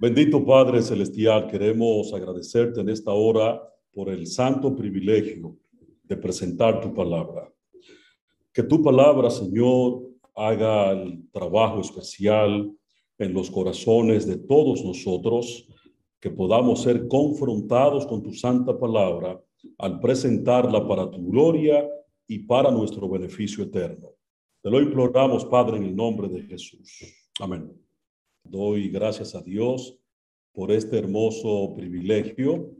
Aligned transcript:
Bendito 0.00 0.44
Padre 0.44 0.80
Celestial, 0.80 1.48
queremos 1.48 2.14
agradecerte 2.14 2.80
en 2.80 2.88
esta 2.88 3.10
hora 3.10 3.60
por 3.92 4.08
el 4.08 4.28
santo 4.28 4.76
privilegio 4.76 5.56
de 6.04 6.16
presentar 6.16 6.80
tu 6.80 6.94
palabra. 6.94 7.52
Que 8.52 8.62
tu 8.62 8.80
palabra, 8.80 9.28
Señor, 9.28 10.02
haga 10.36 10.92
el 10.92 11.28
trabajo 11.32 11.80
especial 11.80 12.72
en 13.18 13.32
los 13.32 13.50
corazones 13.50 14.24
de 14.24 14.38
todos 14.38 14.84
nosotros, 14.84 15.66
que 16.20 16.30
podamos 16.30 16.82
ser 16.82 17.08
confrontados 17.08 18.06
con 18.06 18.22
tu 18.22 18.32
santa 18.32 18.78
palabra 18.78 19.42
al 19.78 19.98
presentarla 19.98 20.86
para 20.86 21.10
tu 21.10 21.28
gloria 21.28 21.84
y 22.28 22.38
para 22.38 22.70
nuestro 22.70 23.08
beneficio 23.08 23.64
eterno. 23.64 24.10
Te 24.62 24.70
lo 24.70 24.80
imploramos, 24.80 25.44
Padre, 25.44 25.78
en 25.78 25.86
el 25.86 25.96
nombre 25.96 26.28
de 26.28 26.42
Jesús. 26.42 27.02
Amén. 27.40 27.87
Doy 28.50 28.88
gracias 28.88 29.34
a 29.34 29.42
Dios 29.42 29.98
por 30.52 30.72
este 30.72 30.98
hermoso 30.98 31.74
privilegio 31.76 32.74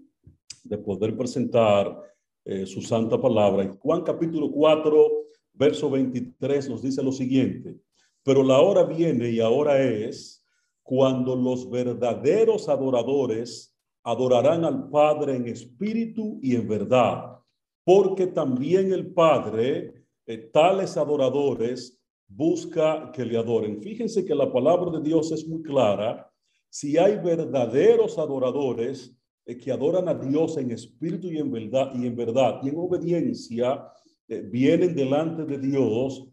de 0.64 0.78
poder 0.78 1.14
presentar 1.14 2.02
eh, 2.46 2.64
su 2.64 2.80
santa 2.80 3.20
palabra. 3.20 3.64
En 3.64 3.76
Juan 3.76 4.02
capítulo 4.02 4.50
4, 4.50 5.08
verso 5.52 5.90
23 5.90 6.70
nos 6.70 6.80
dice 6.80 7.02
lo 7.02 7.12
siguiente, 7.12 7.76
pero 8.22 8.42
la 8.42 8.60
hora 8.60 8.84
viene 8.84 9.28
y 9.28 9.40
ahora 9.40 9.82
es 9.82 10.42
cuando 10.82 11.36
los 11.36 11.68
verdaderos 11.68 12.70
adoradores 12.70 13.76
adorarán 14.02 14.64
al 14.64 14.88
Padre 14.88 15.36
en 15.36 15.48
espíritu 15.48 16.38
y 16.42 16.56
en 16.56 16.66
verdad, 16.66 17.40
porque 17.84 18.26
también 18.26 18.90
el 18.90 19.12
Padre, 19.12 20.06
eh, 20.24 20.38
tales 20.50 20.96
adoradores, 20.96 21.97
busca 22.28 23.10
que 23.12 23.24
le 23.24 23.38
adoren. 23.38 23.80
Fíjense 23.80 24.24
que 24.24 24.34
la 24.34 24.52
palabra 24.52 24.98
de 24.98 25.08
Dios 25.08 25.32
es 25.32 25.46
muy 25.48 25.62
clara. 25.62 26.30
Si 26.68 26.98
hay 26.98 27.16
verdaderos 27.16 28.18
adoradores 28.18 29.16
eh, 29.46 29.56
que 29.56 29.72
adoran 29.72 30.08
a 30.08 30.14
Dios 30.14 30.58
en 30.58 30.70
espíritu 30.70 31.28
y 31.28 31.38
en 31.38 31.50
verdad 31.50 31.90
y 31.94 32.06
en 32.06 32.14
verdad 32.14 32.60
y 32.62 32.68
en 32.68 32.76
obediencia, 32.76 33.88
eh, 34.28 34.42
vienen 34.42 34.94
delante 34.94 35.44
de 35.44 35.58
Dios 35.58 36.28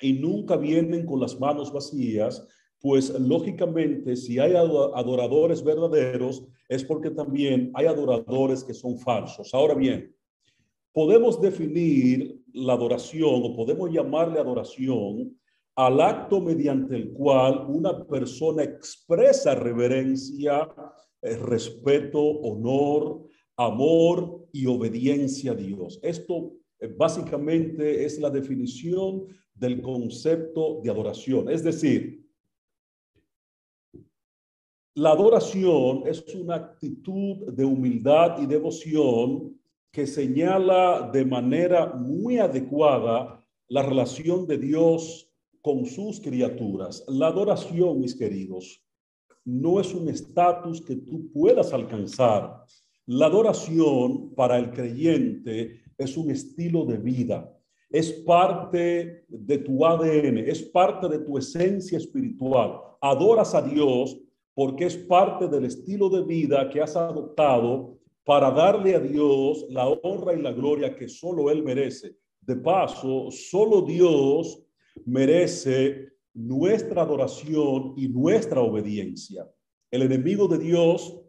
y 0.00 0.12
nunca 0.12 0.56
vienen 0.56 1.04
con 1.04 1.20
las 1.20 1.38
manos 1.38 1.72
vacías, 1.72 2.46
pues 2.80 3.10
lógicamente 3.18 4.16
si 4.16 4.38
hay 4.38 4.54
adoradores 4.54 5.62
verdaderos 5.62 6.44
es 6.68 6.84
porque 6.84 7.10
también 7.10 7.70
hay 7.74 7.86
adoradores 7.86 8.64
que 8.64 8.74
son 8.74 8.98
falsos. 8.98 9.52
Ahora 9.54 9.74
bien, 9.74 10.14
podemos 10.92 11.40
definir 11.40 12.41
la 12.54 12.74
adoración 12.74 13.42
o 13.44 13.54
podemos 13.54 13.90
llamarle 13.90 14.38
adoración 14.38 15.38
al 15.74 16.00
acto 16.00 16.40
mediante 16.40 16.96
el 16.96 17.12
cual 17.12 17.64
una 17.68 18.04
persona 18.06 18.62
expresa 18.62 19.54
reverencia, 19.54 20.68
eh, 21.22 21.36
respeto, 21.36 22.20
honor, 22.20 23.26
amor 23.56 24.48
y 24.52 24.66
obediencia 24.66 25.52
a 25.52 25.54
Dios. 25.54 25.98
Esto 26.02 26.52
eh, 26.78 26.88
básicamente 26.88 28.04
es 28.04 28.18
la 28.18 28.28
definición 28.28 29.26
del 29.54 29.80
concepto 29.80 30.80
de 30.82 30.90
adoración. 30.90 31.48
Es 31.48 31.62
decir, 31.62 32.22
la 34.94 35.12
adoración 35.12 36.02
es 36.06 36.22
una 36.34 36.56
actitud 36.56 37.50
de 37.50 37.64
humildad 37.64 38.42
y 38.42 38.46
devoción 38.46 39.58
que 39.92 40.06
señala 40.06 41.10
de 41.12 41.24
manera 41.24 41.92
muy 41.92 42.38
adecuada 42.38 43.44
la 43.68 43.82
relación 43.82 44.46
de 44.46 44.56
Dios 44.56 45.30
con 45.60 45.84
sus 45.84 46.18
criaturas. 46.18 47.04
La 47.08 47.26
adoración, 47.26 48.00
mis 48.00 48.14
queridos, 48.14 48.82
no 49.44 49.80
es 49.80 49.92
un 49.92 50.08
estatus 50.08 50.80
que 50.80 50.96
tú 50.96 51.30
puedas 51.30 51.74
alcanzar. 51.74 52.64
La 53.04 53.26
adoración 53.26 54.34
para 54.34 54.58
el 54.58 54.72
creyente 54.72 55.82
es 55.98 56.16
un 56.16 56.30
estilo 56.30 56.86
de 56.86 56.96
vida, 56.96 57.54
es 57.90 58.12
parte 58.12 59.26
de 59.28 59.58
tu 59.58 59.84
ADN, 59.84 60.38
es 60.38 60.62
parte 60.62 61.06
de 61.06 61.18
tu 61.18 61.36
esencia 61.36 61.98
espiritual. 61.98 62.80
Adoras 63.02 63.54
a 63.54 63.60
Dios 63.60 64.18
porque 64.54 64.86
es 64.86 64.96
parte 64.96 65.48
del 65.48 65.66
estilo 65.66 66.08
de 66.08 66.22
vida 66.22 66.70
que 66.70 66.80
has 66.80 66.96
adoptado 66.96 67.98
para 68.24 68.50
darle 68.50 68.94
a 68.94 69.00
Dios 69.00 69.66
la 69.70 69.88
honra 69.88 70.34
y 70.34 70.42
la 70.42 70.52
gloria 70.52 70.94
que 70.94 71.08
solo 71.08 71.50
Él 71.50 71.62
merece. 71.62 72.16
De 72.40 72.56
paso, 72.56 73.30
solo 73.30 73.82
Dios 73.82 74.64
merece 75.04 76.08
nuestra 76.34 77.02
adoración 77.02 77.94
y 77.96 78.08
nuestra 78.08 78.60
obediencia. 78.60 79.48
El 79.90 80.02
enemigo 80.02 80.48
de 80.48 80.58
Dios 80.58 81.20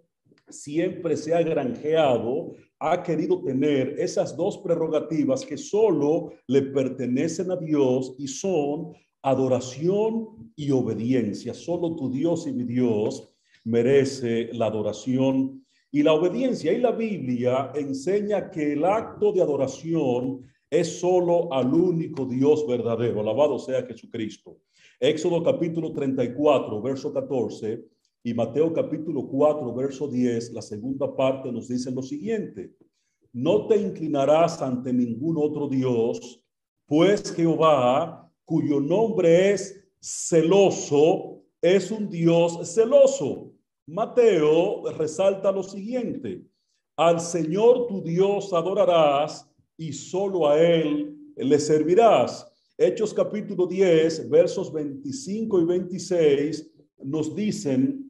siempre 0.50 1.18
se 1.18 1.34
ha 1.34 1.42
granjeado, 1.42 2.56
ha 2.80 3.02
querido 3.02 3.42
tener 3.44 4.00
esas 4.00 4.36
dos 4.36 4.58
prerrogativas 4.60 5.46
que 5.46 5.58
solo 5.58 6.34
le 6.48 6.62
pertenecen 6.62 7.52
a 7.52 7.56
Dios 7.56 8.16
y 8.18 8.28
son 8.28 8.94
adoración 9.22 10.52
y 10.56 10.72
obediencia. 10.72 11.54
Solo 11.54 11.96
tu 11.96 12.12
Dios 12.12 12.46
y 12.46 12.54
mi 12.54 12.64
Dios 12.64 13.30
merece 13.64 14.50
la 14.54 14.68
adoración 14.68 15.63
y 15.96 16.02
la 16.02 16.14
obediencia 16.14 16.74
y 16.74 16.82
la 16.82 16.92
Biblia 16.92 17.72
enseña 17.76 18.50
que 18.50 18.74
el 18.74 18.84
acto 18.84 19.32
de 19.32 19.44
adoración 19.44 20.42
es 20.68 21.00
solo 21.00 21.54
al 21.54 21.72
único 21.72 22.26
Dios 22.26 22.66
verdadero. 22.68 23.22
Alabado 23.22 23.60
sea 23.60 23.86
Jesucristo. 23.86 24.58
Éxodo 25.00 25.44
capítulo 25.44 25.94
34, 25.94 26.82
verso 26.82 27.14
14 27.14 27.86
y 28.24 28.34
Mateo 28.34 28.74
capítulo 28.74 29.28
4, 29.28 29.72
verso 29.76 30.08
10, 30.08 30.54
la 30.54 30.64
segunda 30.64 31.16
parte 31.16 31.52
nos 31.52 31.68
dice 31.68 31.92
lo 31.92 32.02
siguiente. 32.02 32.74
No 33.32 33.68
te 33.68 33.78
inclinarás 33.78 34.64
ante 34.64 34.92
ningún 34.92 35.38
otro 35.38 35.68
Dios, 35.68 36.44
pues 36.88 37.32
Jehová, 37.36 38.32
cuyo 38.46 38.80
nombre 38.80 39.52
es 39.52 39.80
celoso, 40.02 41.44
es 41.62 41.92
un 41.92 42.10
Dios 42.10 42.74
celoso. 42.74 43.53
Mateo 43.86 44.90
resalta 44.98 45.52
lo 45.52 45.62
siguiente, 45.62 46.42
al 46.96 47.20
Señor 47.20 47.88
tu 47.88 48.02
Dios 48.02 48.54
adorarás 48.54 49.50
y 49.76 49.92
solo 49.92 50.48
a 50.48 50.58
Él 50.58 51.14
le 51.36 51.60
servirás. 51.60 52.50
Hechos 52.78 53.14
capítulo 53.14 53.68
10, 53.68 54.30
versos 54.30 54.72
25 54.72 55.60
y 55.60 55.66
26 55.66 56.72
nos 57.04 57.36
dicen, 57.36 58.10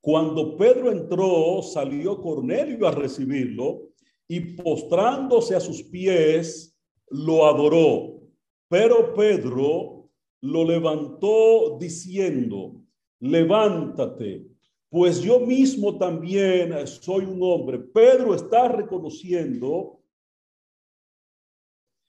cuando 0.00 0.56
Pedro 0.56 0.92
entró, 0.92 1.60
salió 1.62 2.20
Cornelio 2.20 2.86
a 2.86 2.92
recibirlo 2.92 3.88
y 4.28 4.38
postrándose 4.40 5.56
a 5.56 5.60
sus 5.60 5.82
pies, 5.82 6.78
lo 7.10 7.46
adoró. 7.46 8.20
Pero 8.68 9.12
Pedro 9.12 10.08
lo 10.40 10.64
levantó 10.64 11.78
diciendo, 11.80 12.80
levántate 13.18 14.53
pues 14.94 15.20
yo 15.22 15.40
mismo 15.40 15.98
también 15.98 16.86
soy 16.86 17.24
un 17.24 17.40
hombre. 17.42 17.80
Pedro 17.80 18.32
está 18.32 18.68
reconociendo 18.68 20.00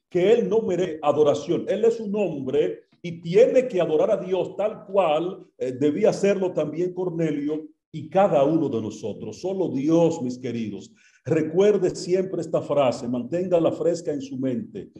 que 0.08 0.34
él 0.34 0.48
no 0.48 0.62
merece 0.62 1.00
adoración. 1.02 1.66
Él 1.68 1.84
es 1.84 2.00
un 2.00 2.16
hombre 2.16 2.84
y 3.02 3.22
tiene 3.22 3.68
que 3.68 3.82
adorar 3.82 4.12
a 4.12 4.18
Dios 4.18 4.56
tal 4.56 4.86
cual 4.86 5.48
eh, 5.58 5.72
debía 5.72 6.12
hacerlo 6.12 6.54
también 6.54 6.94
Cornelio 6.94 7.68
y 7.92 8.08
cada 8.08 8.44
uno 8.44 8.70
de 8.70 8.80
nosotros. 8.80 9.42
Solo 9.42 9.70
Dios, 9.70 10.22
mis 10.22 10.38
queridos. 10.38 10.94
Recuerde 11.24 11.90
siempre 11.96 12.42
esta 12.42 12.62
frase, 12.62 13.08
manténgala 13.08 13.72
fresca 13.72 14.14
en 14.14 14.22
su 14.22 14.38
mente. 14.38 14.92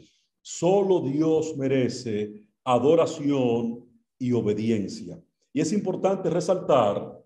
Solo 0.42 1.02
Dios 1.02 1.56
merece 1.56 2.46
adoración 2.64 3.88
y 4.18 4.32
obediencia. 4.32 5.22
Y 5.52 5.60
es 5.60 5.72
importante 5.72 6.28
resaltar 6.28 7.24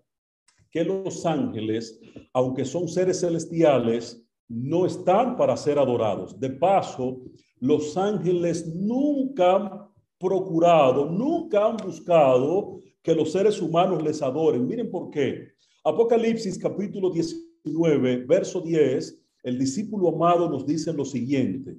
que 0.71 0.83
los 0.83 1.25
ángeles, 1.25 1.99
aunque 2.33 2.65
son 2.65 2.87
seres 2.87 3.19
celestiales, 3.19 4.25
no 4.47 4.85
están 4.85 5.37
para 5.37 5.55
ser 5.57 5.77
adorados. 5.77 6.39
De 6.39 6.49
paso, 6.49 7.21
los 7.59 7.95
ángeles 7.97 8.73
nunca 8.75 9.55
han 9.55 9.91
procurado, 10.17 11.09
nunca 11.09 11.65
han 11.65 11.77
buscado 11.77 12.79
que 13.01 13.15
los 13.15 13.31
seres 13.31 13.61
humanos 13.61 14.01
les 14.03 14.21
adoren. 14.21 14.65
Miren 14.65 14.89
por 14.89 15.09
qué. 15.09 15.49
Apocalipsis 15.83 16.57
capítulo 16.57 17.09
19, 17.09 18.25
verso 18.25 18.61
10, 18.61 19.19
el 19.43 19.57
discípulo 19.57 20.09
amado 20.09 20.49
nos 20.49 20.65
dice 20.65 20.93
lo 20.93 21.03
siguiente. 21.03 21.77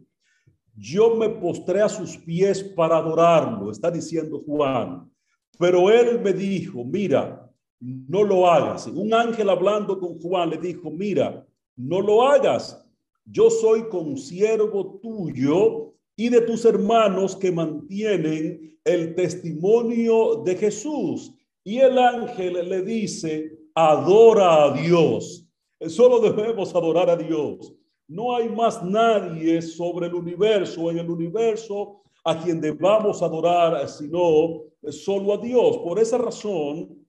Yo 0.74 1.14
me 1.16 1.28
postré 1.28 1.82
a 1.82 1.88
sus 1.88 2.16
pies 2.16 2.62
para 2.62 2.96
adorarlo, 2.96 3.70
está 3.70 3.90
diciendo 3.90 4.42
Juan. 4.44 5.10
Pero 5.58 5.90
él 5.90 6.20
me 6.20 6.32
dijo, 6.32 6.82
mira, 6.84 7.51
no 7.82 8.22
lo 8.22 8.48
hagas. 8.48 8.86
Un 8.86 9.12
ángel 9.12 9.50
hablando 9.50 9.98
con 9.98 10.20
Juan 10.20 10.50
le 10.50 10.58
dijo, 10.58 10.90
mira, 10.90 11.44
no 11.76 12.00
lo 12.00 12.22
hagas. 12.22 12.86
Yo 13.24 13.50
soy 13.50 13.88
consiervo 13.88 15.00
tuyo 15.02 15.92
y 16.14 16.28
de 16.28 16.42
tus 16.42 16.64
hermanos 16.64 17.34
que 17.34 17.50
mantienen 17.50 18.78
el 18.84 19.14
testimonio 19.16 20.42
de 20.44 20.54
Jesús. 20.56 21.34
Y 21.64 21.78
el 21.78 21.98
ángel 21.98 22.68
le 22.68 22.82
dice, 22.82 23.58
adora 23.74 24.64
a 24.64 24.72
Dios. 24.72 25.48
Solo 25.88 26.20
debemos 26.20 26.74
adorar 26.74 27.10
a 27.10 27.16
Dios. 27.16 27.74
No 28.06 28.36
hay 28.36 28.48
más 28.48 28.82
nadie 28.84 29.60
sobre 29.60 30.06
el 30.06 30.14
universo, 30.14 30.90
en 30.90 30.98
el 30.98 31.10
universo, 31.10 32.02
a 32.24 32.40
quien 32.40 32.60
debamos 32.60 33.22
adorar, 33.22 33.88
sino 33.88 34.62
solo 34.90 35.34
a 35.34 35.38
Dios. 35.38 35.78
Por 35.78 35.98
esa 35.98 36.18
razón, 36.18 37.01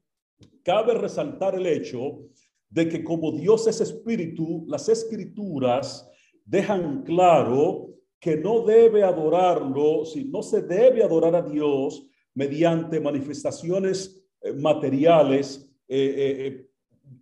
cabe 0.64 0.94
resaltar 0.94 1.56
el 1.56 1.68
hecho 1.68 2.22
de 2.70 2.90
que 2.90 3.04
como 3.04 3.32
Dios 3.32 3.68
es 3.68 3.82
espíritu, 3.82 4.66
las 4.68 4.90
escrituras 4.90 6.10
dejan 6.46 7.04
claro 7.04 7.90
que 8.20 8.38
no 8.38 8.62
debe 8.62 9.04
adorarlo, 9.04 10.06
si 10.06 10.26
no 10.26 10.42
se 10.42 10.62
debe 10.62 11.04
adorar 11.04 11.36
a 11.36 11.42
Dios 11.42 12.08
mediante 12.34 13.00
manifestaciones 13.00 14.26
eh, 14.42 14.54
materiales. 14.54 15.70
Eh, 15.88 16.16
eh, 16.18 16.68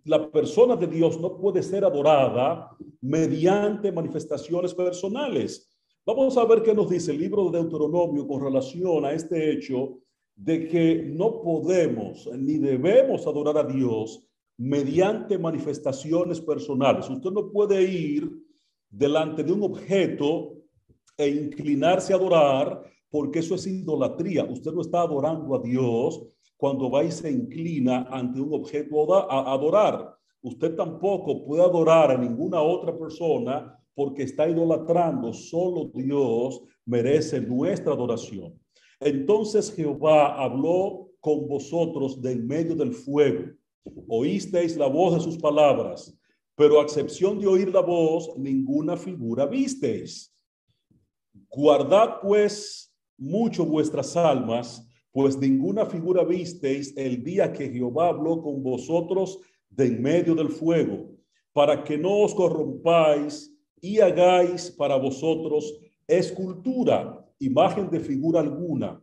la 0.04 0.30
persona 0.30 0.76
de 0.76 0.86
Dios 0.86 1.20
no 1.20 1.36
puede 1.36 1.62
ser 1.62 1.84
adorada 1.84 2.70
mediante 3.00 3.92
manifestaciones 3.92 4.72
personales. 4.72 5.68
Vamos 6.06 6.36
a 6.36 6.44
ver 6.44 6.62
qué 6.62 6.72
nos 6.74 6.88
dice 6.88 7.12
el 7.12 7.18
libro 7.18 7.50
de 7.50 7.58
Deuteronomio 7.60 8.26
con 8.26 8.42
relación 8.42 9.04
a 9.04 9.12
este 9.12 9.52
hecho 9.52 9.98
de 10.42 10.66
que 10.66 11.04
no 11.04 11.40
podemos 11.40 12.28
ni 12.36 12.58
debemos 12.58 13.26
adorar 13.28 13.58
a 13.58 13.64
Dios 13.64 14.28
mediante 14.58 15.38
manifestaciones 15.38 16.40
personales. 16.40 17.08
Usted 17.08 17.30
no 17.30 17.48
puede 17.52 17.80
ir 17.84 18.28
delante 18.90 19.44
de 19.44 19.52
un 19.52 19.62
objeto 19.62 20.54
e 21.16 21.28
inclinarse 21.28 22.12
a 22.12 22.16
adorar 22.16 22.82
porque 23.08 23.38
eso 23.38 23.54
es 23.54 23.68
idolatría. 23.68 24.44
Usted 24.44 24.72
no 24.72 24.80
está 24.80 25.02
adorando 25.02 25.54
a 25.54 25.60
Dios 25.60 26.20
cuando 26.56 26.90
va 26.90 27.04
y 27.04 27.12
se 27.12 27.30
inclina 27.30 28.08
ante 28.10 28.40
un 28.40 28.52
objeto 28.52 29.14
a 29.14 29.52
adorar. 29.52 30.16
Usted 30.42 30.74
tampoco 30.74 31.44
puede 31.44 31.62
adorar 31.62 32.10
a 32.10 32.18
ninguna 32.18 32.60
otra 32.60 32.98
persona 32.98 33.78
porque 33.94 34.24
está 34.24 34.48
idolatrando. 34.48 35.32
Solo 35.32 35.92
Dios 35.94 36.62
merece 36.84 37.40
nuestra 37.40 37.92
adoración. 37.92 38.61
Entonces 39.04 39.72
Jehová 39.74 40.42
habló 40.42 41.10
con 41.20 41.48
vosotros 41.48 42.20
de 42.20 42.32
en 42.32 42.46
medio 42.46 42.74
del 42.74 42.92
fuego. 42.92 43.52
Oísteis 44.08 44.76
la 44.76 44.86
voz 44.86 45.14
de 45.14 45.20
sus 45.20 45.38
palabras, 45.38 46.16
pero 46.54 46.80
a 46.80 46.84
excepción 46.84 47.38
de 47.38 47.46
oír 47.46 47.72
la 47.72 47.80
voz, 47.80 48.36
ninguna 48.36 48.96
figura 48.96 49.46
visteis. 49.46 50.32
Guardad 51.50 52.20
pues 52.20 52.94
mucho 53.18 53.64
vuestras 53.64 54.16
almas, 54.16 54.86
pues 55.10 55.36
ninguna 55.36 55.84
figura 55.86 56.24
visteis 56.24 56.96
el 56.96 57.22
día 57.22 57.52
que 57.52 57.70
Jehová 57.70 58.08
habló 58.08 58.40
con 58.42 58.62
vosotros 58.62 59.40
de 59.68 59.86
en 59.86 60.02
medio 60.02 60.34
del 60.34 60.48
fuego, 60.48 61.10
para 61.52 61.82
que 61.82 61.98
no 61.98 62.20
os 62.20 62.34
corrompáis 62.34 63.52
y 63.80 64.00
hagáis 64.00 64.70
para 64.70 64.96
vosotros 64.96 65.78
escultura 66.06 67.21
imagen 67.42 67.90
de 67.90 68.00
figura 68.00 68.40
alguna, 68.40 69.02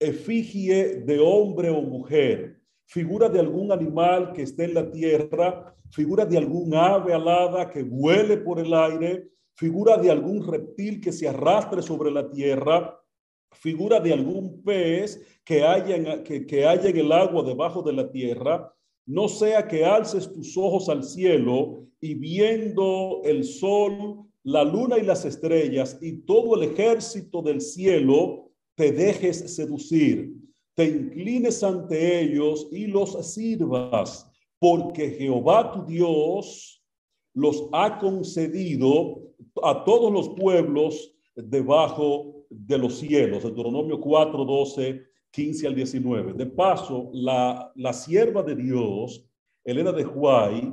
efigie 0.00 1.00
de 1.00 1.18
hombre 1.20 1.70
o 1.70 1.80
mujer, 1.80 2.60
figura 2.86 3.28
de 3.28 3.38
algún 3.38 3.70
animal 3.70 4.32
que 4.32 4.42
esté 4.42 4.64
en 4.64 4.74
la 4.74 4.90
tierra, 4.90 5.74
figura 5.90 6.26
de 6.26 6.38
algún 6.38 6.74
ave 6.74 7.14
alada 7.14 7.70
que 7.70 7.82
vuele 7.82 8.36
por 8.38 8.58
el 8.58 8.74
aire, 8.74 9.28
figura 9.54 9.96
de 9.96 10.10
algún 10.10 10.46
reptil 10.46 11.00
que 11.00 11.12
se 11.12 11.28
arrastre 11.28 11.82
sobre 11.82 12.10
la 12.10 12.28
tierra, 12.30 13.00
figura 13.52 14.00
de 14.00 14.12
algún 14.12 14.62
pez 14.62 15.40
que 15.44 15.64
haya 15.64 16.22
que, 16.22 16.46
que 16.46 16.66
haya 16.66 16.88
en 16.88 16.96
el 16.98 17.12
agua 17.12 17.42
debajo 17.42 17.82
de 17.82 17.92
la 17.92 18.10
tierra, 18.10 18.72
no 19.06 19.28
sea 19.28 19.66
que 19.66 19.84
alces 19.84 20.32
tus 20.32 20.56
ojos 20.56 20.88
al 20.88 21.02
cielo 21.02 21.86
y 22.00 22.14
viendo 22.14 23.22
el 23.24 23.44
sol 23.44 24.27
la 24.48 24.64
luna 24.64 24.96
y 24.96 25.02
las 25.02 25.26
estrellas 25.26 25.98
y 26.00 26.22
todo 26.22 26.56
el 26.56 26.70
ejército 26.70 27.42
del 27.42 27.60
cielo, 27.60 28.50
te 28.74 28.92
dejes 28.92 29.54
seducir, 29.54 30.32
te 30.74 30.86
inclines 30.86 31.62
ante 31.62 32.22
ellos 32.22 32.66
y 32.72 32.86
los 32.86 33.12
sirvas, 33.34 34.26
porque 34.58 35.10
Jehová 35.10 35.70
tu 35.70 35.84
Dios 35.84 36.82
los 37.34 37.68
ha 37.72 37.98
concedido 37.98 39.20
a 39.62 39.84
todos 39.84 40.10
los 40.10 40.30
pueblos 40.30 41.14
debajo 41.36 42.46
de 42.48 42.78
los 42.78 42.94
cielos. 42.94 43.42
Deuteronomio 43.42 44.00
4, 44.00 44.44
12, 44.46 45.02
15 45.30 45.66
al 45.66 45.74
19. 45.74 46.32
De 46.32 46.46
paso, 46.46 47.10
la, 47.12 47.70
la 47.74 47.92
sierva 47.92 48.42
de 48.42 48.56
Dios, 48.56 49.28
Elena 49.62 49.92
de 49.92 50.06
Huay, 50.06 50.72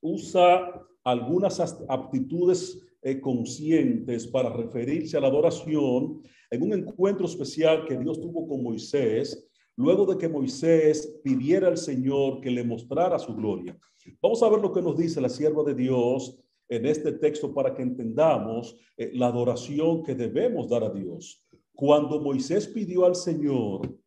usa 0.00 0.79
algunas 1.04 1.60
aptitudes 1.88 2.80
eh, 3.02 3.20
conscientes 3.20 4.26
para 4.26 4.50
referirse 4.50 5.16
a 5.16 5.20
la 5.20 5.28
adoración 5.28 6.20
en 6.50 6.62
un 6.62 6.72
encuentro 6.72 7.26
especial 7.26 7.86
que 7.86 7.96
Dios 7.96 8.20
tuvo 8.20 8.46
con 8.46 8.62
Moisés, 8.62 9.48
luego 9.76 10.04
de 10.04 10.18
que 10.18 10.28
Moisés 10.28 11.18
pidiera 11.24 11.68
al 11.68 11.78
Señor 11.78 12.40
que 12.40 12.50
le 12.50 12.64
mostrara 12.64 13.18
su 13.18 13.34
gloria. 13.34 13.78
Vamos 14.20 14.42
a 14.42 14.48
ver 14.48 14.60
lo 14.60 14.72
que 14.72 14.82
nos 14.82 14.96
dice 14.96 15.20
la 15.20 15.28
sierva 15.28 15.62
de 15.64 15.74
Dios 15.74 16.38
en 16.68 16.86
este 16.86 17.12
texto 17.12 17.52
para 17.52 17.74
que 17.74 17.82
entendamos 17.82 18.76
eh, 18.96 19.10
la 19.14 19.28
adoración 19.28 20.02
que 20.02 20.14
debemos 20.14 20.68
dar 20.68 20.84
a 20.84 20.90
Dios. 20.90 21.46
Cuando 21.74 22.20
Moisés 22.20 22.68
pidió 22.68 23.06
al 23.06 23.14
Señor 23.14 23.98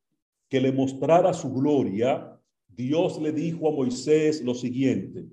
que 0.48 0.62
le 0.62 0.72
mostrara 0.72 1.34
su 1.34 1.51
gloria, 1.51 2.39
Dios 2.68 3.19
le 3.19 3.31
dijo 3.31 3.68
a 3.68 3.72
Moisés 3.72 4.44
lo 4.44 4.54
siguiente, 4.54 5.25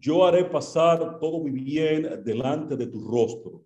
yo 0.00 0.26
haré 0.26 0.44
pasar 0.44 1.18
todo 1.18 1.40
mi 1.40 1.50
bien 1.50 2.22
delante 2.24 2.76
de 2.76 2.86
tu 2.86 3.00
rostro. 3.00 3.64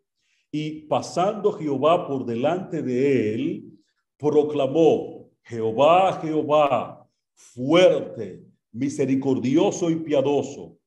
Y 0.50 0.82
pasando 0.82 1.52
Jehová 1.52 2.06
por 2.06 2.24
delante 2.26 2.82
de 2.82 3.34
él, 3.34 3.78
proclamó, 4.18 5.30
Jehová, 5.42 6.20
Jehová, 6.20 7.08
fuerte, 7.34 8.44
misericordioso 8.72 9.90
y 9.90 9.96
piadoso, 9.96 10.78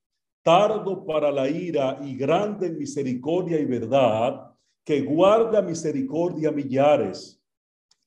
tardo 0.44 1.06
para 1.06 1.32
la 1.32 1.50
ira 1.50 2.00
y 2.04 2.16
grande 2.16 2.68
en 2.68 2.78
misericordia 2.78 3.60
y 3.60 3.66
verdad, 3.66 4.52
que 4.84 5.02
guarda 5.02 5.62
misericordia 5.62 6.52
millares, 6.52 7.42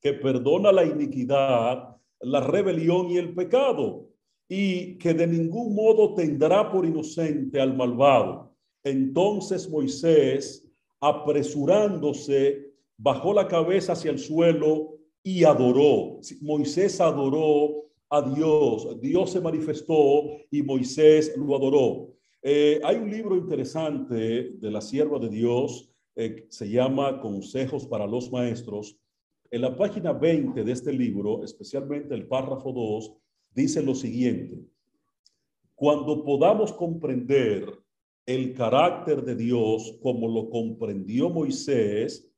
que 0.01 0.13
perdona 0.15 0.71
la 0.71 0.85
iniquidad, 0.85 1.97
la 2.21 2.41
rebelión 2.41 3.11
y 3.11 3.19
el 3.19 3.35
pecado 3.35 4.08
y 4.49 4.97
que 4.97 5.13
de 5.13 5.27
ningún 5.27 5.75
modo 5.75 6.15
tendrá 6.15 6.73
por 6.73 6.87
inocente 6.87 7.61
al 7.61 7.77
malvado. 7.77 8.55
Entonces 8.83 9.69
Moisés, 9.69 10.67
apresurándose, 11.01 12.73
bajó 12.97 13.35
la 13.35 13.47
cabeza 13.47 13.93
hacia 13.93 14.11
el 14.11 14.19
suelo 14.19 14.99
y 15.23 15.45
adoró. 15.45 16.21
Moisés 16.41 17.01
adoró 17.01 17.85
a 18.09 18.23
Dios. 18.23 19.01
Dios 19.01 19.31
se 19.31 19.41
manifestó 19.41 20.25
y 20.51 20.63
Moisés 20.63 21.37
lo 21.37 21.55
adoró. 21.55 22.15
Eh, 22.43 22.81
hay 22.83 22.97
un 22.97 23.11
libro 23.11 23.37
interesante 23.37 24.53
de 24.53 24.71
la 24.71 24.81
sierva 24.81 25.19
de 25.19 25.29
Dios, 25.29 25.91
eh, 26.17 26.47
se 26.49 26.69
llama 26.69 27.21
Consejos 27.21 27.87
para 27.87 28.07
los 28.07 28.31
Maestros. 28.31 28.97
En 29.51 29.63
la 29.63 29.77
página 29.77 30.13
20 30.13 30.63
de 30.63 30.73
este 30.73 30.93
libro, 30.93 31.43
especialmente 31.43 32.15
el 32.15 32.27
párrafo 32.27 32.73
2, 32.73 33.15
dice 33.55 33.83
lo 33.83 33.95
siguiente, 33.95 34.65
cuando 35.75 36.25
podamos 36.25 36.73
comprender 36.73 37.73
el 38.27 38.53
carácter 38.53 39.25
de 39.25 39.35
Dios 39.37 39.97
como 40.03 40.29
lo 40.29 40.51
comprendió 40.51 41.31
Moisés, 41.31 42.31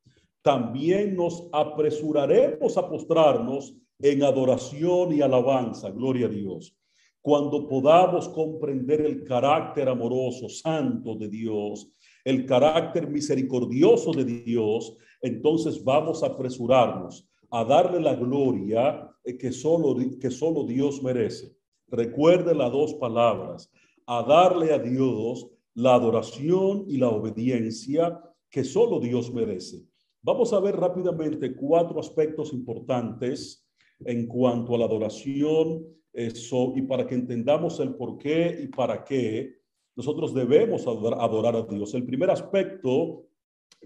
también 0.42 1.16
nos 1.16 1.48
apresuraremos 1.52 2.76
a 2.76 2.88
postrarnos 2.88 3.74
en 3.98 4.22
adoración 4.22 5.12
y 5.12 5.20
alabanza, 5.20 5.90
gloria 5.90 6.26
a 6.26 6.30
Dios. 6.30 6.76
Cuando 7.20 7.68
podamos 7.68 8.28
comprender 8.28 9.02
el 9.02 9.24
carácter 9.24 9.88
amoroso, 9.88 10.48
santo 10.48 11.16
de 11.16 11.28
Dios, 11.28 11.90
el 12.24 12.46
carácter 12.46 13.08
misericordioso 13.08 14.12
de 14.12 14.24
Dios, 14.24 14.96
entonces 15.20 15.82
vamos 15.84 16.22
a 16.22 16.28
apresurarnos 16.28 17.28
a 17.50 17.64
darle 17.64 18.00
la 18.00 18.14
gloria 18.14 19.09
que 19.38 19.52
solo, 19.52 19.96
que 20.18 20.30
solo 20.30 20.64
Dios 20.64 21.02
merece. 21.02 21.54
Recuerde 21.88 22.54
las 22.54 22.72
dos 22.72 22.94
palabras, 22.94 23.70
a 24.06 24.22
darle 24.22 24.72
a 24.72 24.78
Dios 24.78 25.48
la 25.74 25.94
adoración 25.94 26.84
y 26.88 26.96
la 26.96 27.08
obediencia 27.08 28.20
que 28.50 28.64
solo 28.64 29.00
Dios 29.00 29.32
merece. 29.32 29.84
Vamos 30.22 30.52
a 30.52 30.60
ver 30.60 30.76
rápidamente 30.76 31.54
cuatro 31.54 31.98
aspectos 32.00 32.52
importantes 32.52 33.66
en 34.00 34.26
cuanto 34.26 34.74
a 34.74 34.78
la 34.78 34.84
adoración 34.84 35.86
eso, 36.12 36.72
y 36.74 36.82
para 36.82 37.06
que 37.06 37.14
entendamos 37.14 37.78
el 37.80 37.94
por 37.94 38.18
qué 38.18 38.60
y 38.62 38.66
para 38.68 39.04
qué 39.04 39.60
nosotros 39.94 40.34
debemos 40.34 40.86
adorar 40.86 41.56
a 41.56 41.62
Dios. 41.62 41.94
El 41.94 42.04
primer 42.04 42.30
aspecto 42.30 43.26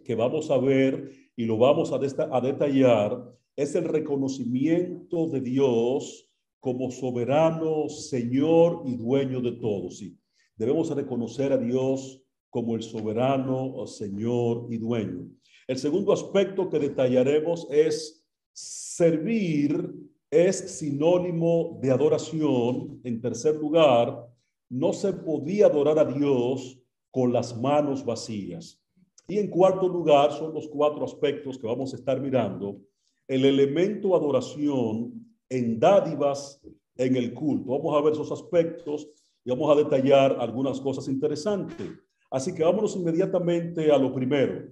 que 0.04 0.14
vamos 0.14 0.50
a 0.50 0.58
ver 0.58 1.10
y 1.36 1.44
lo 1.44 1.58
vamos 1.58 1.92
a, 1.92 1.96
a 1.96 2.40
detallar 2.40 3.34
es 3.56 3.74
el 3.74 3.84
reconocimiento 3.84 5.28
de 5.28 5.40
Dios 5.40 6.30
como 6.60 6.90
soberano, 6.90 7.88
Señor 7.88 8.82
y 8.86 8.96
dueño 8.96 9.40
de 9.40 9.52
todo. 9.52 9.90
Sí, 9.90 10.18
debemos 10.56 10.94
reconocer 10.94 11.52
a 11.52 11.58
Dios 11.58 12.22
como 12.50 12.74
el 12.74 12.82
soberano, 12.82 13.86
Señor 13.86 14.66
y 14.70 14.78
dueño. 14.78 15.28
El 15.66 15.78
segundo 15.78 16.12
aspecto 16.12 16.68
que 16.68 16.78
detallaremos 16.78 17.66
es 17.70 18.24
servir 18.52 19.92
es 20.30 20.78
sinónimo 20.78 21.78
de 21.80 21.90
adoración. 21.90 23.00
En 23.04 23.20
tercer 23.20 23.56
lugar, 23.56 24.28
no 24.68 24.92
se 24.92 25.12
podía 25.12 25.66
adorar 25.66 25.98
a 25.98 26.04
Dios 26.04 26.80
con 27.10 27.32
las 27.32 27.56
manos 27.56 28.04
vacías. 28.04 28.82
Y 29.28 29.38
en 29.38 29.48
cuarto 29.48 29.88
lugar, 29.88 30.32
son 30.32 30.52
los 30.52 30.68
cuatro 30.68 31.04
aspectos 31.04 31.56
que 31.56 31.66
vamos 31.66 31.92
a 31.92 31.96
estar 31.96 32.20
mirando. 32.20 32.80
El 33.26 33.44
elemento 33.44 34.14
adoración 34.14 35.24
en 35.48 35.78
dádivas 35.78 36.60
en 36.96 37.16
el 37.16 37.34
culto. 37.34 37.72
Vamos 37.72 37.96
a 37.96 38.02
ver 38.02 38.12
esos 38.12 38.30
aspectos 38.32 39.08
y 39.44 39.50
vamos 39.50 39.70
a 39.70 39.82
detallar 39.82 40.36
algunas 40.40 40.80
cosas 40.80 41.08
interesantes. 41.08 41.86
Así 42.30 42.54
que 42.54 42.64
vámonos 42.64 42.96
inmediatamente 42.96 43.90
a 43.90 43.98
lo 43.98 44.12
primero. 44.12 44.68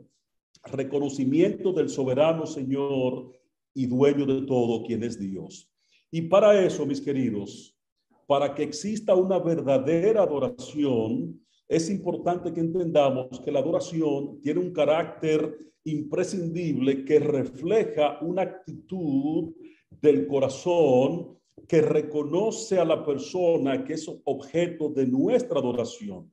Reconocimiento 0.64 1.73
del 1.73 1.88
soberano 1.88 2.47
Señor 2.47 3.32
y 3.75 3.87
dueño 3.87 4.26
de 4.26 4.47
todo, 4.47 4.85
quien 4.85 5.02
es 5.02 5.18
Dios. 5.18 5.71
Y 6.11 6.23
para 6.23 6.61
eso, 6.64 6.85
mis 6.85 7.00
queridos, 7.00 7.76
para 8.26 8.54
que 8.54 8.62
exista 8.62 9.14
una 9.14 9.38
verdadera 9.38 10.23
adoración, 10.23 11.40
es 11.68 11.88
importante 11.88 12.52
que 12.52 12.61
entendamos 12.61 13.40
que 13.40 13.50
la 13.50 13.61
adoración 13.61 14.40
tiene 14.40 14.61
un 14.61 14.73
carácter 14.73 15.72
imprescindible 15.85 17.05
que 17.05 17.19
refleja 17.19 18.19
una 18.21 18.43
actitud 18.43 19.53
del 20.01 20.27
corazón 20.27 21.39
que 21.69 21.81
reconoce 21.81 22.79
a 22.79 22.85
la 22.85 23.05
persona 23.05 23.85
que 23.85 23.95
es 23.95 24.11
objeto 24.25 24.89
de 24.89 25.07
nuestra 25.07 25.59
adoración. 25.59 26.31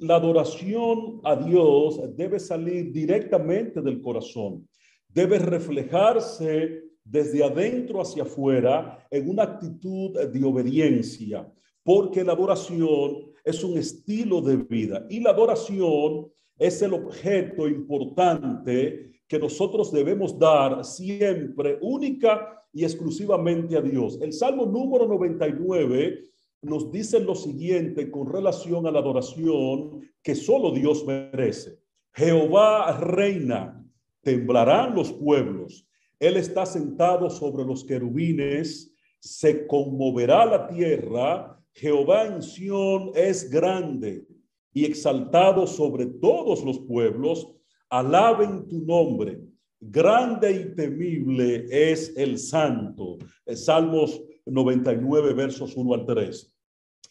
La 0.00 0.16
adoración 0.16 1.20
a 1.24 1.36
Dios 1.36 2.00
debe 2.14 2.38
salir 2.38 2.92
directamente 2.92 3.80
del 3.80 4.00
corazón, 4.02 4.68
debe 5.08 5.38
reflejarse 5.38 6.82
desde 7.02 7.42
adentro 7.42 8.02
hacia 8.02 8.24
afuera 8.24 9.06
en 9.10 9.30
una 9.30 9.44
actitud 9.44 10.12
de 10.12 10.44
obediencia, 10.44 11.50
porque 11.82 12.22
la 12.22 12.32
adoración 12.32 13.32
es 13.42 13.64
un 13.64 13.78
estilo 13.78 14.42
de 14.42 14.56
vida 14.56 15.06
y 15.08 15.20
la 15.20 15.30
adoración 15.30 16.30
es 16.60 16.82
el 16.82 16.92
objeto 16.92 17.66
importante 17.66 19.12
que 19.26 19.38
nosotros 19.38 19.90
debemos 19.90 20.38
dar 20.38 20.84
siempre 20.84 21.78
única 21.80 22.62
y 22.70 22.84
exclusivamente 22.84 23.78
a 23.78 23.80
Dios. 23.80 24.18
El 24.20 24.34
Salmo 24.34 24.66
número 24.66 25.08
99 25.08 26.22
nos 26.60 26.92
dice 26.92 27.18
lo 27.18 27.34
siguiente 27.34 28.10
con 28.10 28.30
relación 28.30 28.86
a 28.86 28.90
la 28.90 28.98
adoración 28.98 30.02
que 30.22 30.34
solo 30.34 30.70
Dios 30.70 31.06
merece. 31.06 31.78
Jehová 32.12 32.94
reina, 32.98 33.82
temblarán 34.20 34.94
los 34.94 35.14
pueblos. 35.14 35.88
Él 36.18 36.36
está 36.36 36.66
sentado 36.66 37.30
sobre 37.30 37.64
los 37.64 37.84
querubines, 37.84 38.94
se 39.18 39.66
conmoverá 39.66 40.44
la 40.44 40.68
tierra. 40.68 41.58
Jehová 41.72 42.26
en 42.26 42.42
Sión 42.42 43.12
es 43.14 43.48
grande 43.48 44.26
y 44.72 44.84
exaltado 44.84 45.66
sobre 45.66 46.06
todos 46.06 46.64
los 46.64 46.78
pueblos. 46.80 47.48
Alaben 47.88 48.68
tu 48.68 48.80
nombre. 48.80 49.40
Grande 49.80 50.52
y 50.52 50.74
temible 50.74 51.66
es 51.70 52.14
el 52.16 52.38
santo. 52.38 53.18
Salmos 53.54 54.22
99, 54.46 55.32
versos 55.34 55.76
1 55.76 55.94
al 55.94 56.06
3. 56.06 56.56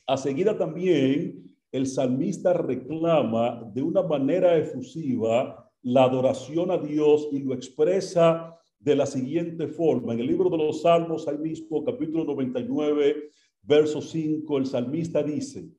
A 0.07 0.17
seguida 0.17 0.57
también, 0.57 1.55
el 1.71 1.87
salmista 1.87 2.53
reclama 2.53 3.63
de 3.73 3.81
una 3.81 4.03
manera 4.03 4.57
efusiva 4.57 5.69
la 5.81 6.03
adoración 6.03 6.71
a 6.71 6.77
Dios 6.77 7.29
y 7.31 7.39
lo 7.39 7.53
expresa 7.53 8.55
de 8.79 8.95
la 8.95 9.05
siguiente 9.05 9.67
forma. 9.67 10.13
En 10.13 10.19
el 10.19 10.27
libro 10.27 10.49
de 10.49 10.57
los 10.57 10.81
Salmos, 10.81 11.27
ahí 11.27 11.37
mismo, 11.37 11.83
capítulo 11.83 12.23
99, 12.25 13.29
verso 13.63 14.01
5, 14.01 14.57
el 14.57 14.65
salmista 14.65 15.21
dice, 15.21 15.69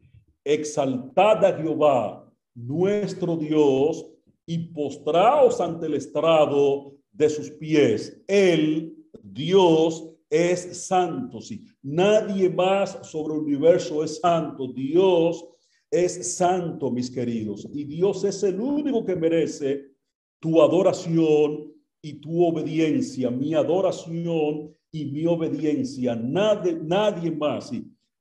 exaltad 0.45 1.45
a 1.45 1.57
Jehová, 1.57 2.31
nuestro 2.55 3.37
Dios, 3.37 4.07
y 4.47 4.59
postraos 4.59 5.61
ante 5.61 5.87
el 5.87 5.95
estrado 5.95 6.95
de 7.13 7.29
sus 7.29 7.51
pies. 7.51 8.21
Él, 8.27 8.97
Dios, 9.23 10.11
es 10.31 10.87
santo. 10.87 11.41
Sí, 11.41 11.65
nadie 11.83 12.49
más 12.49 12.99
sobre 13.03 13.35
el 13.35 13.41
universo 13.41 14.03
es 14.05 14.19
santo. 14.19 14.73
Dios 14.73 15.45
es 15.91 16.37
santo, 16.37 16.91
mis 16.91 17.11
queridos. 17.11 17.69
Y 17.73 17.85
Dios 17.85 18.25
es 18.25 18.43
el 18.45 18.61
único 18.61 19.05
que 19.05 19.17
merece 19.17 19.91
tu 20.39 20.63
adoración 20.63 21.73
y 22.01 22.15
tu 22.15 22.45
obediencia, 22.45 23.31
mi 23.31 23.55
adoración 23.55 24.75
y 24.93 25.05
mi 25.07 25.27
obediencia. 25.27 26.15
Nadie, 26.15 26.79
nadie 26.81 27.31
más. 27.31 27.73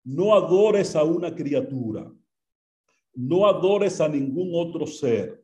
No 0.03 0.35
adores 0.35 0.95
a 0.95 1.03
una 1.03 1.33
criatura. 1.33 2.11
No 3.13 3.47
adores 3.47 3.99
a 3.99 4.07
ningún 4.07 4.51
otro 4.53 4.87
ser. 4.87 5.43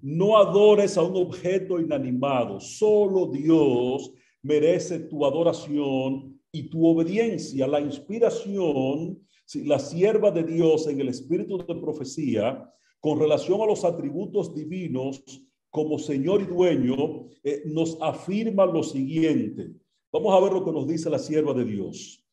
No 0.00 0.36
adores 0.36 0.96
a 0.96 1.02
un 1.02 1.16
objeto 1.16 1.80
inanimado. 1.80 2.60
Solo 2.60 3.26
Dios 3.26 4.12
merece 4.42 5.00
tu 5.00 5.26
adoración 5.26 6.40
y 6.52 6.70
tu 6.70 6.86
obediencia. 6.86 7.66
La 7.66 7.80
inspiración, 7.80 9.20
la 9.54 9.78
sierva 9.78 10.30
de 10.30 10.44
Dios 10.44 10.86
en 10.86 11.00
el 11.00 11.08
espíritu 11.08 11.58
de 11.58 11.74
profecía, 11.74 12.72
con 13.00 13.18
relación 13.18 13.60
a 13.60 13.66
los 13.66 13.84
atributos 13.84 14.54
divinos 14.54 15.22
como 15.70 15.98
Señor 15.98 16.42
y 16.42 16.46
dueño, 16.46 17.26
eh, 17.44 17.62
nos 17.66 17.98
afirma 18.00 18.66
lo 18.66 18.82
siguiente. 18.82 19.72
Vamos 20.12 20.34
a 20.34 20.40
ver 20.40 20.52
lo 20.52 20.64
que 20.64 20.72
nos 20.72 20.86
dice 20.86 21.10
la 21.10 21.18
sierva 21.18 21.52
de 21.52 21.64
Dios. 21.64 22.24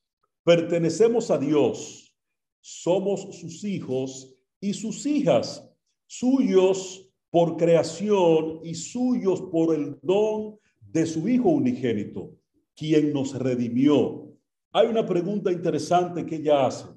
Pertenecemos 0.45 1.31
a 1.31 1.39
Dios, 1.39 2.15
somos 2.61 3.35
sus 3.35 3.63
hijos 3.63 4.37
y 4.61 4.75
sus 4.75 5.03
hijas, 5.07 5.67
suyos 6.05 7.11
por 7.31 7.57
creación 7.57 8.59
y 8.63 8.75
suyos 8.75 9.41
por 9.51 9.73
el 9.73 9.97
don 10.03 10.59
de 10.79 11.07
su 11.07 11.27
Hijo 11.27 11.49
unigénito, 11.49 12.35
quien 12.75 13.11
nos 13.11 13.33
redimió. 13.33 14.37
Hay 14.71 14.85
una 14.85 15.03
pregunta 15.03 15.51
interesante 15.51 16.23
que 16.23 16.35
ella 16.35 16.67
hace. 16.67 16.89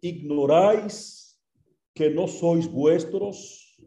¿Ignoráis 0.00 1.40
que 1.94 2.10
no 2.10 2.26
sois 2.26 2.68
vuestros 2.68 3.80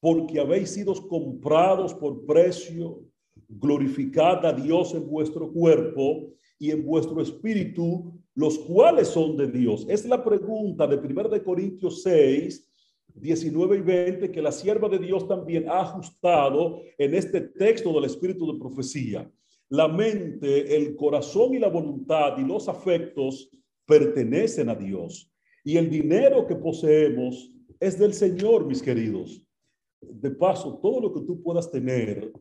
porque 0.00 0.40
habéis 0.40 0.70
sido 0.70 0.92
comprados 1.06 1.94
por 1.94 2.26
precio? 2.26 3.04
Glorificad 3.48 4.44
a 4.44 4.52
Dios 4.52 4.92
en 4.92 5.08
vuestro 5.08 5.52
cuerpo 5.52 6.34
y 6.58 6.70
en 6.70 6.84
vuestro 6.84 7.20
espíritu, 7.20 8.12
los 8.34 8.58
cuales 8.58 9.08
son 9.08 9.36
de 9.36 9.48
Dios. 9.48 9.86
Es 9.88 10.04
la 10.06 10.22
pregunta 10.22 10.86
de 10.86 10.96
1 10.96 11.28
de 11.28 11.42
Corintios 11.42 12.02
6, 12.02 12.70
19 13.14 13.78
y 13.78 13.80
20 13.80 14.30
que 14.30 14.42
la 14.42 14.50
sierva 14.50 14.88
de 14.88 14.98
Dios 14.98 15.28
también 15.28 15.68
ha 15.68 15.80
ajustado 15.82 16.80
en 16.98 17.14
este 17.14 17.40
texto 17.40 17.92
del 17.92 18.04
espíritu 18.04 18.52
de 18.52 18.58
profecía. 18.58 19.30
La 19.68 19.88
mente, 19.88 20.76
el 20.76 20.96
corazón 20.96 21.54
y 21.54 21.58
la 21.58 21.68
voluntad 21.68 22.36
y 22.38 22.44
los 22.44 22.68
afectos 22.68 23.50
pertenecen 23.86 24.68
a 24.68 24.74
Dios. 24.74 25.30
Y 25.64 25.76
el 25.76 25.88
dinero 25.88 26.46
que 26.46 26.56
poseemos 26.56 27.50
es 27.80 27.98
del 27.98 28.12
Señor, 28.14 28.66
mis 28.66 28.82
queridos. 28.82 29.42
De 30.00 30.30
paso, 30.30 30.78
todo 30.82 31.00
lo 31.00 31.12
que 31.12 31.20
tú 31.20 31.42
puedas 31.42 31.70
tener 31.70 32.32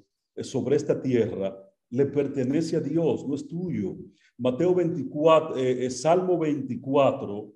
sobre 0.42 0.76
esta 0.76 1.02
tierra 1.02 1.56
le 1.90 2.06
pertenece 2.08 2.78
a 2.78 2.80
Dios, 2.80 3.28
no 3.28 3.36
es 3.36 3.48
tuyo. 3.48 3.96
Mateo 4.38 4.74
24, 4.74 5.58
eh, 5.58 5.86
eh, 5.86 5.90
Salmo 5.90 6.38
24, 6.40 7.54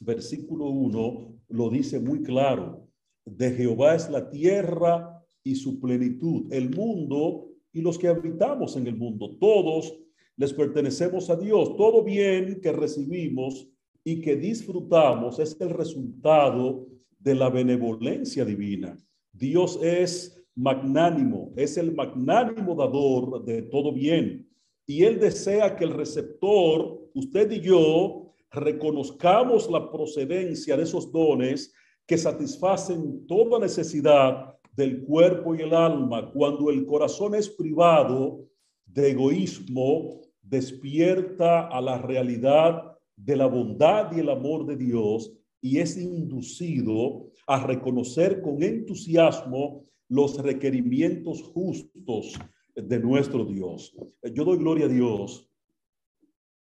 versículo 0.00 0.66
1 0.66 1.40
lo 1.48 1.70
dice 1.70 2.00
muy 2.00 2.22
claro. 2.22 2.88
De 3.24 3.50
Jehová 3.50 3.94
es 3.94 4.08
la 4.10 4.30
tierra 4.30 5.22
y 5.42 5.54
su 5.54 5.80
plenitud, 5.80 6.52
el 6.52 6.74
mundo 6.74 7.48
y 7.72 7.82
los 7.82 7.98
que 7.98 8.08
habitamos 8.08 8.76
en 8.76 8.86
el 8.86 8.96
mundo. 8.96 9.36
Todos 9.38 9.94
les 10.36 10.52
pertenecemos 10.52 11.28
a 11.28 11.36
Dios. 11.36 11.76
Todo 11.76 12.02
bien 12.02 12.60
que 12.60 12.72
recibimos 12.72 13.68
y 14.02 14.20
que 14.20 14.36
disfrutamos 14.36 15.38
es 15.38 15.56
el 15.60 15.70
resultado 15.70 16.86
de 17.18 17.34
la 17.34 17.50
benevolencia 17.50 18.44
divina. 18.44 18.96
Dios 19.32 19.78
es 19.82 20.39
magnánimo, 20.60 21.52
es 21.56 21.76
el 21.78 21.94
magnánimo 21.94 22.74
dador 22.74 23.44
de 23.44 23.62
todo 23.62 23.92
bien. 23.92 24.46
Y 24.86 25.04
Él 25.04 25.18
desea 25.18 25.74
que 25.76 25.84
el 25.84 25.94
receptor, 25.94 27.10
usted 27.14 27.50
y 27.50 27.60
yo, 27.60 28.34
reconozcamos 28.50 29.70
la 29.70 29.90
procedencia 29.90 30.76
de 30.76 30.82
esos 30.82 31.10
dones 31.10 31.72
que 32.06 32.18
satisfacen 32.18 33.26
toda 33.26 33.58
necesidad 33.58 34.54
del 34.76 35.02
cuerpo 35.04 35.54
y 35.54 35.62
el 35.62 35.74
alma 35.74 36.30
cuando 36.32 36.70
el 36.70 36.84
corazón 36.84 37.34
es 37.34 37.48
privado 37.48 38.44
de 38.84 39.12
egoísmo, 39.12 40.20
despierta 40.42 41.68
a 41.68 41.80
la 41.80 41.98
realidad 41.98 42.96
de 43.16 43.36
la 43.36 43.46
bondad 43.46 44.10
y 44.12 44.20
el 44.20 44.30
amor 44.30 44.66
de 44.66 44.76
Dios 44.76 45.32
y 45.60 45.78
es 45.78 45.96
inducido 45.96 47.30
a 47.46 47.64
reconocer 47.64 48.42
con 48.42 48.62
entusiasmo 48.62 49.84
los 50.10 50.36
requerimientos 50.42 51.42
justos 51.42 52.34
de 52.74 52.98
nuestro 52.98 53.44
Dios. 53.44 53.96
Yo 54.34 54.44
doy 54.44 54.58
gloria 54.58 54.86
a 54.86 54.88
Dios 54.88 55.48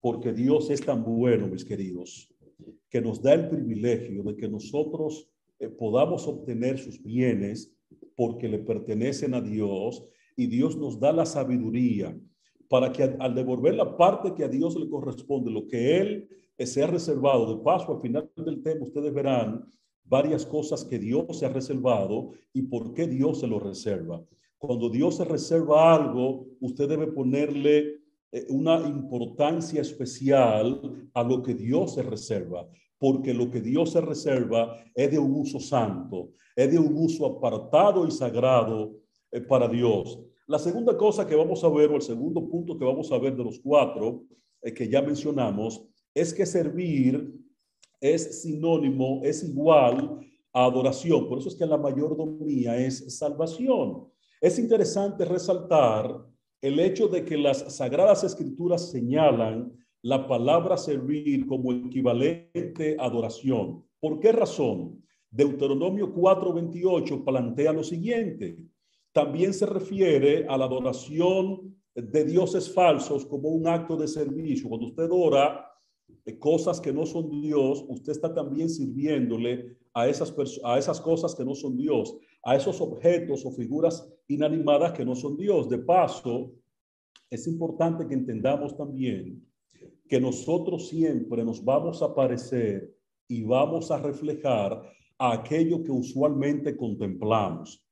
porque 0.02 0.34
Dios 0.34 0.70
es 0.70 0.82
tan 0.82 1.04
bueno, 1.04 1.48
mis 1.48 1.64
queridos, 1.64 2.34
que 2.90 3.02
nos 3.02 3.22
da 3.22 3.34
el 3.34 3.50
privilegio 3.50 4.24
de 4.24 4.36
que 4.36 4.48
nosotros 4.48 5.30
eh, 5.60 5.68
podamos 5.68 6.28
obtener 6.28 6.80
sus 6.80 7.02
bienes 7.04 7.76
porque 8.16 8.48
le 8.48 8.60
pertenecen 8.60 9.34
a 9.34 9.42
Dios 9.42 10.06
y 10.38 10.48
Dios 10.48 10.78
nos 10.78 11.00
da 11.00 11.12
la 11.12 11.26
sabiduría 11.26 12.18
para 12.70 12.92
que 12.92 13.04
al, 13.04 13.36
devolver 13.36 13.76
la 13.76 13.98
parte 13.98 14.34
que 14.34 14.46
a 14.46 14.50
Dios 14.50 14.76
le 14.78 14.90
corresponde, 14.90 15.52
lo 15.52 15.68
que 15.68 15.98
Él 15.98 16.30
eh, 16.58 16.66
se 16.66 16.82
ha 16.82 16.88
reservado, 16.88 17.58
de 17.58 17.64
paso 17.64 17.94
al 17.94 18.02
final 18.02 18.32
del 18.38 18.64
tema 18.64 18.86
ustedes 18.86 19.14
verán 19.14 19.66
varias 20.06 20.46
cosas 20.46 20.84
que 20.86 21.00
Dios 21.00 21.38
se 21.38 21.46
ha 21.46 21.50
reservado 21.50 22.32
y 22.54 22.64
por 22.64 22.94
qué 22.94 23.08
Dios 23.08 23.40
se 23.40 23.48
lo 23.48 23.60
reserva. 23.60 24.24
Cuando 24.58 24.90
Dios 24.90 25.18
se 25.18 25.26
reserva 25.26 25.94
algo, 25.94 26.46
usted 26.62 26.88
debe 26.88 27.08
ponerle 27.08 28.04
eh, 28.32 28.46
una 28.50 28.80
importancia 28.88 29.82
especial 29.82 31.10
a 31.14 31.24
lo 31.24 31.44
que 31.44 31.54
Dios 31.54 31.96
se 31.96 32.04
reserva, 32.04 32.68
porque 32.98 33.34
lo 33.34 33.52
que 33.52 33.62
Dios 33.62 33.92
se 33.92 34.02
reserva 34.02 34.78
es 34.96 35.12
de 35.12 35.20
un 35.20 35.34
uso 35.34 35.60
santo, 35.60 36.32
es 36.56 36.72
de 36.72 36.80
un 36.80 36.96
uso 36.98 37.26
apartado 37.26 38.08
y 38.08 38.12
sagrado 38.12 38.94
eh, 39.32 39.42
para 39.42 39.68
Dios. 39.68 40.20
La 40.48 40.60
segunda 40.60 40.98
cosa 40.98 41.28
que 41.28 41.36
vamos 41.36 41.64
a 41.64 41.70
ver, 41.70 41.92
o 41.92 41.96
el 41.96 42.02
segundo 42.02 42.48
punto 42.48 42.78
que 42.78 42.86
vamos 42.86 43.12
a 43.12 43.18
ver 43.18 43.36
de 43.36 43.44
los 43.44 43.60
cuatro 43.60 44.24
eh, 44.62 44.74
que 44.74 44.88
ya 44.88 45.02
mencionamos, 45.02 45.86
es 46.14 46.34
que 46.34 46.46
servir 46.46 47.43
es 48.04 48.42
sinónimo, 48.42 49.22
es 49.24 49.44
igual 49.44 50.20
a 50.52 50.66
adoración. 50.66 51.30
Por 51.30 51.40
eso 51.40 51.48
es 51.48 51.56
que 51.56 51.66
la 51.66 51.78
mayordomía 51.78 52.78
es 52.78 53.18
salvación. 53.18 54.10
Es 54.42 54.60
interesante 54.60 55.24
resaltar 55.24 56.28
el 56.62 56.80
hecho 56.82 57.08
de 57.08 57.24
que 57.24 57.38
las 57.38 57.76
sagradas 57.76 58.26
escrituras 58.26 58.92
señalan 58.92 59.72
la 60.02 60.28
palabra 60.28 60.76
servir 60.76 61.48
como 61.48 61.72
equivalente 61.72 62.98
a 63.00 63.06
adoración. 63.06 63.86
¿Por 64.02 64.20
qué 64.20 64.34
razón? 64.34 65.02
Deuteronomio 65.32 66.14
4:28 66.14 67.24
plantea 67.24 67.72
lo 67.72 67.84
siguiente. 67.84 68.58
También 69.14 69.54
se 69.54 69.66
refiere 69.66 70.46
a 70.50 70.58
la 70.58 70.66
adoración 70.66 71.74
de 71.96 72.26
dioses 72.26 72.74
falsos 72.74 73.26
como 73.26 73.48
un 73.48 73.66
acto 73.66 73.96
de 73.96 74.10
servicio. 74.10 74.68
Cuando 74.68 74.88
usted 74.88 75.08
ora 75.10 75.73
cosas 76.40 76.80
que 76.80 76.94
no 76.94 77.06
son 77.06 77.30
Dios, 77.42 77.84
usted 77.88 78.14
está 78.14 78.34
también 78.34 78.70
sirviéndole 78.70 79.78
a 79.94 80.08
esas, 80.08 80.34
a 80.64 80.78
esas 80.78 81.02
cosas 81.02 81.36
que 81.36 81.44
no 81.44 81.54
son 81.54 81.78
Dios, 81.78 82.16
a 82.44 82.56
esos 82.56 82.80
objetos 82.82 83.46
o 83.46 83.52
figuras 83.52 84.08
inanimadas 84.28 84.94
que 84.94 85.06
no 85.06 85.16
son 85.16 85.38
Dios. 85.38 85.70
De 85.70 85.80
paso, 85.80 86.54
es 87.30 87.48
importante 87.48 88.08
que 88.08 88.14
entendamos 88.14 88.78
también 88.78 89.46
que 90.08 90.20
nosotros 90.20 90.88
siempre 90.90 91.44
nos 91.44 91.64
vamos 91.64 92.02
a 92.02 92.14
parecer 92.14 92.96
y 93.28 93.44
vamos 93.44 93.92
a 93.92 93.98
reflejar 93.98 94.82
a 95.18 95.34
aquello 95.34 95.84
que 95.84 95.92
usualmente 95.92 96.78
contemplamos. 96.78 97.84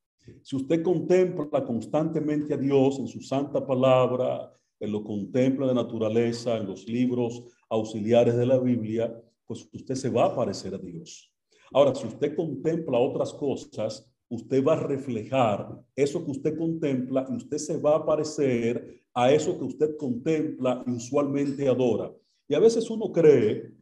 Si 0.42 0.56
usted 0.56 0.82
contempla 0.82 1.64
constantemente 1.64 2.54
a 2.54 2.56
Dios 2.56 2.98
en 2.98 3.08
su 3.08 3.20
santa 3.20 3.66
palabra, 3.66 4.52
en 4.78 4.92
lo 4.92 5.02
contempla 5.02 5.66
de 5.66 5.74
naturaleza, 5.74 6.56
en 6.56 6.66
los 6.66 6.86
libros 6.86 7.44
auxiliares 7.72 8.36
de 8.36 8.44
la 8.44 8.58
Biblia, 8.58 9.10
pues 9.46 9.66
usted 9.72 9.94
se 9.94 10.10
va 10.10 10.26
a 10.26 10.36
parecer 10.36 10.74
a 10.74 10.78
Dios. 10.78 11.32
Ahora, 11.72 11.94
si 11.94 12.06
usted 12.06 12.36
contempla 12.36 12.98
otras 12.98 13.32
cosas, 13.32 14.06
usted 14.28 14.62
va 14.62 14.74
a 14.74 14.86
reflejar 14.86 15.80
eso 15.96 16.22
que 16.24 16.30
usted 16.30 16.56
contempla 16.56 17.26
y 17.30 17.36
usted 17.36 17.56
se 17.56 17.78
va 17.78 17.96
a 17.96 18.04
parecer 18.04 19.00
a 19.14 19.32
eso 19.32 19.58
que 19.58 19.64
usted 19.64 19.96
contempla 19.96 20.84
y 20.86 20.90
usualmente 20.90 21.66
adora. 21.66 22.12
Y 22.46 22.54
a 22.54 22.60
veces 22.60 22.90
uno 22.90 23.10
cree 23.10 23.72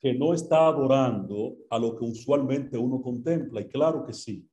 que 0.00 0.14
no 0.14 0.32
está 0.32 0.68
adorando 0.68 1.56
a 1.68 1.78
lo 1.78 1.96
que 1.96 2.04
usualmente 2.04 2.78
uno 2.78 3.02
contempla, 3.02 3.60
y 3.60 3.68
claro 3.68 4.04
que 4.06 4.12
sí. 4.12 4.48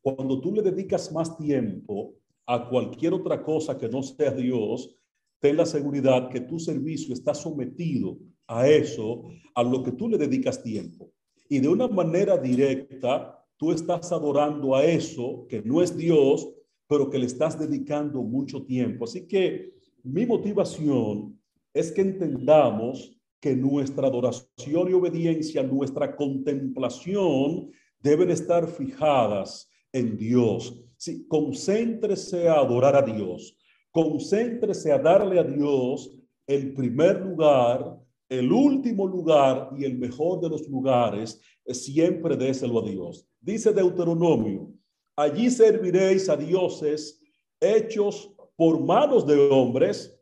Cuando 0.00 0.40
tú 0.40 0.52
le 0.52 0.62
dedicas 0.62 1.12
más 1.12 1.36
tiempo 1.38 2.14
a 2.44 2.68
cualquier 2.68 3.14
otra 3.14 3.42
cosa 3.42 3.78
que 3.78 3.88
no 3.88 4.02
sea 4.02 4.32
Dios, 4.32 4.96
ten 5.42 5.56
la 5.56 5.66
seguridad 5.66 6.28
que 6.30 6.40
tu 6.40 6.60
servicio 6.60 7.12
está 7.12 7.34
sometido 7.34 8.16
a 8.46 8.68
eso, 8.68 9.24
a 9.56 9.64
lo 9.64 9.82
que 9.82 9.90
tú 9.90 10.08
le 10.08 10.16
dedicas 10.16 10.62
tiempo. 10.62 11.10
Y 11.48 11.58
de 11.58 11.66
una 11.66 11.88
manera 11.88 12.38
directa, 12.38 13.44
tú 13.56 13.72
estás 13.72 14.12
adorando 14.12 14.76
a 14.76 14.84
eso 14.84 15.44
que 15.48 15.60
no 15.60 15.82
es 15.82 15.96
Dios, 15.96 16.48
pero 16.86 17.10
que 17.10 17.18
le 17.18 17.26
estás 17.26 17.58
dedicando 17.58 18.22
mucho 18.22 18.64
tiempo. 18.64 19.04
Así 19.04 19.26
que 19.26 19.74
mi 20.04 20.24
motivación 20.26 21.36
es 21.74 21.90
que 21.90 22.02
entendamos 22.02 23.18
que 23.40 23.56
nuestra 23.56 24.06
adoración 24.06 24.90
y 24.90 24.92
obediencia, 24.92 25.64
nuestra 25.64 26.14
contemplación 26.14 27.72
deben 28.00 28.30
estar 28.30 28.68
fijadas 28.68 29.68
en 29.92 30.16
Dios. 30.16 30.80
Sí, 30.96 31.26
concéntrese 31.26 32.48
a 32.48 32.60
adorar 32.60 32.94
a 32.94 33.02
Dios. 33.02 33.56
Concéntrese 33.92 34.90
a 34.90 34.98
darle 34.98 35.38
a 35.38 35.44
Dios 35.44 36.10
el 36.46 36.72
primer 36.72 37.20
lugar, 37.20 38.00
el 38.28 38.50
último 38.50 39.06
lugar 39.06 39.68
y 39.76 39.84
el 39.84 39.98
mejor 39.98 40.40
de 40.40 40.48
los 40.48 40.66
lugares. 40.66 41.40
Siempre 41.66 42.36
déselo 42.36 42.80
a 42.80 42.88
Dios. 42.88 43.28
Dice 43.38 43.72
Deuteronomio, 43.72 44.72
allí 45.14 45.50
serviréis 45.50 46.28
a 46.30 46.36
dioses 46.36 47.20
hechos 47.60 48.32
por 48.56 48.80
manos 48.80 49.26
de 49.26 49.36
hombres, 49.50 50.18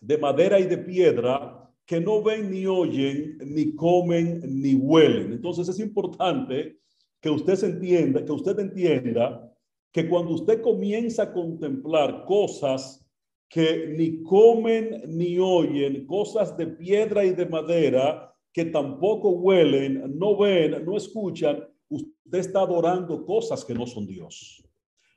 de 0.00 0.18
madera 0.18 0.60
y 0.60 0.64
de 0.64 0.78
piedra, 0.78 1.72
que 1.86 2.00
no 2.00 2.22
ven 2.22 2.50
ni 2.50 2.66
oyen, 2.66 3.38
ni 3.46 3.74
comen, 3.74 4.42
ni 4.60 4.74
huelen. 4.74 5.32
Entonces 5.32 5.68
es 5.68 5.78
importante 5.78 6.78
que 7.20 7.30
usted 7.30 7.54
se 7.54 7.66
entienda, 7.66 8.24
que 8.24 8.32
usted 8.32 8.58
entienda 8.58 9.50
que 9.92 10.06
cuando 10.08 10.34
usted 10.34 10.60
comienza 10.60 11.22
a 11.22 11.32
contemplar 11.32 12.24
cosas 12.26 13.05
que 13.48 13.94
ni 13.96 14.22
comen 14.22 15.02
ni 15.06 15.38
oyen, 15.38 16.06
cosas 16.06 16.56
de 16.56 16.66
piedra 16.66 17.24
y 17.24 17.32
de 17.32 17.46
madera, 17.46 18.32
que 18.52 18.64
tampoco 18.66 19.30
huelen, 19.30 20.18
no 20.18 20.36
ven, 20.36 20.84
no 20.84 20.96
escuchan, 20.96 21.62
usted 21.88 22.38
está 22.38 22.60
adorando 22.60 23.24
cosas 23.24 23.64
que 23.64 23.74
no 23.74 23.86
son 23.86 24.06
Dios. 24.06 24.64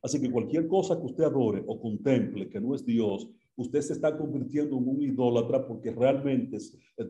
Así 0.01 0.21
que 0.21 0.31
cualquier 0.31 0.67
cosa 0.67 0.97
que 0.97 1.05
usted 1.05 1.23
adore 1.23 1.63
o 1.65 1.79
contemple 1.79 2.49
que 2.49 2.61
no 2.61 2.75
es 2.75 2.85
Dios, 2.85 3.27
usted 3.55 3.81
se 3.81 3.93
está 3.93 4.17
convirtiendo 4.17 4.77
en 4.77 4.87
un 4.87 5.01
idólatra 5.01 5.67
porque 5.67 5.91
realmente 5.91 6.57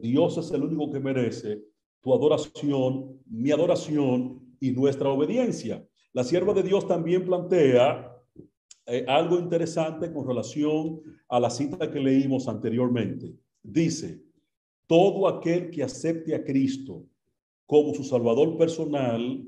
Dios 0.02 0.38
es 0.38 0.52
el 0.52 0.64
único 0.64 0.92
que 0.92 1.00
merece 1.00 1.62
tu 2.02 2.14
adoración, 2.14 3.22
mi 3.28 3.52
adoración 3.52 4.56
y 4.60 4.72
nuestra 4.72 5.10
obediencia. 5.10 5.86
La 6.14 6.24
sierva 6.24 6.54
de 6.54 6.64
Dios 6.64 6.88
también 6.88 7.26
plantea 7.26 8.09
eh, 8.90 9.06
algo 9.08 9.38
interesante 9.40 10.12
con 10.12 10.28
relación 10.28 11.02
a 11.28 11.40
la 11.40 11.50
cita 11.50 11.92
que 11.92 12.00
leímos 12.00 12.48
anteriormente. 12.48 13.34
Dice, 13.62 14.22
todo 14.88 15.28
aquel 15.28 15.70
que 15.70 15.84
acepte 15.84 16.34
a 16.34 16.44
Cristo 16.44 17.06
como 17.66 17.94
su 17.94 18.04
Salvador 18.04 18.58
personal, 18.58 19.46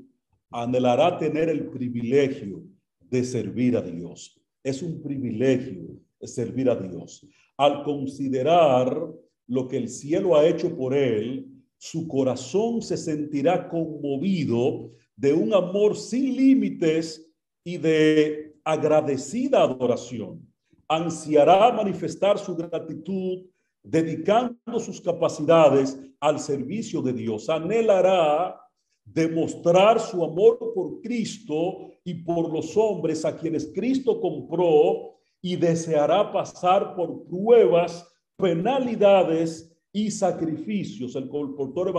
anhelará 0.50 1.18
tener 1.18 1.48
el 1.48 1.68
privilegio 1.70 2.62
de 3.00 3.24
servir 3.24 3.76
a 3.76 3.82
Dios. 3.82 4.40
Es 4.62 4.80
un 4.82 5.02
privilegio 5.02 5.98
servir 6.26 6.70
a 6.70 6.76
Dios. 6.76 7.26
Al 7.56 7.82
considerar 7.82 9.12
lo 9.46 9.68
que 9.68 9.76
el 9.76 9.88
cielo 9.88 10.36
ha 10.36 10.46
hecho 10.46 10.76
por 10.76 10.94
él, 10.94 11.48
su 11.78 12.06
corazón 12.06 12.80
se 12.80 12.96
sentirá 12.96 13.68
conmovido 13.68 14.90
de 15.16 15.32
un 15.32 15.52
amor 15.52 15.96
sin 15.96 16.36
límites 16.36 17.28
y 17.64 17.76
de 17.76 18.41
agradecida 18.64 19.62
adoración, 19.62 20.46
ansiará 20.88 21.72
manifestar 21.72 22.38
su 22.38 22.54
gratitud 22.54 23.46
dedicando 23.82 24.78
sus 24.78 25.00
capacidades 25.00 25.98
al 26.20 26.38
servicio 26.38 27.02
de 27.02 27.12
Dios. 27.12 27.48
Anhelará 27.48 28.60
demostrar 29.04 29.98
su 29.98 30.22
amor 30.22 30.58
por 30.74 31.00
Cristo 31.00 31.90
y 32.04 32.14
por 32.14 32.52
los 32.52 32.76
hombres 32.76 33.24
a 33.24 33.36
quienes 33.36 33.72
Cristo 33.74 34.20
compró 34.20 35.16
y 35.40 35.56
deseará 35.56 36.30
pasar 36.32 36.94
por 36.94 37.26
pruebas, 37.26 38.06
penalidades 38.36 39.76
y 39.92 40.10
sacrificios. 40.10 41.16
El 41.16 41.28
colportor 41.28 41.92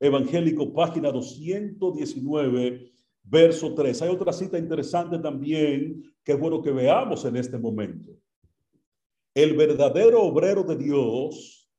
evangélico, 0.00 0.72
página 0.72 1.10
219 1.10 2.92
verso 3.26 3.74
3. 3.74 4.02
Hay 4.02 4.08
otra 4.08 4.32
cita 4.32 4.58
interesante 4.58 5.18
también 5.18 6.02
que 6.24 6.32
es 6.32 6.38
bueno 6.38 6.62
que 6.62 6.70
veamos 6.70 7.24
en 7.24 7.36
este 7.36 7.58
momento. 7.58 8.12
El 9.34 9.54
verdadero 9.54 10.22
obrero 10.22 10.62
de 10.62 10.76
Dios 10.76 11.70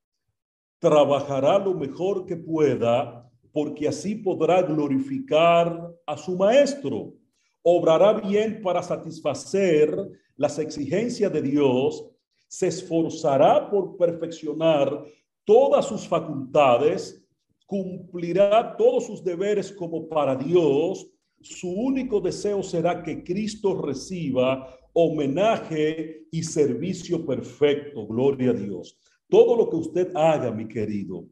trabajará 0.79 1.57
lo 1.57 1.73
mejor 1.73 2.25
que 2.25 2.37
pueda 2.37 3.27
porque 3.51 3.87
así 3.87 4.15
podrá 4.15 4.61
glorificar 4.61 5.91
a 6.05 6.17
su 6.17 6.37
maestro. 6.37 7.15
Obrará 7.63 8.13
bien 8.13 8.61
para 8.61 8.83
satisfacer 8.83 9.97
las 10.35 10.59
exigencias 10.59 11.33
de 11.33 11.41
Dios, 11.41 12.05
se 12.47 12.67
esforzará 12.67 13.69
por 13.69 13.97
perfeccionar 13.97 15.03
todas 15.43 15.85
sus 15.87 16.07
facultades, 16.07 17.25
cumplirá 17.65 18.77
todos 18.77 19.07
sus 19.07 19.23
deberes 19.23 19.71
como 19.71 20.07
para 20.07 20.35
Dios. 20.35 21.09
Su 21.41 21.69
único 21.69 22.19
deseo 22.19 22.63
será 22.63 23.03
que 23.03 23.23
Cristo 23.23 23.81
reciba 23.81 24.77
homenaje 24.93 26.27
y 26.31 26.43
servicio 26.43 27.25
perfecto. 27.25 28.07
Gloria 28.07 28.51
a 28.51 28.53
Dios. 28.53 28.99
Todo 29.29 29.55
lo 29.55 29.69
que 29.69 29.75
usted 29.75 30.11
haga, 30.15 30.51
mi 30.51 30.67
querido, 30.67 31.27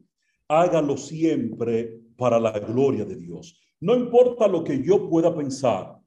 hágalo 0.48 0.96
siempre 0.96 2.00
para 2.16 2.38
la 2.38 2.52
gloria 2.58 3.04
de 3.04 3.16
Dios. 3.16 3.60
No 3.80 3.94
importa 3.94 4.46
lo 4.46 4.62
que 4.62 4.82
yo 4.82 5.08
pueda 5.08 5.34
pensar, 5.34 5.98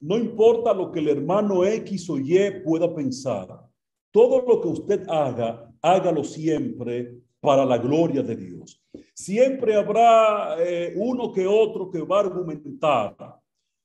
no 0.00 0.16
importa 0.16 0.72
lo 0.72 0.90
que 0.92 1.00
el 1.00 1.08
hermano 1.08 1.64
X 1.64 2.08
o 2.10 2.18
Y 2.18 2.62
pueda 2.64 2.94
pensar, 2.94 3.48
todo 4.10 4.44
lo 4.46 4.60
que 4.60 4.68
usted 4.68 5.08
haga, 5.08 5.72
hágalo 5.82 6.24
siempre 6.24 7.20
para 7.40 7.64
la 7.64 7.78
gloria 7.78 8.22
de 8.22 8.36
Dios. 8.36 8.82
Siempre 9.14 9.74
habrá 9.74 10.56
eh, 10.60 10.94
uno 10.96 11.32
que 11.32 11.46
otro 11.46 11.90
que 11.90 12.02
va 12.02 12.18
a 12.18 12.24
argumentar, 12.24 13.16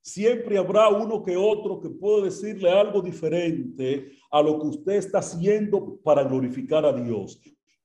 siempre 0.02 0.58
habrá 0.58 0.89
uno 0.89 1.24
que 1.24 1.36
otro 1.38 1.80
que 1.80 1.89
puede 1.89 2.26
decirle 2.26 2.70
algo 2.70 3.02
diferente 3.02 4.12
a 4.32 4.42
lo 4.42 4.60
que 4.60 4.68
usted 4.68 4.94
está 4.94 5.20
haciendo 5.20 5.98
para 6.04 6.24
glorificar 6.24 6.86
a 6.86 6.94
Dios. 6.94 7.39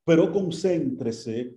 Pero 0.04 0.32
concéntrese 0.32 1.54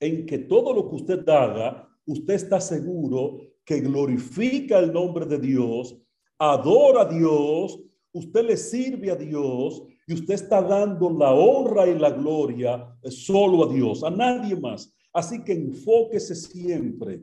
en 0.00 0.26
que 0.26 0.38
todo 0.38 0.72
lo 0.72 0.88
que 0.88 0.96
usted 0.96 1.28
haga, 1.28 1.88
usted 2.06 2.34
está 2.34 2.60
seguro 2.60 3.38
que 3.64 3.80
glorifica 3.80 4.78
el 4.78 4.92
nombre 4.92 5.26
de 5.26 5.38
Dios, 5.38 5.96
adora 6.38 7.02
a 7.02 7.04
Dios, 7.04 7.80
usted 8.12 8.44
le 8.44 8.56
sirve 8.56 9.10
a 9.10 9.14
Dios 9.16 9.84
y 10.06 10.14
usted 10.14 10.34
está 10.34 10.60
dando 10.62 11.10
la 11.10 11.32
honra 11.32 11.86
y 11.86 11.98
la 11.98 12.10
gloria 12.10 12.96
solo 13.08 13.64
a 13.68 13.72
Dios, 13.72 14.02
a 14.02 14.10
nadie 14.10 14.56
más. 14.56 14.92
Así 15.12 15.42
que 15.44 15.52
enfóquese 15.52 16.34
siempre 16.34 17.22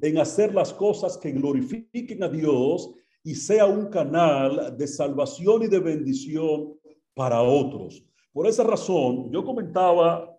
en 0.00 0.18
hacer 0.18 0.54
las 0.54 0.72
cosas 0.72 1.16
que 1.16 1.32
glorifiquen 1.32 2.22
a 2.22 2.28
Dios 2.28 2.90
y 3.24 3.34
sea 3.34 3.66
un 3.66 3.86
canal 3.86 4.76
de 4.76 4.86
salvación 4.86 5.62
y 5.62 5.68
de 5.68 5.78
bendición 5.78 6.74
para 7.14 7.42
otros. 7.42 8.04
Por 8.32 8.46
esa 8.46 8.62
razón, 8.62 9.30
yo 9.32 9.44
comentaba 9.44 10.36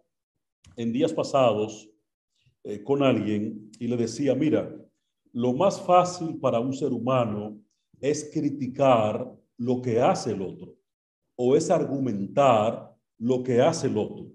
en 0.76 0.94
días 0.94 1.12
pasados 1.12 1.90
eh, 2.64 2.84
con 2.84 3.04
alguien 3.04 3.72
y 3.80 3.88
le 3.88 3.98
decía, 3.98 4.36
mira, 4.36 4.74
lo 5.34 5.54
más 5.54 5.82
fácil 5.82 6.40
para 6.40 6.60
un 6.60 6.74
ser 6.74 6.94
humano 6.94 7.60
es 8.00 8.30
criticar 8.32 9.30
lo 9.58 9.82
que 9.82 10.00
hace 10.00 10.32
el 10.32 10.42
otro 10.42 10.79
o 11.42 11.56
es 11.56 11.70
argumentar 11.70 12.94
lo 13.18 13.42
que 13.44 13.62
hace 13.62 13.88
el 13.88 13.98
otro. 13.98 14.28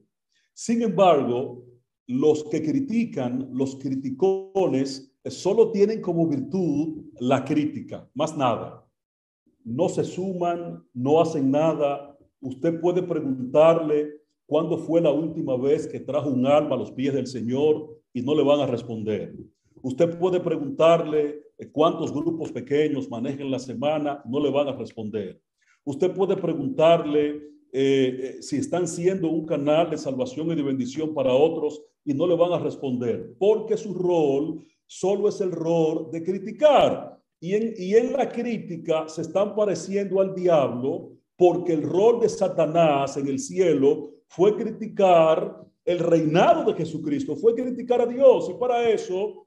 Sin 0.55 0.81
embargo, 0.81 1.65
los 2.07 2.45
que 2.45 2.63
critican, 2.63 3.51
los 3.53 3.77
criticones, 3.77 5.15
solo 5.27 5.71
tienen 5.71 6.01
como 6.01 6.27
virtud 6.27 7.05
la 7.21 7.45
crítica, 7.45 8.09
más 8.15 8.37
nada. 8.37 8.87
No 9.65 9.89
se 9.89 10.05
suman, 10.05 10.83
no 10.95 11.21
hacen 11.21 11.51
nada. 11.51 12.17
Usted 12.41 12.81
puede 12.81 13.03
preguntarle 13.03 14.25
¿Cuándo 14.47 14.77
fue 14.77 15.01
la 15.01 15.11
última 15.11 15.57
vez 15.57 15.87
que 15.87 16.01
trajo 16.01 16.29
un 16.29 16.47
alma 16.47 16.75
a 16.75 16.79
los 16.79 16.93
pies 16.93 17.15
del 17.15 17.27
Señor 17.27 17.99
y 18.13 18.21
no 18.21 18.35
le 18.35 18.45
van 18.45 18.61
a 18.61 18.67
responder? 18.67 19.35
Usted 19.83 20.19
puede 20.19 20.39
preguntarle 20.39 21.43
cuántos 21.73 22.13
grupos 22.13 22.53
pequeños 22.53 23.09
manejan 23.09 23.51
la 23.51 23.59
semana, 23.59 24.23
no 24.27 24.41
le 24.41 24.51
van 24.51 24.69
a 24.69 24.77
responder. 24.77 25.41
Usted 25.85 26.13
puede 26.13 26.37
preguntarle 26.37 27.31
eh, 27.31 27.41
eh, 27.73 28.37
si 28.41 28.57
están 28.57 28.89
siendo 28.89 29.29
un 29.29 29.45
canal 29.45 29.91
de 29.91 29.99
salvación 29.99 30.51
y 30.51 30.55
de 30.55 30.63
bendición 30.63 31.13
para 31.13 31.33
otros 31.33 31.83
y 32.05 32.15
no 32.15 32.27
le 32.27 32.37
van 32.37 32.53
a 32.53 32.59
responder, 32.59 33.35
porque 33.39 33.77
su 33.77 33.95
rol 33.95 34.65
solo 34.87 35.29
es 35.29 35.41
el 35.41 35.51
rol 35.53 36.11
de 36.11 36.23
criticar. 36.23 37.19
Y 37.41 37.55
en, 37.55 37.75
y 37.77 37.95
en 37.95 38.13
la 38.13 38.29
crítica 38.29 39.09
se 39.09 39.23
están 39.23 39.55
pareciendo 39.55 40.21
al 40.21 40.35
diablo 40.35 41.13
porque 41.37 41.73
el 41.73 41.83
rol 41.83 42.21
de 42.21 42.29
Satanás 42.29 43.17
en 43.17 43.29
el 43.29 43.39
cielo 43.39 44.11
fue 44.29 44.57
criticar 44.57 45.65
el 45.85 45.99
reinado 45.99 46.65
de 46.65 46.79
Jesucristo, 46.79 47.37
fue 47.37 47.55
criticar 47.55 48.01
a 48.01 48.07
Dios 48.07 48.49
y 48.49 48.55
para 48.55 48.89
eso 48.89 49.47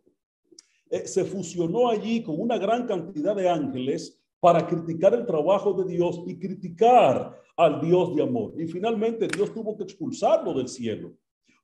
eh, 0.89 1.08
se 1.08 1.23
fusionó 1.26 1.89
allí 1.89 2.21
con 2.21 2.39
una 2.39 2.58
gran 2.58 2.86
cantidad 2.86 3.36
de 3.36 3.50
ángeles 3.50 4.21
para 4.39 4.65
criticar 4.65 5.13
el 5.13 5.26
trabajo 5.26 5.73
de 5.73 5.91
Dios 5.91 6.21
y 6.26 6.38
criticar 6.38 7.36
al 7.56 7.82
Dios 7.82 8.15
de 8.15 8.23
amor. 8.23 8.54
Y 8.58 8.67
finalmente 8.67 9.28
Dios 9.28 9.54
tuvo 9.54 9.76
que 9.76 9.84
expulsarlo 9.84 10.54
del 10.54 10.67
cielo, 10.67 11.13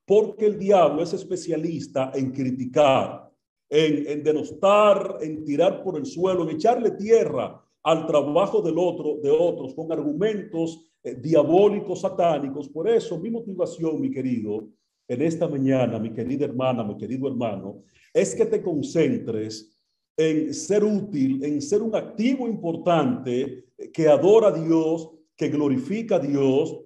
porque 0.06 0.48
el 0.48 0.58
diablo 0.58 1.04
es 1.04 1.14
especialista 1.14 2.12
en 2.14 2.32
criticar, 2.32 3.30
en, 3.70 4.08
en 4.08 4.24
denostar, 4.24 5.18
en 5.22 5.44
tirar 5.46 5.84
por 5.84 5.98
el 5.98 6.06
suelo, 6.06 6.44
en 6.44 6.56
echarle 6.56 6.92
tierra 6.92 7.64
al 7.84 8.08
trabajo 8.08 8.62
del 8.62 8.78
otro, 8.78 9.18
de 9.22 9.30
otros, 9.30 9.76
con 9.76 9.92
argumentos 9.92 10.90
eh, 11.04 11.16
diabólicos, 11.16 12.02
satánicos. 12.02 12.70
Por 12.70 12.90
eso 12.90 13.20
mi 13.20 13.30
motivación, 13.30 14.00
mi 14.00 14.10
querido, 14.10 14.70
en 15.08 15.22
esta 15.22 15.48
mañana, 15.48 16.00
mi 16.00 16.14
querida 16.14 16.46
hermana, 16.46 16.84
mi 16.84 16.96
querido 16.96 17.28
hermano, 17.28 17.84
es 18.14 18.34
que 18.34 18.46
te 18.46 18.62
concentres 18.62 19.73
en 20.16 20.54
ser 20.54 20.84
útil, 20.84 21.44
en 21.44 21.62
ser 21.62 21.82
un 21.82 21.96
activo 21.96 22.48
importante 22.48 23.66
que 23.92 24.08
adora 24.08 24.50
a 24.50 24.52
Dios, 24.52 25.10
que 25.36 25.50
glorifica 25.50 26.16
a 26.16 26.20
Dios, 26.20 26.80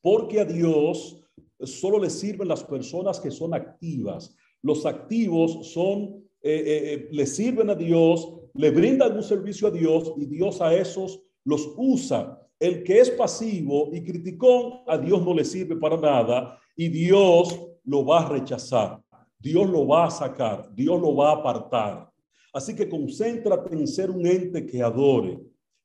porque 0.00 0.40
a 0.40 0.44
Dios 0.44 1.22
solo 1.60 1.98
le 1.98 2.10
sirven 2.10 2.48
las 2.48 2.64
personas 2.64 3.20
que 3.20 3.30
son 3.30 3.54
activas. 3.54 4.34
Los 4.62 4.86
activos 4.86 5.72
son, 5.72 6.24
eh, 6.42 6.64
eh, 6.66 7.08
le 7.10 7.26
sirven 7.26 7.70
a 7.70 7.74
Dios, 7.74 8.32
le 8.54 8.70
brindan 8.70 9.16
un 9.16 9.22
servicio 9.22 9.68
a 9.68 9.70
Dios 9.70 10.12
y 10.16 10.26
Dios 10.26 10.60
a 10.60 10.74
esos 10.74 11.22
los 11.44 11.72
usa 11.76 12.40
el 12.60 12.84
que 12.84 13.00
es 13.00 13.10
pasivo 13.10 13.88
y 13.90 14.04
criticón, 14.04 14.82
a 14.86 14.98
Dios 14.98 15.22
no 15.24 15.32
le 15.32 15.44
sirve 15.44 15.76
para 15.76 15.96
nada 15.96 16.58
y 16.76 16.88
Dios 16.88 17.58
lo 17.84 18.04
va 18.04 18.20
a 18.20 18.28
rechazar. 18.28 19.02
Dios 19.38 19.68
lo 19.70 19.86
va 19.86 20.04
a 20.04 20.10
sacar, 20.10 20.68
Dios 20.74 21.00
lo 21.00 21.16
va 21.16 21.30
a 21.30 21.36
apartar. 21.36 22.09
Así 22.52 22.74
que 22.74 22.88
concéntrate 22.88 23.74
en 23.74 23.86
ser 23.86 24.10
un 24.10 24.26
ente 24.26 24.66
que 24.66 24.82
adore, 24.82 25.40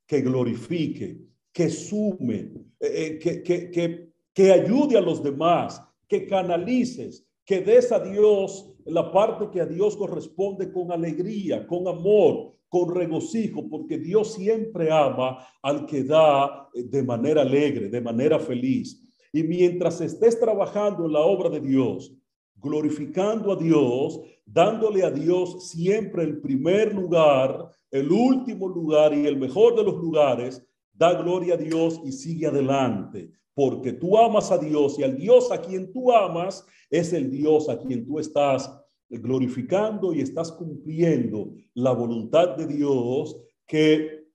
que 0.07 0.21
glorifique, 0.21 1.19
que 1.51 1.69
sume, 1.69 2.51
eh, 2.79 2.91
eh, 2.93 3.19
que, 3.19 3.43
que, 3.43 3.71
que, 3.71 4.09
que 4.33 4.51
ayude 4.51 4.97
a 4.97 5.01
los 5.01 5.23
demás, 5.23 5.81
que 6.07 6.25
canalices, 6.27 7.25
que 7.45 7.61
des 7.61 7.91
a 7.91 7.99
Dios 7.99 8.71
la 8.85 9.11
parte 9.11 9.49
que 9.51 9.61
a 9.61 9.65
Dios 9.65 9.95
corresponde 9.95 10.71
con 10.71 10.91
alegría, 10.91 11.65
con 11.65 11.87
amor, 11.87 12.53
con 12.69 12.93
regocijo, 12.93 13.67
porque 13.69 13.97
Dios 13.97 14.33
siempre 14.33 14.91
ama 14.91 15.37
al 15.61 15.85
que 15.85 16.03
da 16.03 16.69
eh, 16.73 16.83
de 16.83 17.03
manera 17.03 17.41
alegre, 17.41 17.89
de 17.89 18.01
manera 18.01 18.39
feliz. 18.39 19.01
Y 19.31 19.43
mientras 19.43 20.01
estés 20.01 20.39
trabajando 20.39 21.05
en 21.05 21.13
la 21.13 21.21
obra 21.21 21.49
de 21.49 21.61
Dios, 21.61 22.13
glorificando 22.55 23.51
a 23.51 23.55
Dios, 23.55 24.21
dándole 24.45 25.03
a 25.03 25.11
Dios 25.11 25.69
siempre 25.69 26.23
el 26.23 26.41
primer 26.41 26.93
lugar, 26.93 27.69
el 27.91 28.11
último 28.11 28.67
lugar 28.67 29.13
y 29.13 29.25
el 29.25 29.37
mejor 29.37 29.75
de 29.75 29.83
los 29.83 29.95
lugares, 29.95 30.65
da 30.93 31.13
gloria 31.21 31.55
a 31.55 31.57
Dios 31.57 31.99
y 32.05 32.11
sigue 32.11 32.47
adelante, 32.47 33.31
porque 33.53 33.93
tú 33.93 34.17
amas 34.17 34.51
a 34.51 34.57
Dios 34.57 34.97
y 34.99 35.03
al 35.03 35.17
Dios 35.17 35.51
a 35.51 35.61
quien 35.61 35.91
tú 35.91 36.11
amas 36.11 36.65
es 36.89 37.13
el 37.13 37.29
Dios 37.29 37.69
a 37.69 37.79
quien 37.79 38.05
tú 38.05 38.19
estás 38.19 38.71
glorificando 39.09 40.13
y 40.13 40.21
estás 40.21 40.51
cumpliendo 40.51 41.53
la 41.73 41.91
voluntad 41.91 42.55
de 42.55 42.67
Dios, 42.67 43.37
que 43.67 44.25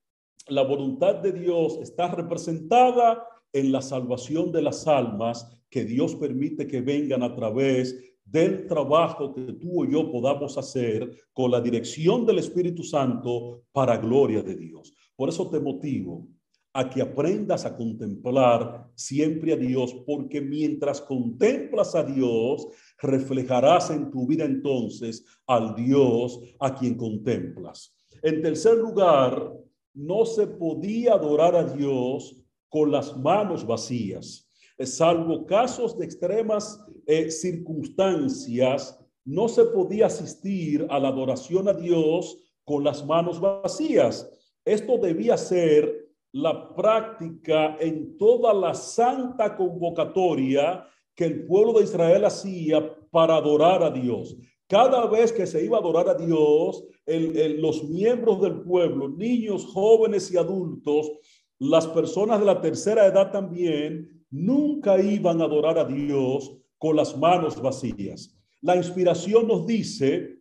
la 0.48 0.62
voluntad 0.62 1.16
de 1.16 1.32
Dios 1.32 1.78
está 1.80 2.08
representada 2.08 3.26
en 3.52 3.72
la 3.72 3.82
salvación 3.82 4.52
de 4.52 4.62
las 4.62 4.86
almas 4.86 5.59
que 5.70 5.84
Dios 5.84 6.16
permite 6.16 6.66
que 6.66 6.80
vengan 6.80 7.22
a 7.22 7.34
través 7.34 7.98
del 8.24 8.66
trabajo 8.66 9.34
que 9.34 9.52
tú 9.54 9.82
o 9.82 9.84
yo 9.84 10.10
podamos 10.10 10.56
hacer 10.58 11.10
con 11.32 11.50
la 11.50 11.60
dirección 11.60 12.26
del 12.26 12.38
Espíritu 12.38 12.82
Santo 12.82 13.62
para 13.72 13.96
gloria 13.96 14.42
de 14.42 14.56
Dios. 14.56 14.92
Por 15.16 15.28
eso 15.28 15.48
te 15.48 15.60
motivo 15.60 16.28
a 16.72 16.88
que 16.88 17.02
aprendas 17.02 17.64
a 17.64 17.76
contemplar 17.76 18.88
siempre 18.94 19.52
a 19.52 19.56
Dios, 19.56 19.92
porque 20.06 20.40
mientras 20.40 21.00
contemplas 21.00 21.94
a 21.96 22.04
Dios, 22.04 22.68
reflejarás 23.00 23.90
en 23.90 24.10
tu 24.10 24.26
vida 24.26 24.44
entonces 24.44 25.24
al 25.46 25.74
Dios 25.74 26.40
a 26.60 26.74
quien 26.74 26.96
contemplas. 26.96 27.96
En 28.22 28.40
tercer 28.42 28.76
lugar, 28.76 29.52
no 29.94 30.24
se 30.24 30.46
podía 30.46 31.14
adorar 31.14 31.56
a 31.56 31.64
Dios 31.64 32.36
con 32.68 32.92
las 32.92 33.16
manos 33.16 33.66
vacías. 33.66 34.49
Salvo 34.86 35.46
casos 35.46 35.98
de 35.98 36.06
extremas 36.06 36.82
eh, 37.06 37.30
circunstancias, 37.30 38.98
no 39.24 39.48
se 39.48 39.64
podía 39.64 40.06
asistir 40.06 40.86
a 40.88 40.98
la 40.98 41.08
adoración 41.08 41.68
a 41.68 41.74
Dios 41.74 42.38
con 42.64 42.84
las 42.84 43.04
manos 43.04 43.40
vacías. 43.40 44.30
Esto 44.64 44.98
debía 44.98 45.36
ser 45.36 46.08
la 46.32 46.74
práctica 46.74 47.76
en 47.80 48.16
toda 48.16 48.54
la 48.54 48.74
santa 48.74 49.56
convocatoria 49.56 50.86
que 51.14 51.24
el 51.24 51.46
pueblo 51.46 51.74
de 51.74 51.84
Israel 51.84 52.24
hacía 52.24 52.96
para 53.10 53.36
adorar 53.36 53.82
a 53.82 53.90
Dios. 53.90 54.36
Cada 54.66 55.06
vez 55.06 55.32
que 55.32 55.46
se 55.46 55.64
iba 55.64 55.76
a 55.76 55.80
adorar 55.80 56.08
a 56.08 56.14
Dios, 56.14 56.84
los 57.06 57.84
miembros 57.88 58.40
del 58.40 58.60
pueblo, 58.62 59.08
niños, 59.08 59.66
jóvenes 59.66 60.30
y 60.30 60.36
adultos, 60.36 61.10
las 61.58 61.86
personas 61.88 62.38
de 62.38 62.46
la 62.46 62.60
tercera 62.60 63.04
edad 63.06 63.32
también, 63.32 64.19
nunca 64.30 65.00
iban 65.00 65.40
a 65.40 65.44
adorar 65.44 65.78
a 65.78 65.84
Dios 65.84 66.56
con 66.78 66.96
las 66.96 67.16
manos 67.16 67.60
vacías. 67.60 68.36
La 68.62 68.76
inspiración 68.76 69.48
nos 69.48 69.66
dice, 69.66 70.38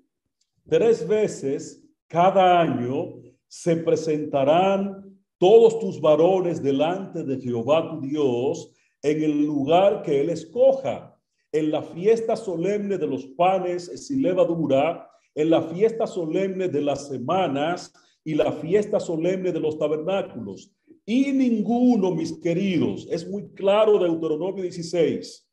tres 0.68 1.08
veces 1.08 1.84
cada 2.08 2.62
año 2.62 3.16
se 3.48 3.76
presentarán 3.78 5.18
todos 5.38 5.80
tus 5.80 6.00
varones 6.00 6.62
delante 6.62 7.24
de 7.24 7.40
Jehová 7.40 7.90
tu 7.90 8.02
Dios 8.02 8.72
en 9.02 9.24
el 9.24 9.46
lugar 9.46 10.04
que 10.04 10.22
él 10.22 10.30
escoja, 10.30 11.18
en 11.52 11.72
la 11.72 11.82
fiesta 11.82 12.36
solemne 12.36 12.98
de 12.98 13.08
los 13.08 13.26
panes 13.26 14.06
sin 14.06 14.22
levadura, 14.22 15.10
en 15.34 15.50
la 15.50 15.62
fiesta 15.62 16.06
solemne 16.06 16.68
de 16.68 16.82
las 16.82 17.08
semanas 17.08 17.94
y 18.24 18.36
la 18.36 18.52
fiesta 18.52 19.00
solemne 19.00 19.52
de 19.52 19.60
los 19.60 19.78
tabernáculos. 19.78 20.72
Y 21.06 21.32
ninguno, 21.32 22.12
mis 22.12 22.34
queridos, 22.40 23.08
es 23.10 23.28
muy 23.28 23.50
claro 23.50 23.98
Deuteronomio 23.98 24.64
16, 24.64 25.48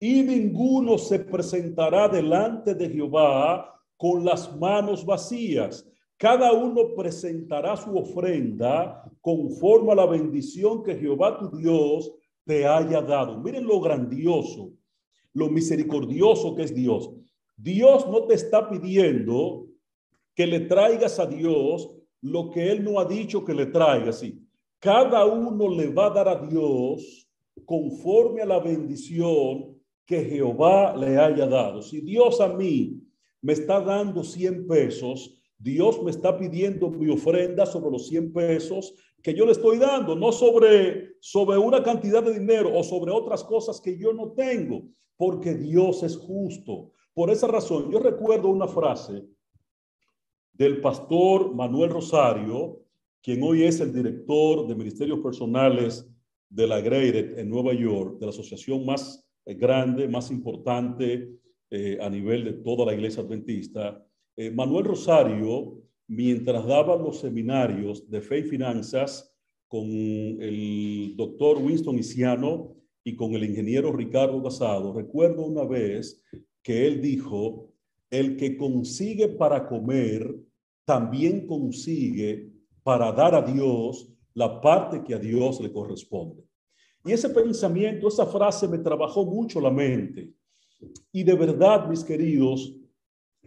y 0.00 0.22
ninguno 0.22 0.98
se 0.98 1.18
presentará 1.18 2.08
delante 2.08 2.74
de 2.74 2.90
Jehová 2.90 3.74
con 3.96 4.24
las 4.24 4.54
manos 4.56 5.04
vacías. 5.04 5.88
Cada 6.16 6.52
uno 6.52 6.94
presentará 6.96 7.76
su 7.76 7.96
ofrenda 7.96 9.02
conforme 9.20 9.92
a 9.92 9.96
la 9.96 10.06
bendición 10.06 10.82
que 10.82 10.96
Jehová 10.96 11.38
tu 11.38 11.56
Dios 11.56 12.12
te 12.44 12.66
haya 12.66 13.00
dado. 13.00 13.40
Miren 13.40 13.66
lo 13.66 13.80
grandioso, 13.80 14.72
lo 15.32 15.48
misericordioso 15.48 16.54
que 16.54 16.64
es 16.64 16.74
Dios. 16.74 17.10
Dios 17.56 18.06
no 18.06 18.24
te 18.24 18.34
está 18.34 18.68
pidiendo 18.68 19.66
que 20.34 20.46
le 20.46 20.60
traigas 20.60 21.18
a 21.18 21.26
Dios 21.26 21.90
lo 22.20 22.50
que 22.50 22.70
Él 22.70 22.82
no 22.82 22.98
ha 22.98 23.04
dicho 23.04 23.44
que 23.44 23.54
le 23.54 23.66
traiga. 23.66 24.12
Sí, 24.12 24.42
cada 24.78 25.24
uno 25.24 25.68
le 25.68 25.88
va 25.88 26.06
a 26.06 26.10
dar 26.10 26.28
a 26.28 26.46
Dios 26.46 27.28
conforme 27.64 28.42
a 28.42 28.46
la 28.46 28.58
bendición 28.58 29.78
que 30.04 30.24
Jehová 30.24 30.96
le 30.96 31.16
haya 31.18 31.46
dado. 31.46 31.80
Si 31.82 32.00
Dios 32.00 32.40
a 32.40 32.48
mí 32.48 33.00
me 33.40 33.52
está 33.52 33.80
dando 33.80 34.22
100 34.22 34.66
pesos, 34.66 35.40
Dios 35.58 36.02
me 36.02 36.10
está 36.10 36.36
pidiendo 36.36 36.90
mi 36.90 37.10
ofrenda 37.10 37.64
sobre 37.64 37.90
los 37.90 38.08
100 38.08 38.32
pesos 38.32 38.94
que 39.22 39.32
yo 39.32 39.46
le 39.46 39.52
estoy 39.52 39.78
dando, 39.78 40.14
no 40.14 40.32
sobre, 40.32 41.14
sobre 41.20 41.56
una 41.56 41.82
cantidad 41.82 42.22
de 42.22 42.38
dinero 42.38 42.70
o 42.76 42.82
sobre 42.82 43.10
otras 43.10 43.42
cosas 43.42 43.80
que 43.80 43.96
yo 43.96 44.12
no 44.12 44.32
tengo, 44.32 44.82
porque 45.16 45.54
Dios 45.54 46.02
es 46.02 46.16
justo. 46.16 46.90
Por 47.14 47.30
esa 47.30 47.46
razón, 47.46 47.90
yo 47.90 48.00
recuerdo 48.00 48.48
una 48.48 48.68
frase 48.68 49.24
del 50.54 50.80
pastor 50.80 51.54
Manuel 51.54 51.90
Rosario, 51.90 52.80
quien 53.22 53.42
hoy 53.42 53.64
es 53.64 53.80
el 53.80 53.92
director 53.92 54.66
de 54.66 54.74
ministerios 54.74 55.18
personales 55.20 56.08
de 56.48 56.66
la 56.66 56.80
Graded 56.80 57.38
en 57.38 57.50
Nueva 57.50 57.74
York, 57.74 58.18
de 58.18 58.26
la 58.26 58.30
asociación 58.30 58.86
más 58.86 59.28
eh, 59.44 59.54
grande, 59.54 60.08
más 60.08 60.30
importante 60.30 61.28
eh, 61.70 61.98
a 62.00 62.08
nivel 62.08 62.44
de 62.44 62.52
toda 62.52 62.86
la 62.86 62.94
iglesia 62.94 63.22
adventista. 63.22 64.06
Eh, 64.36 64.50
Manuel 64.50 64.84
Rosario 64.84 65.82
mientras 66.06 66.66
daba 66.66 66.96
los 66.96 67.20
seminarios 67.20 68.08
de 68.10 68.20
fe 68.20 68.40
y 68.40 68.42
finanzas 68.44 69.34
con 69.66 69.86
el 69.88 71.14
doctor 71.16 71.58
Winston 71.58 71.98
Isiano 71.98 72.76
y 73.02 73.16
con 73.16 73.34
el 73.34 73.44
ingeniero 73.44 73.92
Ricardo 73.92 74.42
Casado, 74.42 74.92
recuerdo 74.92 75.46
una 75.46 75.64
vez 75.64 76.22
que 76.62 76.86
él 76.86 77.00
dijo, 77.00 77.73
el 78.18 78.36
que 78.36 78.56
consigue 78.56 79.28
para 79.28 79.66
comer, 79.66 80.34
también 80.84 81.46
consigue 81.46 82.52
para 82.82 83.10
dar 83.12 83.34
a 83.34 83.42
Dios 83.42 84.08
la 84.34 84.60
parte 84.60 85.02
que 85.02 85.14
a 85.14 85.18
Dios 85.18 85.60
le 85.60 85.72
corresponde. 85.72 86.44
Y 87.04 87.12
ese 87.12 87.28
pensamiento, 87.30 88.08
esa 88.08 88.26
frase 88.26 88.68
me 88.68 88.78
trabajó 88.78 89.24
mucho 89.24 89.60
la 89.60 89.70
mente. 89.70 90.32
Y 91.12 91.22
de 91.22 91.34
verdad, 91.34 91.88
mis 91.88 92.04
queridos, 92.04 92.76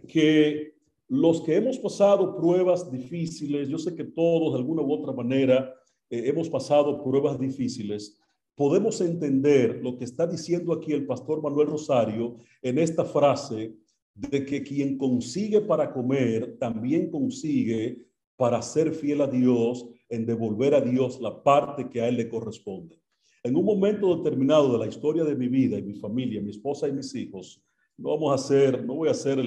que 0.06 0.74
los 1.08 1.40
que 1.40 1.56
hemos 1.56 1.78
pasado 1.78 2.36
pruebas 2.36 2.90
difíciles, 2.90 3.68
yo 3.68 3.78
sé 3.78 3.94
que 3.94 4.04
todos 4.04 4.52
de 4.52 4.58
alguna 4.58 4.82
u 4.82 4.92
otra 4.92 5.12
manera 5.12 5.74
eh, 6.10 6.24
hemos 6.26 6.48
pasado 6.48 7.02
pruebas 7.02 7.38
difíciles, 7.38 8.18
podemos 8.54 9.00
entender 9.00 9.80
lo 9.82 9.96
que 9.96 10.04
está 10.04 10.26
diciendo 10.26 10.72
aquí 10.72 10.92
el 10.92 11.06
pastor 11.06 11.42
Manuel 11.42 11.68
Rosario 11.68 12.36
en 12.60 12.78
esta 12.78 13.04
frase 13.04 13.74
de 14.18 14.44
que 14.44 14.64
quien 14.64 14.98
consigue 14.98 15.60
para 15.60 15.92
comer 15.92 16.56
también 16.58 17.08
consigue 17.08 18.04
para 18.36 18.60
ser 18.62 18.92
fiel 18.92 19.20
a 19.20 19.28
Dios 19.28 19.86
en 20.08 20.26
devolver 20.26 20.74
a 20.74 20.80
Dios 20.80 21.20
la 21.20 21.42
parte 21.42 21.88
que 21.88 22.00
a 22.00 22.08
él 22.08 22.16
le 22.16 22.28
corresponde. 22.28 23.00
En 23.44 23.54
un 23.54 23.64
momento 23.64 24.16
determinado 24.16 24.72
de 24.72 24.78
la 24.78 24.88
historia 24.88 25.22
de 25.22 25.36
mi 25.36 25.46
vida 25.46 25.78
y 25.78 25.82
mi 25.82 25.94
familia, 25.94 26.42
mi 26.42 26.50
esposa 26.50 26.88
y 26.88 26.92
mis 26.92 27.14
hijos, 27.14 27.62
no 27.96 28.10
vamos 28.10 28.32
a 28.32 28.34
hacer, 28.34 28.84
no 28.84 28.96
voy 28.96 29.08
a 29.08 29.12
hacer 29.12 29.38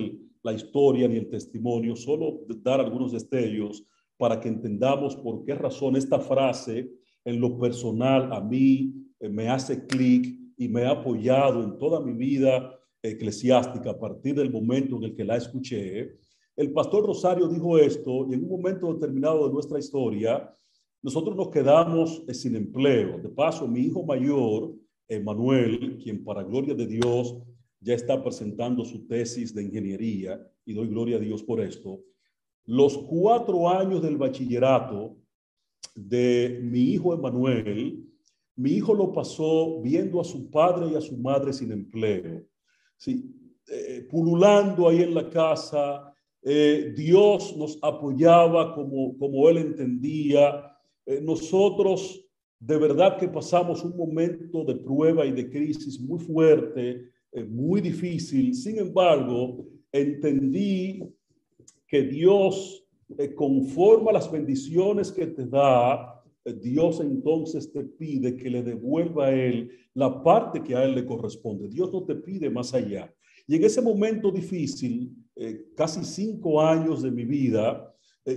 la 0.41 0.53
historia 0.53 1.07
ni 1.07 1.17
el 1.17 1.29
testimonio, 1.29 1.95
solo 1.95 2.41
dar 2.63 2.79
algunos 2.79 3.11
destellos 3.11 3.85
para 4.15 4.39
que 4.39 4.47
entendamos 4.47 5.17
por 5.17 5.43
qué 5.43 5.53
razón 5.53 5.97
esta 5.97 6.19
frase 6.19 6.89
en 7.25 7.41
lo 7.41 7.59
personal 7.59 8.31
a 8.31 8.39
mí 8.39 8.93
eh, 9.19 9.27
me 9.27 9.49
hace 9.49 9.85
clic 9.85 10.33
y 10.57 10.67
me 10.69 10.83
ha 10.83 10.91
apoyado 10.91 11.61
en 11.63 11.77
toda 11.77 11.99
mi 11.99 12.13
vida 12.13 12.77
eclesiástica 13.01 13.91
a 13.91 13.99
partir 13.99 14.35
del 14.35 14.51
momento 14.51 14.97
en 14.97 15.03
el 15.03 15.15
que 15.15 15.23
la 15.23 15.37
escuché. 15.37 16.17
El 16.55 16.71
pastor 16.71 17.05
Rosario 17.05 17.47
dijo 17.47 17.77
esto 17.77 18.27
y 18.29 18.33
en 18.33 18.43
un 18.43 18.49
momento 18.49 18.93
determinado 18.93 19.47
de 19.47 19.53
nuestra 19.53 19.79
historia, 19.79 20.53
nosotros 21.01 21.35
nos 21.35 21.49
quedamos 21.49 22.23
eh, 22.27 22.33
sin 22.33 22.55
empleo. 22.55 23.17
De 23.17 23.29
paso, 23.29 23.67
mi 23.67 23.81
hijo 23.81 24.03
mayor, 24.03 24.75
Emanuel, 25.07 25.97
quien 26.01 26.23
para 26.23 26.43
gloria 26.43 26.73
de 26.73 26.87
Dios 26.87 27.35
ya 27.79 27.95
está 27.95 28.23
presentando 28.23 28.85
su 28.85 29.07
tesis 29.07 29.53
de 29.53 29.63
ingeniería 29.63 30.39
y 30.63 30.73
doy 30.73 30.87
gloria 30.87 31.17
a 31.17 31.19
Dios 31.19 31.43
por 31.43 31.59
esto. 31.59 31.99
Los 32.65 32.97
cuatro 32.97 33.67
años 33.67 34.01
del 34.03 34.17
bachillerato 34.17 35.17
de 35.95 36.59
mi 36.63 36.79
hijo 36.79 37.13
Emanuel, 37.13 38.05
mi 38.55 38.71
hijo 38.71 38.93
lo 38.93 39.11
pasó 39.11 39.81
viendo 39.81 40.21
a 40.21 40.23
su 40.23 40.49
padre 40.51 40.91
y 40.91 40.95
a 40.95 41.01
su 41.01 41.17
madre 41.17 41.51
sin 41.51 41.71
empleo, 41.71 42.45
sí, 43.01 43.33
eh, 43.67 44.07
pululando 44.09 44.87
ahí 44.87 45.01
en 45.01 45.15
la 45.15 45.27
casa. 45.27 46.13
Eh, 46.43 46.93
Dios 46.95 47.57
nos 47.57 47.79
apoyaba 47.81 48.75
como, 48.75 49.17
como 49.17 49.49
él 49.49 49.57
entendía. 49.57 50.77
Eh, 51.05 51.19
nosotros 51.21 52.23
de 52.59 52.77
verdad 52.77 53.17
que 53.17 53.27
pasamos 53.27 53.83
un 53.83 53.97
momento 53.97 54.63
de 54.63 54.75
prueba 54.75 55.25
y 55.25 55.31
de 55.31 55.49
crisis 55.49 55.99
muy 55.99 56.19
fuerte 56.19 57.09
muy 57.49 57.79
difícil. 57.79 58.53
Sin 58.53 58.77
embargo, 58.77 59.65
entendí 59.91 61.01
que 61.87 62.01
Dios, 62.03 62.85
eh, 63.17 63.33
conforme 63.33 64.09
a 64.09 64.13
las 64.13 64.31
bendiciones 64.31 65.11
que 65.11 65.27
te 65.27 65.45
da, 65.45 66.20
eh, 66.20 66.20
Dios 66.45 66.99
entonces 67.01 67.71
te 67.71 67.83
pide 67.83 68.35
que 68.35 68.49
le 68.49 68.63
devuelva 68.63 69.27
a 69.27 69.31
Él 69.31 69.71
la 69.93 70.23
parte 70.23 70.63
que 70.63 70.75
a 70.75 70.83
Él 70.83 70.95
le 70.95 71.05
corresponde. 71.05 71.67
Dios 71.67 71.91
no 71.93 72.03
te 72.03 72.15
pide 72.15 72.49
más 72.49 72.73
allá. 72.73 73.13
Y 73.47 73.55
en 73.55 73.63
ese 73.63 73.81
momento 73.81 74.31
difícil, 74.31 75.11
eh, 75.35 75.65
casi 75.75 76.03
cinco 76.03 76.61
años 76.61 77.01
de 77.01 77.11
mi 77.11 77.25
vida, 77.25 77.87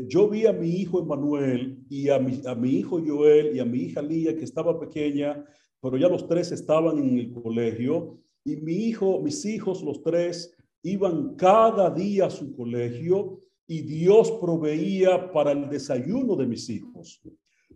yo 0.09 0.29
vi 0.29 0.47
a 0.47 0.53
mi 0.53 0.71
hijo 0.71 1.01
Emanuel 1.01 1.79
y 1.91 2.09
a 2.09 2.19
mi, 2.19 2.41
a 2.47 2.55
mi 2.55 2.71
hijo 2.71 3.01
Joel 3.05 3.55
y 3.55 3.61
a 3.61 3.65
mi 3.65 3.81
hija 3.81 4.01
Lía, 4.01 4.35
que 4.35 4.45
estaba 4.45 4.81
pequeña, 4.81 5.45
pero 5.81 5.99
ya 5.99 6.09
los 6.09 6.27
tres 6.27 6.53
estaban 6.53 6.99
en 6.99 7.19
el 7.19 7.33
colegio 7.33 8.19
y 8.45 8.57
mi 8.57 8.73
hijo, 8.73 9.21
mis 9.21 9.45
hijos, 9.45 9.83
los 9.83 10.03
tres, 10.03 10.57
iban 10.83 11.35
cada 11.37 11.91
día 11.91 12.27
a 12.27 12.31
su 12.31 12.55
colegio 12.55 13.41
y 13.67 13.83
Dios 13.83 14.31
proveía 14.33 15.33
para 15.33 15.53
el 15.53 15.69
desayuno 15.69 16.37
de 16.37 16.47
mis 16.47 16.69
hijos. 16.69 17.23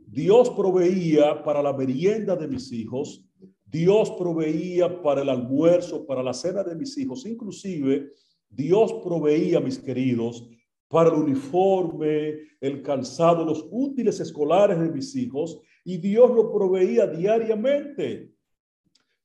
Dios 0.06 0.50
proveía 0.50 1.42
para 1.42 1.62
la 1.62 1.72
merienda 1.72 2.36
de 2.36 2.48
mis 2.48 2.72
hijos. 2.72 3.24
Dios 3.64 4.10
proveía 4.12 5.02
para 5.02 5.22
el 5.22 5.28
almuerzo, 5.28 6.06
para 6.06 6.22
la 6.22 6.32
cena 6.32 6.62
de 6.62 6.74
mis 6.74 6.96
hijos. 6.96 7.26
Inclusive, 7.26 8.12
Dios 8.48 8.94
proveía, 9.04 9.60
mis 9.60 9.78
queridos, 9.78 10.48
para 10.88 11.10
el 11.10 11.16
uniforme, 11.16 12.38
el 12.60 12.82
calzado, 12.82 13.44
los 13.44 13.66
útiles 13.70 14.18
escolares 14.20 14.78
de 14.78 14.90
mis 14.90 15.14
hijos 15.14 15.60
y 15.84 15.98
Dios 15.98 16.30
lo 16.30 16.50
proveía 16.50 17.06
diariamente. 17.06 18.32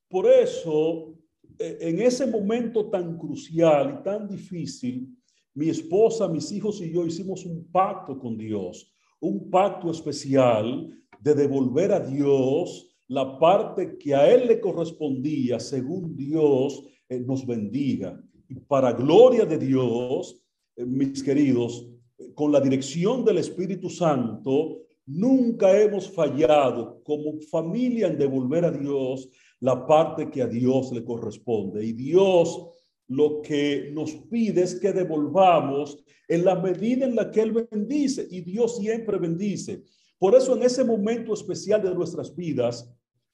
Por 0.08 0.26
eso, 0.26 1.14
eh, 1.58 1.78
en 1.80 2.00
ese 2.00 2.26
momento 2.26 2.90
tan 2.90 3.18
crucial 3.18 3.98
y 3.98 4.02
tan 4.04 4.28
difícil, 4.28 5.08
mi 5.54 5.68
esposa, 5.68 6.28
mis 6.28 6.50
hijos 6.52 6.80
y 6.80 6.92
yo 6.92 7.06
hicimos 7.06 7.44
un 7.46 7.70
pacto 7.70 8.18
con 8.18 8.36
Dios, 8.36 8.93
un 9.24 9.50
pacto 9.50 9.90
especial 9.90 10.90
de 11.18 11.34
devolver 11.34 11.92
a 11.92 12.00
Dios 12.00 12.94
la 13.08 13.38
parte 13.38 13.96
que 13.96 14.14
a 14.14 14.30
Él 14.30 14.46
le 14.48 14.60
correspondía 14.60 15.58
según 15.58 16.14
Dios 16.14 16.82
eh, 17.08 17.20
nos 17.20 17.46
bendiga. 17.46 18.22
Y 18.48 18.56
para 18.56 18.92
gloria 18.92 19.46
de 19.46 19.58
Dios, 19.58 20.42
eh, 20.76 20.84
mis 20.84 21.22
queridos, 21.22 21.88
con 22.34 22.52
la 22.52 22.60
dirección 22.60 23.24
del 23.24 23.38
Espíritu 23.38 23.88
Santo, 23.88 24.82
nunca 25.06 25.80
hemos 25.80 26.10
fallado 26.10 27.02
como 27.02 27.40
familia 27.50 28.08
en 28.08 28.18
devolver 28.18 28.66
a 28.66 28.70
Dios 28.70 29.30
la 29.60 29.86
parte 29.86 30.30
que 30.30 30.42
a 30.42 30.46
Dios 30.46 30.92
le 30.92 31.02
corresponde. 31.02 31.84
Y 31.84 31.92
Dios 31.92 32.73
lo 33.08 33.42
que 33.42 33.90
nos 33.92 34.12
pide 34.30 34.62
es 34.62 34.74
que 34.76 34.92
devolvamos 34.92 36.02
en 36.28 36.44
la 36.44 36.54
medida 36.54 37.06
en 37.06 37.14
la 37.14 37.30
que 37.30 37.42
Él 37.42 37.66
bendice. 37.70 38.26
Y 38.30 38.40
Dios 38.40 38.78
siempre 38.78 39.18
bendice. 39.18 39.82
Por 40.18 40.34
eso 40.34 40.56
en 40.56 40.62
ese 40.62 40.84
momento 40.84 41.34
especial 41.34 41.82
de 41.82 41.94
nuestras 41.94 42.34
vidas, 42.34 42.90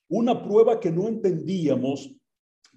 una 0.08 0.42
prueba 0.42 0.80
que 0.80 0.90
no 0.90 1.06
entendíamos, 1.06 2.12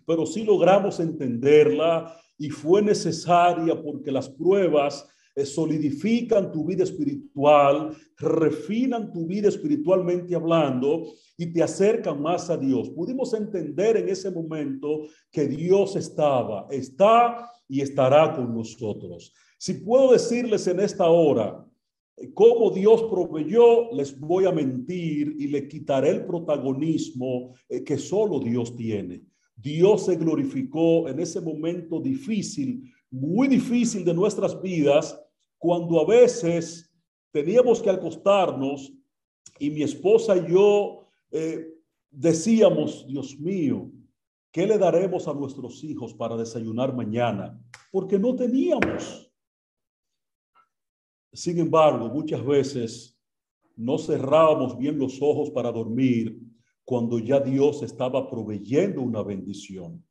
pero 0.06 0.25
sí 0.25 0.43
logramos 0.43 0.99
entenderla 0.99 2.15
y 2.38 2.49
fue 2.49 2.82
necesaria 2.82 3.82
porque 3.82 4.12
las 4.12 4.29
pruebas 4.29 5.08
solidifican 5.36 6.52
tu 6.52 6.63
vida 6.65 6.84
espiritual, 6.84 7.96
refinan 8.17 9.12
tu 9.12 9.26
vida 9.26 9.50
espiritualmente 9.50 10.36
hablando 10.36 11.04
y 11.38 11.52
te 11.52 11.63
acercan 11.63 12.22
más 12.22 12.50
a 12.50 12.58
Dios. 12.58 12.89
Pudimos 12.91 13.34
entender 13.34 13.98
en 13.98 14.10
ese 14.10 14.30
momento 14.30 15.02
que 15.32 15.48
Dios 15.48 15.96
estaba, 15.96 16.67
está 16.69 17.50
y 17.67 17.82
estará 17.82 18.36
con 18.36 18.54
nosotros. 18.54 19.34
Si 19.58 19.76
puedo 19.76 20.12
decirles 20.12 20.67
en 20.67 20.80
esta 20.80 21.08
hora, 21.08 21.65
eh, 22.17 22.32
cómo 22.34 22.69
Dios 22.69 23.04
proveyó, 23.04 23.91
les 23.93 24.19
voy 24.19 24.46
a 24.46 24.52
mentir 24.52 25.36
y 25.39 25.48
le 25.48 25.67
quitaré 25.67 26.10
el 26.10 26.26
protagonismo 26.26 27.54
eh, 27.69 27.84
que 27.84 27.98
solo 27.98 28.39
Dios 28.39 28.76
tiene. 28.76 29.24
Dios 29.56 30.06
se 30.06 30.15
glorificó 30.15 31.08
en 31.08 31.19
ese 31.19 31.39
momento 31.39 32.00
difícil, 32.00 32.91
muy 33.10 33.48
difícil 33.48 34.04
de 34.04 34.13
nuestras 34.13 34.62
vidas, 34.62 35.19
cuando 35.63 35.97
a 36.02 36.06
veces 36.06 36.93
teníamos 37.32 37.82
que 37.82 37.89
acostarnos 37.89 38.91
y 39.58 39.69
mi 39.69 39.82
esposa 39.82 40.36
y 40.36 40.52
yo 40.52 41.08
eh, 41.32 41.73
decíamos, 42.12 43.08
Dios 43.08 43.39
mío, 43.39 43.89
¿qué 44.52 44.67
le 44.67 44.78
daremos 44.78 45.26
a 45.26 45.34
nuestros 45.34 45.82
hijos 45.86 46.13
para 46.13 46.36
desayunar 46.36 46.93
mañana? 46.93 47.58
Porque 47.93 48.19
no 48.19 48.36
teníamos. 48.36 49.32
Sin 51.32 51.58
embargo, 51.58 52.10
muchas 52.10 52.45
veces 52.45 53.17
no 53.78 53.97
cerrábamos 53.97 54.78
bien 54.78 54.99
los 54.99 55.21
ojos 55.21 55.49
para 55.49 55.71
dormir 55.71 56.41
cuando 56.84 57.19
ya 57.19 57.39
Dios 57.39 57.84
estaba 57.84 58.30
proveyendo 58.30 59.02
una 59.02 59.23
bendición. 59.23 60.06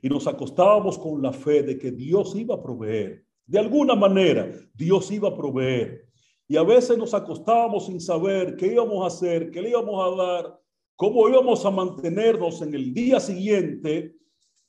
Y 0.00 0.08
nos 0.08 0.26
acostábamos 0.26 0.98
con 0.98 1.20
la 1.20 1.34
fe 1.34 1.62
de 1.62 1.76
que 1.76 1.90
Dios 1.90 2.34
iba 2.36 2.54
a 2.54 2.62
proveer. 2.62 3.26
De 3.46 3.58
alguna 3.58 3.94
manera, 3.94 4.50
Dios 4.74 5.10
iba 5.10 5.28
a 5.28 5.36
proveer. 5.36 6.08
Y 6.48 6.56
a 6.56 6.62
veces 6.62 6.96
nos 6.98 7.14
acostábamos 7.14 7.86
sin 7.86 8.00
saber 8.00 8.56
qué 8.56 8.66
íbamos 8.68 9.02
a 9.02 9.06
hacer, 9.06 9.50
qué 9.50 9.62
le 9.62 9.70
íbamos 9.70 10.00
a 10.02 10.22
dar, 10.22 10.60
cómo 10.96 11.28
íbamos 11.28 11.64
a 11.64 11.70
mantenernos 11.70 12.62
en 12.62 12.74
el 12.74 12.92
día 12.92 13.20
siguiente. 13.20 14.16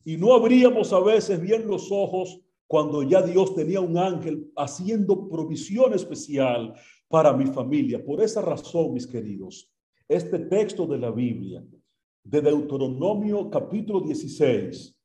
Y 0.03 0.17
no 0.17 0.33
abríamos 0.33 0.93
a 0.93 0.99
veces 0.99 1.41
bien 1.41 1.67
los 1.67 1.91
ojos 1.91 2.39
cuando 2.67 3.03
ya 3.03 3.21
Dios 3.21 3.55
tenía 3.55 3.79
un 3.79 3.97
ángel 3.97 4.51
haciendo 4.55 5.27
provisión 5.27 5.93
especial 5.93 6.73
para 7.07 7.33
mi 7.33 7.45
familia. 7.45 8.03
Por 8.03 8.21
esa 8.21 8.41
razón, 8.41 8.93
mis 8.93 9.07
queridos, 9.07 9.71
este 10.07 10.39
texto 10.39 10.85
de 10.85 10.97
la 10.97 11.11
Biblia, 11.11 11.63
de 12.23 12.41
Deuteronomio 12.41 13.49
capítulo 13.49 14.01
16, 14.01 14.97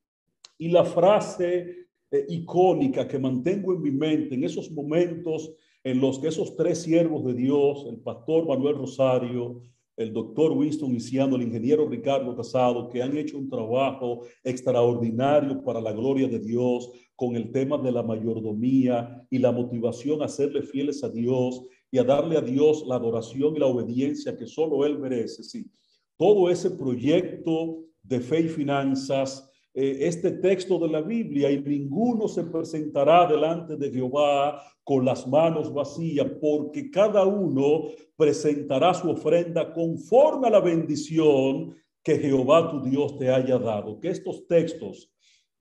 y 0.59 0.69
la 0.69 0.85
frase 0.85 1.80
eh, 2.11 2.27
icónica 2.29 3.07
que 3.07 3.19
mantengo 3.19 3.73
en 3.73 3.83
mi 3.83 3.91
mente 3.91 4.35
en 4.35 4.45
esos 4.45 4.71
momentos 4.71 5.53
en 5.83 6.01
los 6.01 6.19
que 6.19 6.29
esos 6.29 6.57
tres 6.57 6.83
siervos 6.83 7.25
de 7.25 7.35
Dios, 7.35 7.87
el 7.89 7.99
pastor 7.99 8.47
Manuel 8.47 8.77
Rosario, 8.77 9.63
el 9.97 10.13
doctor 10.13 10.53
Winston 10.53 10.95
Isiano, 10.95 11.37
el 11.37 11.43
ingeniero 11.43 11.89
Ricardo 11.89 12.35
Casado, 12.35 12.89
que 12.89 13.03
han 13.03 13.17
hecho 13.17 13.37
un 13.37 13.49
trabajo 13.49 14.23
extraordinario 14.43 15.63
para 15.63 15.81
la 15.81 15.93
gloria 15.93 16.27
de 16.27 16.39
Dios 16.39 16.91
con 17.15 17.37
el 17.37 17.51
tema 17.53 17.77
de 17.77 17.93
la 17.93 18.03
mayordomía 18.03 19.27
y 19.29 19.39
la 19.39 19.53
motivación 19.53 20.23
a 20.23 20.29
serle 20.29 20.63
fieles 20.63 21.05
a 21.05 21.11
Dios 21.11 21.63
y 21.91 21.99
a 21.99 22.05
darle 22.05 22.39
a 22.39 22.41
Dios 22.41 22.85
la 22.87 22.95
adoración 22.97 23.57
y 23.57 23.59
la 23.59 23.67
obediencia 23.67 24.37
que 24.37 24.47
solo 24.47 24.87
Él 24.87 24.99
merece. 24.99 25.43
Sí, 25.43 25.71
todo 26.17 26.49
ese 26.49 26.71
proyecto 26.71 27.85
de 28.03 28.21
fe 28.21 28.41
y 28.41 28.49
finanzas, 28.49 29.50
eh, 29.73 29.99
este 30.01 30.33
texto 30.33 30.79
de 30.79 30.89
la 30.89 31.01
Biblia, 31.01 31.51
y 31.51 31.61
ninguno 31.61 32.27
se 32.27 32.43
presentará 32.45 33.27
delante 33.27 33.77
de 33.77 33.91
Jehová 33.91 34.61
con 34.83 35.05
las 35.05 35.27
manos 35.29 35.73
vacías, 35.73 36.27
porque 36.41 36.91
cada 36.91 37.25
uno 37.25 37.85
presentará 38.17 38.93
su 38.95 39.11
ofrenda 39.11 39.73
conforme 39.73 40.49
a 40.49 40.51
la 40.51 40.61
bendición 40.61 41.77
que 42.03 42.19
Jehová 42.19 42.71
tu 42.71 42.83
Dios 42.83 43.17
te 43.19 43.31
haya 43.31 43.59
dado. 43.59 44.01
Que 44.01 44.09
estos 44.09 44.47
textos, 44.49 45.13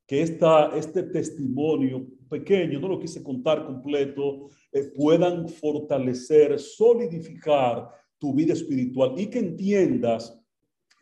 que 0.07 0.23
esta, 0.23 0.75
este 0.75 1.03
testimonio 1.03 2.07
pequeño, 2.27 2.79
no 2.79 2.87
lo 2.87 2.99
quise 2.99 3.21
contar 3.21 3.65
completo, 3.65 4.47
eh, 4.71 4.91
puedan 4.95 5.47
fortalecer, 5.47 6.57
solidificar 6.57 7.89
tu 8.17 8.33
vida 8.33 8.53
espiritual 8.53 9.13
y 9.17 9.27
que 9.27 9.39
entiendas 9.39 10.35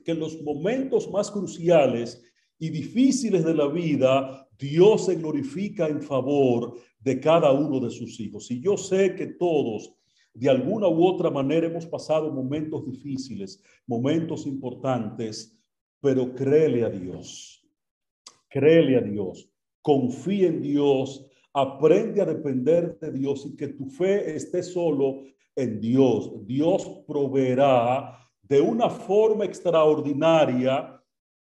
que 0.04 0.12
en 0.12 0.20
los 0.20 0.42
momentos 0.42 1.10
más 1.10 1.32
cruciales 1.32 2.24
y 2.60 2.70
difíciles 2.70 3.44
de 3.44 3.54
la 3.54 3.68
vida, 3.68 4.48
Dios 4.58 5.06
se 5.06 5.16
glorifica 5.16 5.88
en 5.88 6.02
favor 6.02 6.76
de 7.00 7.20
cada 7.20 7.52
uno 7.52 7.80
de 7.80 7.92
sus 7.92 8.20
hijos. 8.20 8.50
Y 8.52 8.60
yo 8.62 8.78
sé 8.78 9.16
que 9.16 9.28
todos, 9.28 9.94
de 10.34 10.50
alguna 10.50 10.88
u 10.88 11.06
otra 11.06 11.30
manera, 11.30 11.68
hemos 11.68 11.86
pasado 11.86 12.32
momentos 12.32 12.86
difíciles, 12.86 13.62
momentos 13.86 14.46
importantes, 14.46 15.58
pero 16.02 16.34
créele 16.34 16.84
a 16.84 16.90
Dios, 16.90 17.64
créele 18.50 18.98
a 18.98 19.02
Dios, 19.02 19.50
confía 19.82 20.48
en 20.48 20.62
Dios 20.62 21.28
Aprende 21.60 22.22
a 22.22 22.26
depender 22.26 23.00
de 23.00 23.12
Dios 23.12 23.44
y 23.48 23.58
que 23.58 23.70
tu 23.70 23.90
fe 23.90 24.36
esté 24.36 24.62
solo 24.62 25.24
en 25.56 25.82
Dios. 25.82 26.46
Dios 26.46 26.88
proveerá 27.08 28.16
de 28.44 28.62
una 28.62 28.92
forma 28.92 29.44
extraordinaria, 29.44 30.97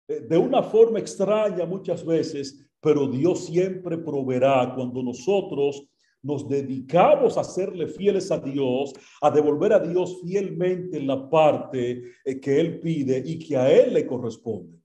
de 0.07 0.37
una 0.37 0.61
forma 0.61 0.99
extraña 0.99 1.65
muchas 1.65 2.05
veces, 2.05 2.65
pero 2.79 3.07
Dios 3.07 3.45
siempre 3.45 3.97
proveerá 3.97 4.73
cuando 4.75 5.01
nosotros 5.01 5.87
nos 6.25 6.49
dedicamos 6.49 7.37
a 7.37 7.43
serle 7.43 7.87
fieles 7.87 8.31
a 8.31 8.39
Dios, 8.39 8.93
a 9.21 9.29
devolver 9.29 9.73
a 9.73 9.79
Dios 9.79 10.21
fielmente 10.23 10.99
la 10.99 11.29
parte 11.29 12.01
eh, 12.25 12.39
que 12.39 12.59
Él 12.59 12.79
pide 12.79 13.21
y 13.23 13.37
que 13.37 13.55
a 13.55 13.71
Él 13.71 13.93
le 13.93 14.07
corresponde. 14.07 14.79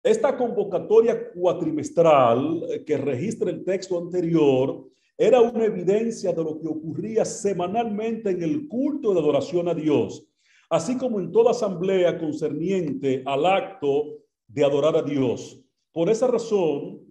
Esta 0.00 0.36
convocatoria 0.36 1.32
cuatrimestral 1.32 2.62
eh, 2.68 2.84
que 2.84 2.96
registra 2.96 3.50
el 3.50 3.64
texto 3.64 3.98
anterior 3.98 4.88
era 5.18 5.40
una 5.40 5.64
evidencia 5.64 6.32
de 6.32 6.44
lo 6.44 6.60
que 6.60 6.68
ocurría 6.68 7.24
semanalmente 7.24 8.30
en 8.30 8.42
el 8.42 8.68
culto 8.68 9.12
de 9.12 9.20
adoración 9.20 9.68
a 9.68 9.74
Dios, 9.74 10.24
así 10.70 10.96
como 10.96 11.18
en 11.18 11.32
toda 11.32 11.50
asamblea 11.50 12.16
concerniente 12.18 13.22
al 13.26 13.44
acto 13.44 14.23
de 14.46 14.64
adorar 14.64 14.96
a 14.96 15.02
Dios. 15.02 15.60
Por 15.92 16.10
esa 16.10 16.26
razón, 16.26 17.02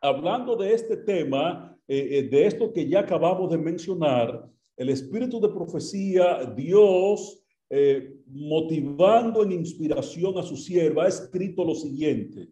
hablando 0.00 0.56
de 0.56 0.74
este 0.74 0.96
tema, 0.96 1.78
eh, 1.86 2.18
eh, 2.18 2.22
de 2.24 2.46
esto 2.46 2.72
que 2.72 2.88
ya 2.88 3.00
acabamos 3.00 3.50
de 3.50 3.58
mencionar, 3.58 4.48
el 4.76 4.88
espíritu 4.88 5.40
de 5.40 5.48
profecía, 5.48 6.44
Dios 6.56 7.40
eh, 7.72 8.16
motivando 8.26 9.44
en 9.44 9.52
inspiración 9.52 10.36
a 10.38 10.42
su 10.42 10.56
sierva, 10.56 11.04
ha 11.04 11.08
escrito 11.08 11.64
lo 11.64 11.76
siguiente. 11.76 12.48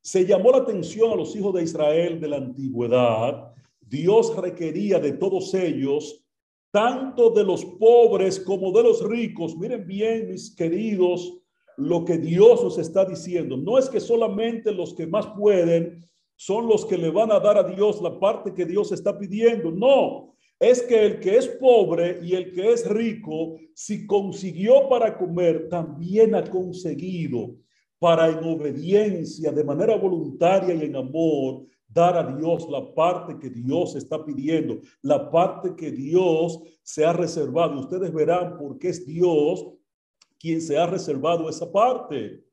Se 0.00 0.24
llamó 0.24 0.52
la 0.52 0.58
atención 0.58 1.10
a 1.10 1.16
los 1.16 1.34
hijos 1.34 1.54
de 1.54 1.64
Israel 1.64 2.20
de 2.20 2.28
la 2.28 2.36
antigüedad. 2.36 3.52
Dios 3.80 4.36
requería 4.36 5.00
de 5.00 5.12
todos 5.12 5.52
ellos, 5.54 6.24
tanto 6.70 7.30
de 7.30 7.42
los 7.42 7.64
pobres 7.64 8.38
como 8.38 8.70
de 8.70 8.84
los 8.84 9.04
ricos. 9.04 9.56
Miren 9.56 9.84
bien, 9.84 10.28
mis 10.28 10.54
queridos, 10.54 11.41
lo 11.76 12.04
que 12.04 12.18
Dios 12.18 12.62
nos 12.62 12.78
está 12.78 13.04
diciendo. 13.04 13.56
No 13.56 13.78
es 13.78 13.88
que 13.88 14.00
solamente 14.00 14.72
los 14.72 14.94
que 14.94 15.06
más 15.06 15.26
pueden 15.38 16.06
son 16.36 16.66
los 16.66 16.84
que 16.84 16.98
le 16.98 17.10
van 17.10 17.30
a 17.30 17.40
dar 17.40 17.56
a 17.58 17.62
Dios 17.62 18.00
la 18.02 18.18
parte 18.18 18.52
que 18.54 18.64
Dios 18.64 18.92
está 18.92 19.18
pidiendo. 19.18 19.70
No, 19.70 20.34
es 20.58 20.82
que 20.82 21.06
el 21.06 21.20
que 21.20 21.36
es 21.36 21.48
pobre 21.48 22.20
y 22.22 22.34
el 22.34 22.52
que 22.52 22.72
es 22.72 22.88
rico, 22.88 23.56
si 23.74 24.06
consiguió 24.06 24.88
para 24.88 25.16
comer, 25.16 25.68
también 25.68 26.34
ha 26.34 26.44
conseguido 26.44 27.56
para 27.98 28.28
en 28.28 28.42
obediencia, 28.42 29.52
de 29.52 29.62
manera 29.62 29.96
voluntaria 29.96 30.74
y 30.74 30.82
en 30.82 30.96
amor, 30.96 31.66
dar 31.86 32.16
a 32.16 32.36
Dios 32.36 32.68
la 32.68 32.92
parte 32.94 33.38
que 33.38 33.50
Dios 33.50 33.94
está 33.94 34.24
pidiendo, 34.24 34.78
la 35.02 35.30
parte 35.30 35.74
que 35.76 35.90
Dios 35.90 36.60
se 36.82 37.04
ha 37.04 37.12
reservado. 37.12 37.78
Ustedes 37.78 38.12
verán 38.12 38.56
por 38.56 38.78
qué 38.78 38.88
es 38.88 39.06
Dios 39.06 39.66
quien 40.42 40.60
se 40.60 40.76
ha 40.76 40.86
reservado 40.86 41.48
esa 41.48 41.70
parte. 41.70 42.44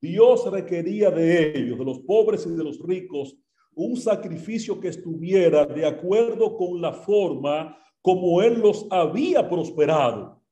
Dios 0.00 0.50
requería 0.50 1.10
de 1.10 1.58
ellos, 1.58 1.78
de 1.78 1.84
los 1.84 1.98
pobres 1.98 2.46
y 2.46 2.56
de 2.56 2.64
los 2.64 2.80
ricos, 2.80 3.36
un 3.74 3.98
sacrificio 3.98 4.80
que 4.80 4.88
estuviera 4.88 5.66
de 5.66 5.84
acuerdo 5.84 6.56
con 6.56 6.80
la 6.80 6.94
forma 6.94 7.76
como 8.00 8.40
Él 8.40 8.60
los 8.60 8.86
había 8.90 9.46
prosperado. 9.46 10.42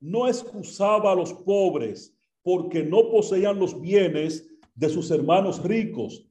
No 0.00 0.26
excusaba 0.26 1.12
a 1.12 1.14
los 1.14 1.32
pobres 1.32 2.12
porque 2.42 2.82
no 2.82 3.08
poseían 3.08 3.60
los 3.60 3.80
bienes 3.80 4.50
de 4.74 4.88
sus 4.88 5.12
hermanos 5.12 5.62
ricos. 5.62 6.28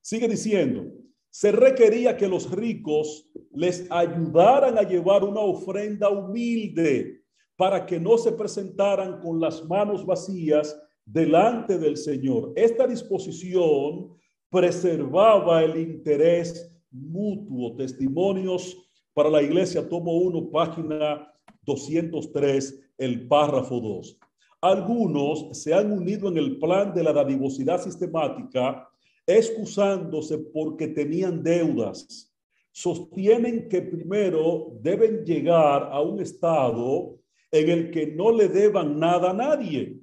Sigue 0.00 0.26
diciendo, 0.26 0.86
se 1.28 1.52
requería 1.52 2.16
que 2.16 2.28
los 2.28 2.50
ricos 2.50 3.30
les 3.52 3.86
ayudaran 3.90 4.78
a 4.78 4.82
llevar 4.82 5.22
una 5.22 5.40
ofrenda 5.40 6.08
humilde 6.08 7.19
para 7.60 7.84
que 7.84 8.00
no 8.00 8.16
se 8.16 8.32
presentaran 8.32 9.20
con 9.20 9.38
las 9.38 9.62
manos 9.66 10.06
vacías 10.06 10.80
delante 11.04 11.76
del 11.76 11.98
Señor. 11.98 12.54
Esta 12.56 12.86
disposición 12.86 14.16
preservaba 14.48 15.62
el 15.62 15.76
interés 15.78 16.74
mutuo. 16.90 17.76
Testimonios 17.76 18.78
para 19.12 19.28
la 19.28 19.42
iglesia, 19.42 19.86
tomo 19.86 20.10
1, 20.20 20.50
página 20.50 21.30
203, 21.66 22.80
el 22.96 23.28
párrafo 23.28 23.78
2. 23.78 24.18
Algunos 24.62 25.48
se 25.52 25.74
han 25.74 25.92
unido 25.92 26.30
en 26.30 26.38
el 26.38 26.58
plan 26.58 26.94
de 26.94 27.02
la 27.02 27.12
dadivosidad 27.12 27.82
sistemática, 27.82 28.88
excusándose 29.26 30.38
porque 30.38 30.88
tenían 30.88 31.42
deudas. 31.42 32.34
Sostienen 32.72 33.68
que 33.68 33.82
primero 33.82 34.78
deben 34.80 35.26
llegar 35.26 35.90
a 35.92 36.00
un 36.00 36.20
estado 36.20 37.19
en 37.52 37.70
el 37.70 37.90
que 37.90 38.06
no 38.08 38.30
le 38.30 38.48
deban 38.48 38.98
nada 38.98 39.30
a 39.30 39.34
nadie 39.34 40.00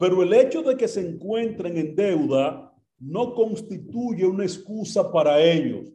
pero 0.00 0.22
el 0.22 0.32
hecho 0.32 0.62
de 0.62 0.78
que 0.78 0.88
se 0.88 1.06
encuentren 1.06 1.76
en 1.76 1.94
deuda 1.94 2.74
no 2.98 3.34
constituye 3.34 4.24
una 4.24 4.44
excusa 4.44 5.12
para 5.12 5.38
ellos. 5.42 5.88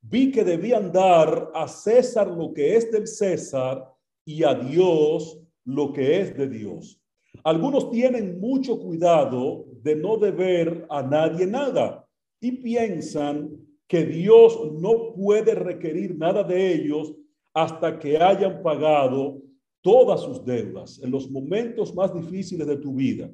Vi 0.00 0.32
que 0.32 0.42
debían 0.42 0.90
dar 0.90 1.52
a 1.54 1.68
César 1.68 2.26
lo 2.26 2.52
que 2.52 2.74
es 2.74 2.90
del 2.90 3.06
César 3.06 3.94
y 4.24 4.42
a 4.42 4.54
Dios 4.54 5.40
lo 5.64 5.92
que 5.92 6.20
es 6.20 6.36
de 6.36 6.48
Dios. 6.48 7.00
Algunos 7.44 7.92
tienen 7.92 8.40
mucho 8.40 8.80
cuidado 8.80 9.66
de 9.82 9.94
no 9.94 10.16
deber 10.16 10.84
a 10.90 11.00
nadie 11.00 11.46
nada 11.46 12.04
y 12.40 12.50
piensan 12.50 13.56
que 13.86 14.04
Dios 14.04 14.72
no 14.72 15.12
puede 15.14 15.54
requerir 15.54 16.18
nada 16.18 16.42
de 16.42 16.74
ellos 16.74 17.14
hasta 17.54 18.00
que 18.00 18.18
hayan 18.18 18.64
pagado 18.64 19.42
todas 19.82 20.22
sus 20.22 20.44
deudas 20.44 21.00
en 21.02 21.10
los 21.10 21.30
momentos 21.30 21.94
más 21.94 22.12
difíciles 22.14 22.66
de 22.66 22.76
tu 22.76 22.94
vida. 22.94 23.30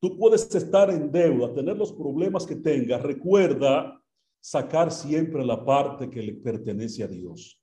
Tú 0.00 0.16
puedes 0.16 0.54
estar 0.54 0.90
en 0.90 1.12
deuda, 1.12 1.52
tener 1.52 1.76
los 1.76 1.92
problemas 1.92 2.46
que 2.46 2.56
tengas. 2.56 3.02
Recuerda 3.02 4.02
sacar 4.40 4.90
siempre 4.90 5.44
la 5.44 5.62
parte 5.62 6.08
que 6.08 6.22
le 6.22 6.32
pertenece 6.32 7.02
a 7.02 7.08
Dios. 7.08 7.60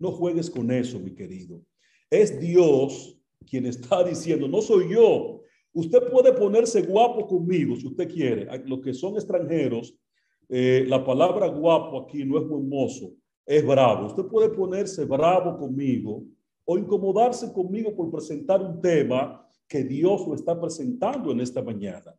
No 0.00 0.10
juegues 0.10 0.50
con 0.50 0.70
eso, 0.72 0.98
mi 0.98 1.14
querido. 1.14 1.62
Es 2.10 2.40
Dios 2.40 3.16
quien 3.48 3.66
está 3.66 4.02
diciendo, 4.08 4.48
no 4.48 4.60
soy 4.60 4.92
yo. 4.92 5.42
Usted 5.72 6.10
puede 6.10 6.32
ponerse 6.32 6.82
guapo 6.82 7.26
conmigo 7.26 7.76
si 7.76 7.86
usted 7.86 8.10
quiere. 8.10 8.48
Los 8.66 8.80
que 8.80 8.94
son 8.94 9.14
extranjeros, 9.14 9.94
eh, 10.48 10.84
la 10.88 11.04
palabra 11.04 11.48
guapo 11.48 12.00
aquí 12.00 12.24
no 12.24 12.38
es 12.38 12.46
muy 12.46 12.62
mozo, 12.62 13.12
es 13.44 13.64
bravo. 13.64 14.06
Usted 14.06 14.24
puede 14.24 14.48
ponerse 14.48 15.04
bravo 15.04 15.58
conmigo 15.58 16.24
o 16.66 16.76
incomodarse 16.76 17.52
conmigo 17.52 17.94
por 17.94 18.10
presentar 18.10 18.60
un 18.60 18.80
tema 18.80 19.48
que 19.66 19.84
Dios 19.84 20.26
lo 20.26 20.34
está 20.34 20.60
presentando 20.60 21.32
en 21.32 21.40
esta 21.40 21.62
mañana. 21.62 22.14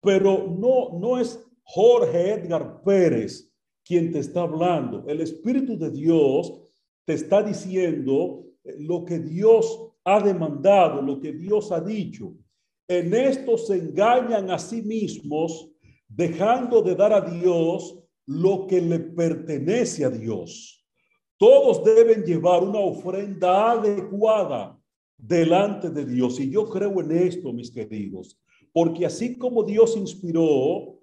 Pero 0.00 0.46
no, 0.48 0.98
no 0.98 1.18
es 1.18 1.38
Jorge 1.62 2.32
Edgar 2.32 2.82
Pérez 2.82 3.52
quien 3.84 4.12
te 4.12 4.20
está 4.20 4.42
hablando. 4.42 5.04
El 5.08 5.20
Espíritu 5.20 5.76
de 5.76 5.90
Dios 5.90 6.52
te 7.04 7.14
está 7.14 7.42
diciendo 7.42 8.44
eh, 8.64 8.76
lo 8.78 9.04
que 9.04 9.18
Dios 9.18 9.88
ha 10.04 10.20
demandado, 10.20 11.02
lo 11.02 11.20
que 11.20 11.32
Dios 11.32 11.72
ha 11.72 11.80
dicho. 11.80 12.34
En 12.88 13.12
esto 13.14 13.58
se 13.58 13.76
engañan 13.76 14.50
a 14.50 14.58
sí 14.58 14.82
mismos, 14.82 15.70
dejando 16.08 16.82
de 16.82 16.94
dar 16.94 17.12
a 17.12 17.20
Dios 17.20 18.00
lo 18.26 18.66
que 18.66 18.80
le 18.80 19.00
pertenece 19.00 20.04
a 20.04 20.10
Dios. 20.10 20.79
Todos 21.40 21.82
deben 21.82 22.22
llevar 22.22 22.62
una 22.62 22.80
ofrenda 22.80 23.70
adecuada 23.70 24.78
delante 25.16 25.88
de 25.88 26.04
Dios. 26.04 26.38
Y 26.38 26.50
yo 26.50 26.68
creo 26.68 27.00
en 27.00 27.12
esto, 27.12 27.50
mis 27.50 27.70
queridos, 27.70 28.38
porque 28.74 29.06
así 29.06 29.38
como 29.38 29.64
Dios 29.64 29.96
inspiró 29.96 31.00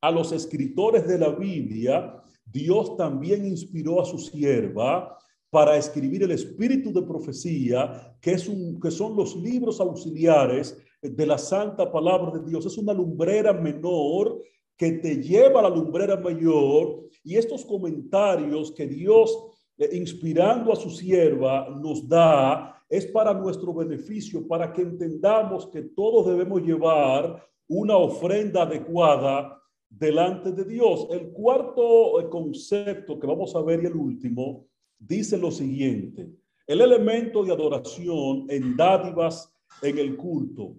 a 0.00 0.12
los 0.12 0.30
escritores 0.30 1.04
de 1.08 1.18
la 1.18 1.30
Biblia, 1.30 2.22
Dios 2.46 2.96
también 2.96 3.44
inspiró 3.44 4.00
a 4.00 4.04
su 4.04 4.18
sierva 4.18 5.18
para 5.50 5.76
escribir 5.76 6.22
el 6.22 6.30
espíritu 6.30 6.92
de 6.92 7.02
profecía, 7.02 8.16
que, 8.20 8.34
es 8.34 8.48
un, 8.48 8.78
que 8.78 8.92
son 8.92 9.16
los 9.16 9.34
libros 9.34 9.80
auxiliares 9.80 10.78
de 11.02 11.26
la 11.26 11.38
santa 11.38 11.90
palabra 11.90 12.30
de 12.38 12.48
Dios. 12.48 12.66
Es 12.66 12.78
una 12.78 12.92
lumbrera 12.92 13.52
menor 13.52 14.44
que 14.76 14.92
te 14.92 15.16
lleva 15.20 15.58
a 15.58 15.64
la 15.64 15.70
lumbrera 15.70 16.16
mayor 16.16 17.08
y 17.24 17.34
estos 17.34 17.64
comentarios 17.64 18.70
que 18.70 18.86
Dios 18.86 19.48
inspirando 19.92 20.72
a 20.72 20.76
su 20.76 20.90
sierva, 20.90 21.68
nos 21.68 22.08
da, 22.08 22.82
es 22.88 23.06
para 23.06 23.32
nuestro 23.32 23.72
beneficio, 23.72 24.46
para 24.46 24.72
que 24.72 24.82
entendamos 24.82 25.66
que 25.68 25.82
todos 25.82 26.26
debemos 26.26 26.62
llevar 26.62 27.42
una 27.68 27.96
ofrenda 27.96 28.62
adecuada 28.62 29.58
delante 29.88 30.52
de 30.52 30.64
Dios. 30.64 31.08
El 31.10 31.32
cuarto 31.32 32.20
eh, 32.20 32.28
concepto 32.28 33.18
que 33.18 33.26
vamos 33.26 33.54
a 33.54 33.62
ver 33.62 33.82
y 33.82 33.86
el 33.86 33.96
último 33.96 34.66
dice 34.98 35.36
lo 35.36 35.50
siguiente, 35.50 36.30
el 36.66 36.80
elemento 36.80 37.44
de 37.44 37.52
adoración 37.52 38.46
en 38.48 38.76
dádivas 38.76 39.54
en 39.82 39.98
el 39.98 40.16
culto. 40.16 40.76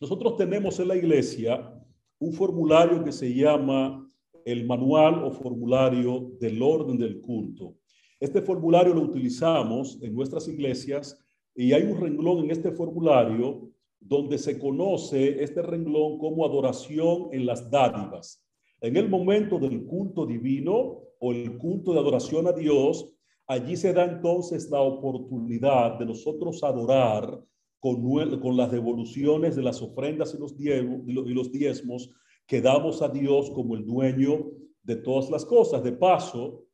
Nosotros 0.00 0.36
tenemos 0.36 0.80
en 0.80 0.88
la 0.88 0.96
iglesia 0.96 1.74
un 2.18 2.32
formulario 2.32 3.04
que 3.04 3.12
se 3.12 3.32
llama 3.34 4.08
el 4.44 4.66
manual 4.66 5.24
o 5.24 5.30
formulario 5.30 6.32
del 6.40 6.62
orden 6.62 6.96
del 6.96 7.20
culto. 7.20 7.74
Este 8.20 8.42
formulario 8.42 8.92
lo 8.92 9.00
utilizamos 9.00 9.98
en 10.02 10.14
nuestras 10.14 10.46
iglesias 10.46 11.18
y 11.54 11.72
hay 11.72 11.84
un 11.84 11.98
renglón 11.98 12.44
en 12.44 12.50
este 12.50 12.70
formulario 12.70 13.70
donde 13.98 14.36
se 14.36 14.58
conoce 14.58 15.42
este 15.42 15.62
renglón 15.62 16.18
como 16.18 16.44
adoración 16.44 17.28
en 17.32 17.46
las 17.46 17.70
dádivas. 17.70 18.44
En 18.82 18.98
el 18.98 19.08
momento 19.08 19.58
del 19.58 19.86
culto 19.86 20.26
divino 20.26 21.00
o 21.18 21.32
el 21.32 21.56
culto 21.56 21.94
de 21.94 21.98
adoración 21.98 22.46
a 22.46 22.52
Dios, 22.52 23.14
allí 23.46 23.74
se 23.74 23.94
da 23.94 24.04
entonces 24.04 24.70
la 24.70 24.82
oportunidad 24.82 25.98
de 25.98 26.04
nosotros 26.04 26.62
adorar 26.62 27.42
con, 27.78 28.02
con 28.40 28.56
las 28.56 28.70
devoluciones 28.70 29.56
de 29.56 29.62
las 29.62 29.80
ofrendas 29.80 30.34
y 30.34 30.38
los, 30.38 30.54
y 30.58 31.34
los 31.34 31.50
diezmos 31.50 32.10
que 32.46 32.60
damos 32.60 33.00
a 33.00 33.08
Dios 33.08 33.50
como 33.50 33.76
el 33.76 33.86
dueño 33.86 34.50
de 34.82 34.96
todas 34.96 35.30
las 35.30 35.46
cosas. 35.46 35.82
De 35.82 35.92
paso, 35.92 36.64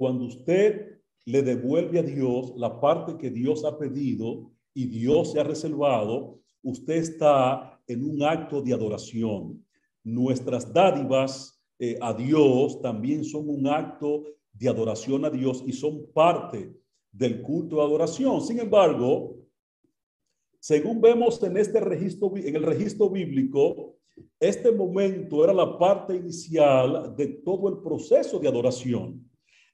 cuando 0.00 0.24
usted 0.24 0.98
le 1.26 1.42
devuelve 1.42 1.98
a 1.98 2.02
Dios 2.02 2.54
la 2.56 2.80
parte 2.80 3.18
que 3.18 3.30
Dios 3.30 3.66
ha 3.66 3.76
pedido 3.76 4.50
y 4.72 4.86
Dios 4.86 5.32
se 5.32 5.40
ha 5.40 5.44
reservado, 5.44 6.40
usted 6.62 6.94
está 6.94 7.78
en 7.86 8.08
un 8.08 8.22
acto 8.22 8.62
de 8.62 8.72
adoración. 8.72 9.62
Nuestras 10.02 10.72
dádivas 10.72 11.62
eh, 11.78 11.98
a 12.00 12.14
Dios 12.14 12.80
también 12.80 13.26
son 13.26 13.50
un 13.50 13.66
acto 13.66 14.22
de 14.54 14.70
adoración 14.70 15.26
a 15.26 15.28
Dios 15.28 15.62
y 15.66 15.74
son 15.74 16.06
parte 16.14 16.74
del 17.12 17.42
culto 17.42 17.76
de 17.76 17.82
adoración. 17.82 18.40
Sin 18.40 18.58
embargo, 18.58 19.36
según 20.60 21.02
vemos 21.02 21.42
en 21.42 21.58
este 21.58 21.78
registro, 21.78 22.32
en 22.36 22.56
el 22.56 22.62
registro 22.62 23.10
bíblico, 23.10 23.96
este 24.38 24.72
momento 24.72 25.44
era 25.44 25.52
la 25.52 25.78
parte 25.78 26.16
inicial 26.16 27.14
de 27.14 27.26
todo 27.44 27.68
el 27.68 27.82
proceso 27.82 28.38
de 28.38 28.48
adoración. 28.48 29.29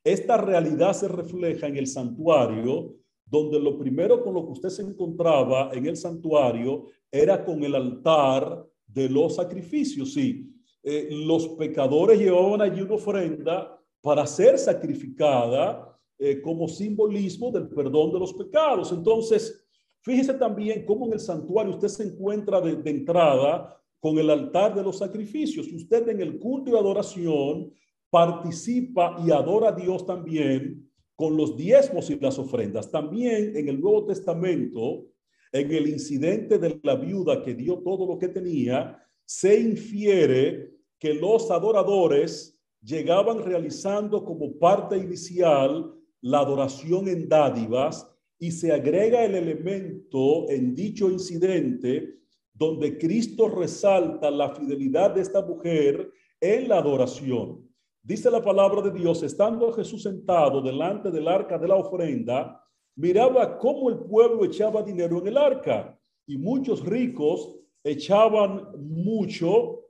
Esta 0.07 0.37
realidad 0.37 0.93
se 0.93 1.09
refleja 1.09 1.67
en 1.67 1.77
el 1.79 1.89
santuario, 1.89 2.95
donde 3.25 3.59
lo 3.59 3.77
primero 3.77 4.23
con 4.23 4.35
lo 4.35 4.47
que 4.47 4.53
usted 4.53 4.69
se 4.69 4.83
encontraba 4.83 5.73
en 5.73 5.85
el 5.85 5.97
santuario 5.97 6.87
era 7.11 7.45
con 7.45 7.65
el 7.65 7.75
altar 7.75 8.65
de 8.87 9.09
los 9.09 9.35
sacrificios. 9.35 10.13
Sí, 10.13 10.49
eh, 10.85 11.09
los 11.11 11.49
pecadores 11.59 12.21
llevaban 12.21 12.63
allí 12.63 12.83
una 12.83 12.95
ofrenda 12.95 13.77
para 14.01 14.25
ser 14.29 14.57
sacrificada 14.59 15.99
eh, 16.17 16.41
como 16.41 16.69
simbolismo 16.69 17.51
del 17.51 17.69
perdón 17.69 18.13
de 18.13 18.21
los 18.21 18.33
pecados. 18.33 18.93
Entonces, 18.93 19.67
fíjese 20.03 20.35
también 20.35 20.87
cómo 20.87 21.07
en 21.07 21.15
el 21.15 21.21
santuario 21.21 21.73
usted 21.73 21.89
se 21.89 22.05
encuentra 22.05 22.61
de, 22.61 22.89
entrada 22.89 23.77
con 23.99 24.17
el 24.19 24.31
altar 24.31 24.73
de 24.73 24.85
los 24.85 24.99
sacrificios. 24.99 25.67
Usted 25.67 26.09
en 26.11 26.21
el 26.21 26.39
culto 26.39 26.71
y 26.71 26.77
adoración 26.77 27.73
participa 28.17 29.14
y 29.27 29.31
adora 29.31 29.69
a 29.69 29.73
Dios 29.73 30.07
también 30.07 30.91
con 31.14 31.37
los 31.37 31.55
diezmos 31.55 32.09
y 32.09 32.19
las 32.19 32.39
ofrendas. 32.39 32.91
También 32.91 33.55
en 33.55 33.69
el 33.69 33.79
Nuevo 33.79 34.07
Testamento, 34.07 35.05
en 35.53 35.71
el 35.71 35.87
incidente 35.87 36.59
de 36.59 36.81
la 36.83 36.97
viuda 36.97 37.43
que 37.43 37.53
dio 37.53 37.77
todo 37.81 38.07
lo 38.07 38.19
que 38.19 38.29
tenía, 38.29 39.07
se 39.27 39.61
infiere 39.61 40.73
que 40.99 41.12
los 41.12 41.51
adoradores 41.51 42.59
llegaban 42.83 43.45
realizando 43.45 44.25
como 44.25 44.59
parte 44.59 44.97
inicial 44.97 45.93
la 46.23 46.39
adoración 46.39 47.09
en 47.09 47.29
dádivas 47.29 48.11
y 48.39 48.51
se 48.51 48.73
agrega 48.73 49.27
el 49.27 49.35
elemento 49.35 50.49
en 50.49 50.75
dicho 50.75 51.11
incidente 51.11 52.14
donde 52.55 52.97
Cristo 52.97 53.51
resalta 53.51 54.31
la 54.31 54.55
fidelidad 54.55 55.14
de 55.14 55.21
esta 55.21 55.43
mujer 55.43 56.11
en 56.41 56.69
la 56.69 56.79
adoración. 56.79 57.66
Dice 58.07 58.31
la 58.31 58.41
palabra 58.41 58.83
de 58.83 58.93
Dios, 58.93 59.21
estando 59.25 59.73
Jesús 59.73 60.05
sentado 60.05 60.63
delante 60.63 61.11
del 61.11 61.27
arca 61.27 61.59
de 61.59 61.67
la 61.67 61.75
ofrenda, 61.75 62.65
miraba 62.95 63.59
cómo 63.59 63.91
el 63.91 63.99
pueblo 63.99 64.45
echaba 64.45 64.81
dinero 64.81 65.19
en 65.19 65.27
el 65.27 65.37
arca 65.37 65.99
y 66.25 66.39
muchos 66.39 66.87
ricos 66.87 67.57
echaban 67.83 68.69
mucho 68.79 69.81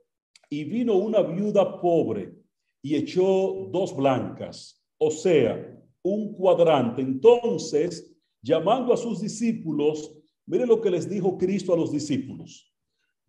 y 0.49 0.63
vino 0.63 0.95
una 0.95 1.21
viuda 1.21 1.79
pobre 1.79 2.33
y 2.81 2.95
echó 2.95 3.67
dos 3.69 3.95
blancas, 3.95 4.83
o 4.97 5.11
sea, 5.11 5.79
un 6.01 6.33
cuadrante. 6.33 7.03
Entonces, 7.03 8.17
llamando 8.41 8.93
a 8.93 8.97
sus 8.97 9.21
discípulos, 9.21 10.11
mire 10.47 10.65
lo 10.65 10.81
que 10.81 10.89
les 10.89 11.07
dijo 11.07 11.37
Cristo 11.37 11.71
a 11.71 11.77
los 11.77 11.91
discípulos. 11.91 12.73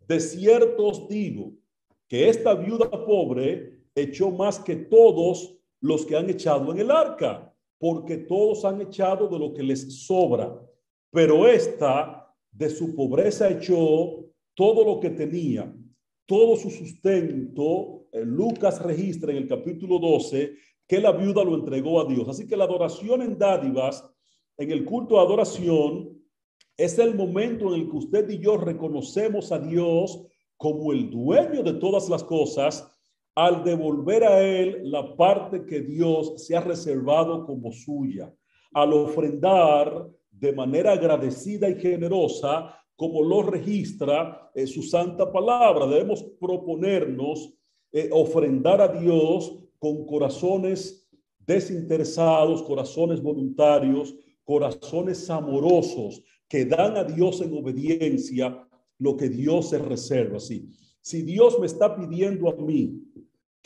De 0.07 0.19
cierto 0.19 0.87
os 0.87 1.07
digo 1.09 1.53
que 2.09 2.31
esta 2.31 2.55
viuda 2.55 2.89
pobre 2.91 3.78
echó 4.03 4.31
más 4.31 4.59
que 4.59 4.77
todos 4.77 5.57
los 5.81 6.05
que 6.05 6.17
han 6.17 6.29
echado 6.31 6.73
en 6.73 6.79
el 6.79 6.91
arca, 6.91 7.55
porque 7.79 8.19
todos 8.19 8.65
han 8.65 8.81
echado 8.81 9.29
de 9.29 9.39
lo 9.39 9.55
que 9.55 9.63
les 9.63 10.05
sobra, 10.05 10.61
pero 11.11 11.47
esta 11.47 12.35
de 12.51 12.69
su 12.69 12.95
pobreza 12.95 13.49
echó 13.49 14.25
todo 14.55 14.85
lo 14.85 15.01
que 15.01 15.11
tenía, 15.11 15.73
todo 16.27 16.57
su 16.57 16.71
sustento. 16.71 18.07
Lucas 18.13 18.83
registra 18.83 19.31
en 19.31 19.39
el 19.39 19.49
capítulo 19.49 19.99
12 19.99 20.55
que 20.87 21.01
la 21.01 21.13
viuda 21.13 21.45
lo 21.45 21.55
entregó 21.55 22.01
a 22.01 22.05
Dios. 22.05 22.29
Así 22.29 22.47
que 22.47 22.57
la 22.57 22.65
adoración 22.65 23.23
en 23.23 23.39
dádivas, 23.39 24.05
en 24.57 24.73
el 24.73 24.85
culto 24.85 25.15
de 25.15 25.21
adoración, 25.21 26.19
es 26.77 26.99
el 26.99 27.15
momento 27.15 27.75
en 27.75 27.83
el 27.83 27.91
que 27.91 27.97
usted 27.97 28.31
y 28.31 28.39
yo 28.39 28.57
reconocemos 28.57 29.53
a 29.53 29.59
Dios 29.59 30.27
como 30.57 30.93
el 30.93 31.11
dueño 31.11 31.63
de 31.63 31.75
todas 31.75 32.09
las 32.09 32.25
cosas 32.25 32.91
al 33.39 33.63
devolver 33.63 34.25
a 34.25 34.43
Él 34.43 34.91
la 34.91 35.15
parte 35.15 35.65
que 35.65 35.81
Dios 35.81 36.45
se 36.45 36.57
ha 36.57 36.61
reservado 36.61 37.47
como 37.47 37.71
suya, 37.71 38.35
al 38.73 38.93
ofrendar 38.93 40.09
de 40.29 40.53
manera 40.53 40.91
agradecida 40.95 41.71
y 41.71 41.77
generosa, 41.77 42.75
como 42.97 43.23
lo 43.23 43.43
registra 43.43 44.51
en 44.57 44.67
su 44.67 44.83
santa 44.83 45.31
palabra. 45.31 45.87
Debemos 45.87 46.25
proponernos 46.41 47.55
eh, 47.93 48.09
ofrendar 48.11 48.81
a 48.81 48.89
Dios 48.89 49.57
con 49.79 50.05
corazones 50.05 51.09
desinteresados, 51.39 52.65
corazones 52.65 53.23
voluntarios, 53.23 54.17
corazones 54.43 55.31
amorosos 55.31 56.25
que 56.49 56.65
dan 56.65 56.97
a 56.97 57.05
Dios 57.05 57.41
en 57.41 57.57
obediencia 57.57 58.67
lo 58.99 59.17
que 59.17 59.29
Dios 59.29 59.71
se 59.71 59.79
reserva. 59.79 60.41
Sí. 60.41 60.71
Si 61.01 61.23
Dios 61.23 61.59
me 61.59 61.67
está 61.67 61.97
pidiendo 61.97 62.51
a 62.51 62.57
mí 62.57 63.08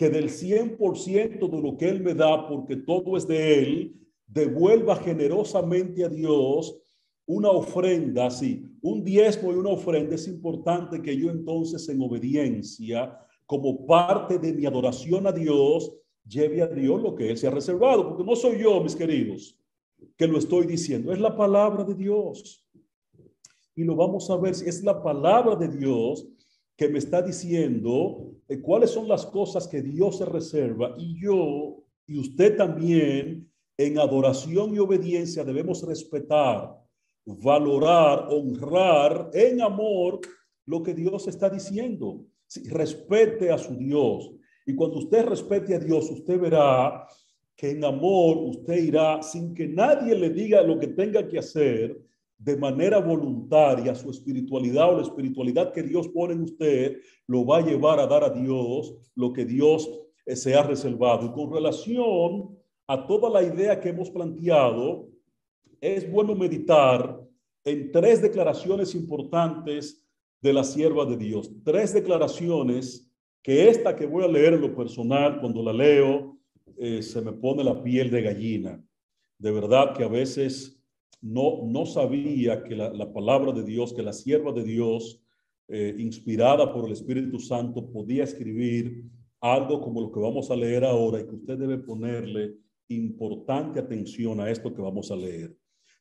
que 0.02 0.10
del 0.10 0.30
100% 0.30 1.48
de 1.48 1.62
lo 1.62 1.76
que 1.76 1.88
Él 1.88 2.02
me 2.02 2.12
da, 2.12 2.48
porque 2.48 2.74
todo 2.74 3.16
es 3.16 3.24
de 3.24 3.60
Él, 3.60 3.94
devuelva 4.26 4.96
generosamente 4.96 6.04
a 6.04 6.08
Dios 6.08 6.76
una 7.24 7.50
ofrenda, 7.50 8.28
sí, 8.28 8.68
un 8.80 9.04
diezmo 9.04 9.52
y 9.52 9.54
una 9.54 9.70
ofrenda, 9.70 10.16
es 10.16 10.26
importante 10.26 11.00
que 11.00 11.16
yo 11.16 11.30
entonces 11.30 11.88
en 11.88 12.02
obediencia, 12.02 13.16
como 13.46 13.86
parte 13.86 14.40
de 14.40 14.52
mi 14.52 14.66
adoración 14.66 15.24
a 15.28 15.30
Dios, 15.30 15.92
lleve 16.26 16.62
a 16.62 16.66
Dios 16.66 17.00
lo 17.00 17.14
que 17.14 17.30
Él 17.30 17.38
se 17.38 17.46
ha 17.46 17.50
reservado, 17.50 18.08
porque 18.08 18.24
no 18.24 18.34
soy 18.34 18.60
yo, 18.60 18.82
mis 18.82 18.96
queridos, 18.96 19.56
que 20.16 20.26
lo 20.26 20.38
estoy 20.38 20.66
diciendo, 20.66 21.12
es 21.12 21.20
la 21.20 21.36
palabra 21.36 21.84
de 21.84 21.94
Dios. 21.94 22.68
Y 23.76 23.84
lo 23.84 23.94
vamos 23.94 24.28
a 24.30 24.36
ver 24.36 24.56
si 24.56 24.68
es 24.68 24.82
la 24.82 25.00
palabra 25.00 25.54
de 25.54 25.68
Dios 25.68 26.26
que 26.76 26.88
me 26.88 26.98
está 26.98 27.22
diciendo 27.22 28.32
eh, 28.48 28.60
cuáles 28.60 28.90
son 28.90 29.08
las 29.08 29.26
cosas 29.26 29.68
que 29.68 29.82
Dios 29.82 30.18
se 30.18 30.24
reserva 30.24 30.94
y 30.98 31.20
yo 31.20 31.84
y 32.06 32.18
usted 32.18 32.56
también 32.56 33.50
en 33.76 33.98
adoración 33.98 34.74
y 34.74 34.78
obediencia 34.78 35.44
debemos 35.44 35.82
respetar, 35.86 36.76
valorar, 37.24 38.26
honrar 38.30 39.30
en 39.32 39.62
amor 39.62 40.20
lo 40.66 40.82
que 40.82 40.94
Dios 40.94 41.26
está 41.28 41.48
diciendo. 41.48 42.26
respete 42.66 43.50
a 43.50 43.58
su 43.58 43.74
Dios. 43.76 44.30
Y 44.66 44.74
cuando 44.74 44.98
usted 44.98 45.24
respete 45.24 45.74
a 45.74 45.78
Dios, 45.78 46.10
usted 46.10 46.38
verá 46.38 47.06
que 47.56 47.70
en 47.70 47.84
amor 47.84 48.36
usted 48.38 48.76
irá 48.76 49.22
sin 49.22 49.54
que 49.54 49.66
nadie 49.66 50.14
le 50.14 50.30
diga 50.30 50.62
lo 50.62 50.78
que 50.78 50.88
tenga 50.88 51.26
que 51.26 51.38
hacer 51.38 51.98
de 52.42 52.56
manera 52.56 52.98
voluntaria. 52.98 53.94
Su 53.94 54.10
espiritualidad 54.10 54.92
o 54.92 54.96
la 54.96 55.02
espiritualidad 55.02 55.72
que 55.72 55.82
Dios 55.82 56.08
pone 56.08 56.34
en 56.34 56.42
usted 56.42 57.00
lo 57.26 57.46
va 57.46 57.58
a 57.58 57.66
llevar 57.66 58.00
a 58.00 58.06
dar 58.06 58.24
a 58.24 58.30
Dios 58.30 58.94
lo 59.14 59.32
que 59.32 59.44
Dios 59.44 59.88
eh, 60.26 60.36
se 60.36 60.54
ha 60.54 60.62
reservado. 60.62 61.26
Y 61.26 61.32
con 61.32 61.52
relación 61.52 62.56
a 62.86 63.06
toda 63.06 63.30
la 63.30 63.42
idea 63.42 63.80
que 63.80 63.90
hemos 63.90 64.10
planteado, 64.10 65.08
es 65.80 66.10
bueno 66.10 66.34
meditar 66.34 67.20
en 67.64 67.90
tres 67.90 68.22
declaraciones 68.22 68.94
importantes 68.94 70.04
de 70.40 70.52
la 70.52 70.64
sierva 70.64 71.04
de 71.06 71.16
Dios. 71.16 71.50
Tres 71.64 71.94
declaraciones 71.94 73.08
que 73.42 73.68
esta 73.68 73.94
que 73.96 74.06
voy 74.06 74.24
a 74.24 74.28
leer 74.28 74.54
en 74.54 74.60
lo 74.60 74.74
personal, 74.74 75.40
cuando 75.40 75.62
la 75.62 75.72
leo, 75.72 76.38
eh, 76.76 77.02
se 77.02 77.20
me 77.20 77.32
pone 77.32 77.64
la 77.64 77.82
piel 77.82 78.10
de 78.10 78.22
gallina. 78.22 78.84
De 79.38 79.50
verdad 79.50 79.94
que 79.94 80.04
a 80.04 80.08
veces 80.08 80.81
no, 81.22 81.86
sabía 81.86 82.64
que 82.64 82.74
la, 82.74 83.12
palabra 83.12 83.52
de 83.52 83.62
Dios, 83.62 83.94
que 83.94 84.02
la 84.02 84.12
sierva 84.12 84.52
de 84.52 84.64
Dios, 84.64 85.22
eh, 85.68 85.94
inspirada 85.98 86.72
por 86.72 86.86
el 86.86 86.92
Espíritu 86.92 87.38
Santo, 87.38 87.90
podía 87.90 88.24
escribir 88.24 89.04
algo 89.40 89.80
como 89.80 90.00
lo 90.00 90.12
que 90.12 90.20
vamos 90.20 90.50
a 90.50 90.56
leer 90.56 90.84
ahora 90.84 91.20
y 91.20 91.26
que 91.26 91.36
usted 91.36 91.56
debe 91.56 91.78
ponerle 91.78 92.56
importante 92.88 93.78
atención 93.78 94.40
a 94.40 94.50
esto 94.50 94.74
que 94.74 94.82
vamos 94.82 95.10
a 95.10 95.16
leer. 95.16 95.56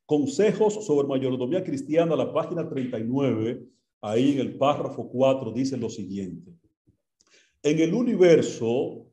Consejos 0.05 0.86
sobre 0.86 1.07
mayordomía 1.07 1.63
cristiana, 1.63 2.15
la 2.15 2.34
página 2.34 2.67
39, 2.67 3.63
ahí 4.01 4.34
en 4.34 4.39
el 4.39 4.57
párrafo 4.57 5.07
4, 5.07 5.51
dice 5.51 5.78
lo 5.78 5.89
siguiente. 5.89 6.51
En 7.63 7.80
el 7.80 7.93
universo 7.93 9.05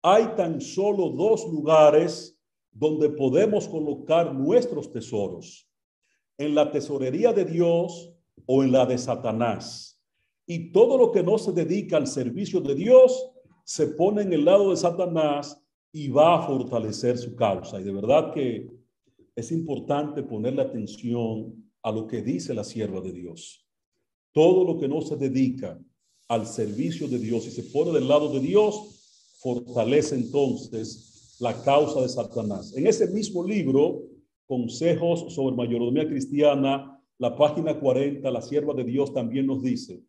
hay 0.00 0.28
tan 0.36 0.60
solo 0.60 1.10
dos 1.10 1.46
lugares 1.50 2.33
donde 2.74 3.08
podemos 3.08 3.68
colocar 3.68 4.34
nuestros 4.34 4.90
tesoros, 4.90 5.68
en 6.36 6.54
la 6.54 6.72
tesorería 6.72 7.32
de 7.32 7.44
Dios 7.44 8.12
o 8.46 8.64
en 8.64 8.72
la 8.72 8.84
de 8.84 8.98
Satanás. 8.98 10.02
Y 10.46 10.72
todo 10.72 10.98
lo 10.98 11.12
que 11.12 11.22
no 11.22 11.38
se 11.38 11.52
dedica 11.52 11.96
al 11.96 12.08
servicio 12.08 12.60
de 12.60 12.74
Dios 12.74 13.30
se 13.64 13.86
pone 13.86 14.22
en 14.22 14.32
el 14.32 14.44
lado 14.44 14.70
de 14.70 14.76
Satanás 14.76 15.58
y 15.92 16.08
va 16.08 16.34
a 16.36 16.46
fortalecer 16.46 17.16
su 17.16 17.36
causa. 17.36 17.80
Y 17.80 17.84
de 17.84 17.92
verdad 17.92 18.34
que 18.34 18.68
es 19.36 19.52
importante 19.52 20.24
ponerle 20.24 20.62
atención 20.62 21.70
a 21.82 21.92
lo 21.92 22.08
que 22.08 22.22
dice 22.22 22.52
la 22.52 22.64
sierva 22.64 23.00
de 23.00 23.12
Dios. 23.12 23.64
Todo 24.32 24.64
lo 24.64 24.78
que 24.78 24.88
no 24.88 25.00
se 25.00 25.16
dedica 25.16 25.78
al 26.28 26.46
servicio 26.46 27.06
de 27.06 27.18
Dios 27.18 27.46
y 27.46 27.50
se 27.52 27.62
pone 27.64 27.92
del 27.92 28.08
lado 28.08 28.32
de 28.32 28.40
Dios, 28.40 29.38
fortalece 29.40 30.16
entonces 30.16 31.13
la 31.40 31.62
causa 31.62 32.02
de 32.02 32.08
Satanás. 32.08 32.76
En 32.76 32.86
ese 32.86 33.08
mismo 33.08 33.44
libro, 33.44 34.02
Consejos 34.46 35.34
sobre 35.34 35.56
Mayordomía 35.56 36.06
Cristiana, 36.06 37.00
la 37.18 37.36
página 37.36 37.78
40, 37.78 38.30
la 38.30 38.42
sierva 38.42 38.74
de 38.74 38.84
Dios 38.84 39.12
también 39.12 39.46
nos 39.46 39.62
dice, 39.62 40.02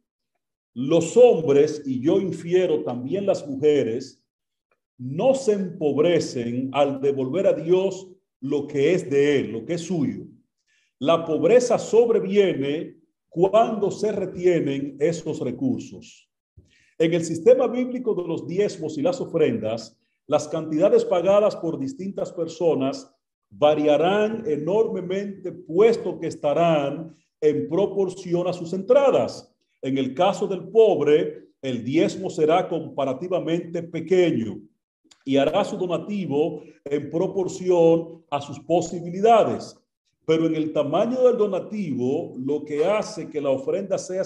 los 0.74 1.16
hombres, 1.16 1.84
y 1.86 2.02
yo 2.02 2.20
infiero 2.20 2.84
también 2.84 3.26
las 3.26 3.48
mujeres, 3.48 4.22
no 4.98 5.34
se 5.34 5.54
empobrecen 5.54 6.70
al 6.74 7.00
devolver 7.00 7.48
a 7.48 7.54
Dios 7.54 8.10
lo 8.42 8.68
que 8.68 8.94
es 8.94 9.10
de 9.10 9.40
Él, 9.40 9.52
lo 9.52 9.66
que 9.66 9.76
es 9.76 9.82
suyo. 9.82 10.26
La 11.00 11.26
pobreza 11.26 11.78
sobreviene 11.78 12.98
cuando 13.30 13.90
se 13.92 14.12
retienen 14.12 14.98
esos 15.00 15.40
recursos. 15.40 16.30
En 16.98 17.14
el 17.14 17.24
sistema 17.24 17.68
bíblico 17.68 18.14
de 18.14 18.28
los 18.28 18.48
diezmos 18.48 18.98
y 18.98 19.02
las 19.02 19.20
ofrendas, 19.20 19.98
las 20.28 20.48
cantidades 20.48 21.06
pagadas 21.06 21.56
por 21.56 21.80
distintas 21.80 22.32
personas 22.32 23.12
variarán 23.50 24.44
enormemente, 24.48 25.52
puesto 25.52 26.20
que 26.20 26.28
estarán 26.28 27.16
en 27.40 27.70
proporción 27.70 28.48
a 28.48 28.54
sus 28.54 28.74
entradas. 28.74 29.54
En 29.82 29.98
el 29.98 30.16
caso 30.16 30.48
del 30.48 30.68
pobre, 30.70 31.50
el 31.62 31.84
diezmo 31.84 32.30
será 32.30 32.68
comparativamente 32.68 33.84
pequeño 33.84 34.60
y 35.24 35.38
hará 35.38 35.64
su 35.64 35.78
donativo 35.78 36.62
en 36.84 37.10
proporción 37.10 38.24
a 38.30 38.42
sus 38.42 38.60
posibilidades. 38.60 39.80
Pero 40.26 40.48
en 40.48 40.56
el 40.56 40.74
tamaño 40.74 41.22
del 41.24 41.38
donativo, 41.38 42.34
lo 42.38 42.66
que 42.66 42.84
hace 42.84 43.30
que 43.30 43.42
la 43.42 43.52
ofrenda 43.52 43.98
sea, 43.98 44.24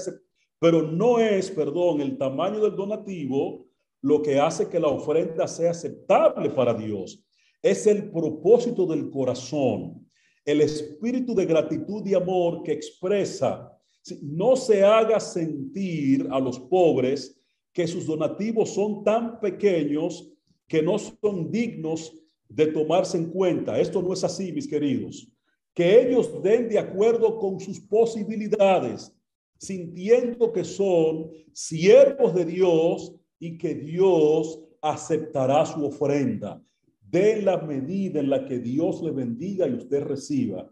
pero 0.59 0.81
no 0.81 1.19
es, 1.19 1.51
perdón, 1.51 1.99
el 2.01 2.17
tamaño 2.17 2.61
del 2.61 2.75
donativo 2.75 3.65
lo 4.01 4.21
que 4.21 4.39
hace 4.39 4.69
que 4.69 4.79
la 4.79 4.87
ofrenda 4.87 5.47
sea 5.47 5.71
aceptable 5.71 6.49
para 6.49 6.73
Dios. 6.73 7.23
Es 7.61 7.85
el 7.87 8.09
propósito 8.11 8.85
del 8.85 9.09
corazón, 9.09 10.07
el 10.45 10.61
espíritu 10.61 11.35
de 11.35 11.45
gratitud 11.45 12.05
y 12.05 12.13
amor 12.13 12.63
que 12.63 12.71
expresa. 12.71 13.77
No 14.21 14.55
se 14.55 14.83
haga 14.83 15.19
sentir 15.19 16.27
a 16.31 16.39
los 16.39 16.59
pobres 16.59 17.39
que 17.73 17.85
sus 17.87 18.05
donativos 18.05 18.73
son 18.73 19.03
tan 19.03 19.39
pequeños 19.39 20.31
que 20.67 20.81
no 20.81 20.97
son 20.97 21.51
dignos 21.51 22.13
de 22.47 22.67
tomarse 22.67 23.17
en 23.17 23.29
cuenta. 23.29 23.79
Esto 23.79 24.01
no 24.01 24.13
es 24.13 24.23
así, 24.23 24.51
mis 24.51 24.67
queridos. 24.67 25.27
Que 25.73 26.01
ellos 26.01 26.41
den 26.41 26.69
de 26.69 26.79
acuerdo 26.79 27.37
con 27.37 27.59
sus 27.59 27.79
posibilidades, 27.79 29.13
sintiendo 29.57 30.51
que 30.51 30.63
son 30.63 31.29
siervos 31.53 32.33
de 32.33 32.45
Dios 32.45 33.18
y 33.39 33.57
que 33.57 33.75
Dios 33.75 34.59
aceptará 34.81 35.65
su 35.65 35.85
ofrenda 35.85 36.61
de 37.01 37.41
la 37.41 37.57
medida 37.57 38.19
en 38.19 38.29
la 38.29 38.45
que 38.45 38.59
Dios 38.59 39.01
le 39.01 39.11
bendiga 39.11 39.67
y 39.67 39.73
usted 39.73 40.03
reciba. 40.03 40.69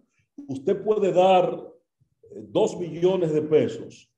Usted 0.48 0.84
puede 0.84 1.12
dar 1.12 1.74
eh, 2.24 2.46
dos 2.50 2.78
millones 2.80 3.34
de 3.34 3.42
pesos. 3.42 4.12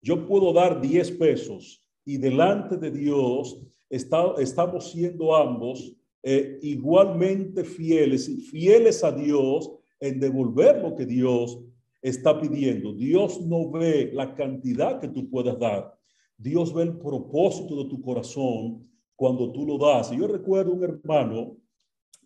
Yo 0.00 0.26
puedo 0.26 0.52
dar 0.52 0.80
diez 0.80 1.10
pesos 1.10 1.82
y 2.04 2.16
delante 2.16 2.76
de 2.76 2.90
Dios 2.90 3.60
está, 3.90 4.34
estamos 4.38 4.90
siendo 4.90 5.34
ambos 5.34 5.94
eh, 6.22 6.58
igualmente 6.62 7.64
fieles, 7.64 8.30
fieles 8.50 9.04
a 9.04 9.12
Dios 9.12 9.70
en 10.00 10.18
devolver 10.18 10.82
lo 10.82 10.94
que 10.94 11.06
Dios 11.06 11.60
está 12.00 12.40
pidiendo. 12.40 12.92
Dios 12.94 13.40
no 13.40 13.70
ve 13.70 14.10
la 14.12 14.34
cantidad 14.34 15.00
que 15.00 15.08
tú 15.08 15.28
puedas 15.28 15.58
dar. 15.58 15.95
Dios 16.38 16.72
ve 16.74 16.82
el 16.82 16.98
propósito 16.98 17.82
de 17.82 17.88
tu 17.88 18.00
corazón 18.00 18.86
cuando 19.14 19.52
tú 19.52 19.66
lo 19.66 19.78
das. 19.78 20.12
Y 20.12 20.18
yo 20.18 20.26
recuerdo 20.26 20.72
un 20.72 20.84
hermano 20.84 21.56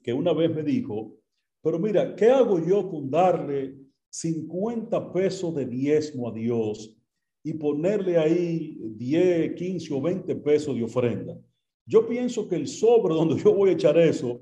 que 0.03 0.13
una 0.13 0.33
vez 0.33 0.55
me 0.55 0.63
dijo, 0.63 1.17
pero 1.63 1.79
mira, 1.79 2.15
¿qué 2.17 2.31
hago 2.31 2.59
yo 2.59 2.91
con 2.91 3.11
darle 3.11 3.77
50 4.11 5.13
pesos 5.13 5.55
de 5.55 5.67
diezmo 5.67 6.29
a 6.29 6.33
Dios 6.33 6.97
y 7.43 7.55
ponerle 7.55 8.19
ahí 8.19 8.79
10, 8.97 9.55
15 9.55 9.95
o 9.95 10.01
20 10.01 10.35
pesos 10.37 10.75
de 10.75 10.85
ofrenda? 10.85 11.39
Yo 11.87 12.07
pienso 12.07 12.49
que 12.49 12.57
el 12.57 12.67
sobre 12.67 13.15
donde 13.15 13.37
yo 13.43 13.55
voy 13.55 13.71
a 13.71 13.73
echar 13.73 13.99
eso 13.99 14.41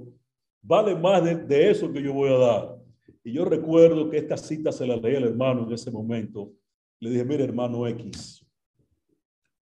vale 0.62 0.94
más 0.94 1.24
de, 1.24 1.70
eso 1.70 1.90
que 1.92 2.02
yo 2.02 2.12
voy 2.12 2.30
a 2.30 2.38
dar. 2.38 2.78
Y 3.24 3.32
yo 3.32 3.44
recuerdo 3.44 4.08
que 4.10 4.18
esta 4.18 4.36
cita 4.36 4.72
se 4.72 4.86
la 4.86 4.96
leí 4.96 5.16
al 5.16 5.24
hermano 5.24 5.66
en 5.66 5.72
ese 5.72 5.90
momento. 5.90 6.52
Le 7.00 7.10
dije, 7.10 7.24
mire 7.24 7.44
hermano 7.44 7.86
X, 7.86 8.46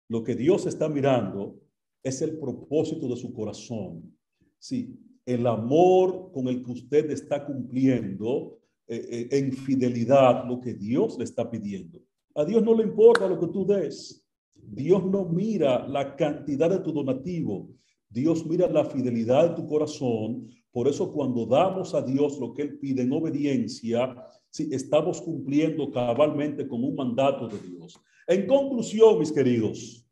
lo 0.08 0.22
que 0.22 0.34
Dios 0.34 0.66
está 0.66 0.88
mirando 0.88 1.56
es 2.02 2.22
el 2.22 2.38
propósito 2.38 3.08
de 3.08 3.16
su 3.16 3.32
corazón. 3.32 4.16
Sí, 4.58 4.98
el 5.24 5.46
amor 5.46 6.30
con 6.32 6.46
el 6.48 6.62
que 6.62 6.70
usted 6.70 7.10
está 7.10 7.44
cumpliendo 7.44 8.58
eh, 8.86 9.04
eh, 9.10 9.38
en 9.38 9.52
fidelidad 9.52 10.46
lo 10.46 10.60
que 10.60 10.74
Dios 10.74 11.18
le 11.18 11.24
está 11.24 11.50
pidiendo. 11.50 12.00
A 12.36 12.44
Dios 12.44 12.62
no 12.62 12.74
le 12.74 12.84
importa 12.84 13.26
lo 13.26 13.40
que 13.40 13.48
tú 13.48 13.66
des. 13.66 14.24
Dios 14.54 15.04
no 15.04 15.24
mira 15.24 15.86
la 15.88 16.14
cantidad 16.14 16.70
de 16.70 16.78
tu 16.78 16.92
donativo. 16.92 17.68
Dios 18.08 18.46
mira 18.46 18.68
la 18.68 18.84
fidelidad 18.84 19.50
de 19.50 19.56
tu 19.56 19.66
corazón. 19.66 20.48
Por 20.70 20.86
eso 20.86 21.10
cuando 21.10 21.46
damos 21.46 21.94
a 21.94 22.02
Dios 22.02 22.38
lo 22.38 22.54
que 22.54 22.62
Él 22.62 22.78
pide 22.78 23.02
en 23.02 23.12
obediencia, 23.12 24.14
sí, 24.50 24.68
estamos 24.70 25.20
cumpliendo 25.20 25.90
cabalmente 25.90 26.68
con 26.68 26.84
un 26.84 26.94
mandato 26.94 27.48
de 27.48 27.58
Dios. 27.58 27.98
En 28.28 28.44
conclusión, 28.48 29.20
mis 29.20 29.30
queridos, 29.30 30.04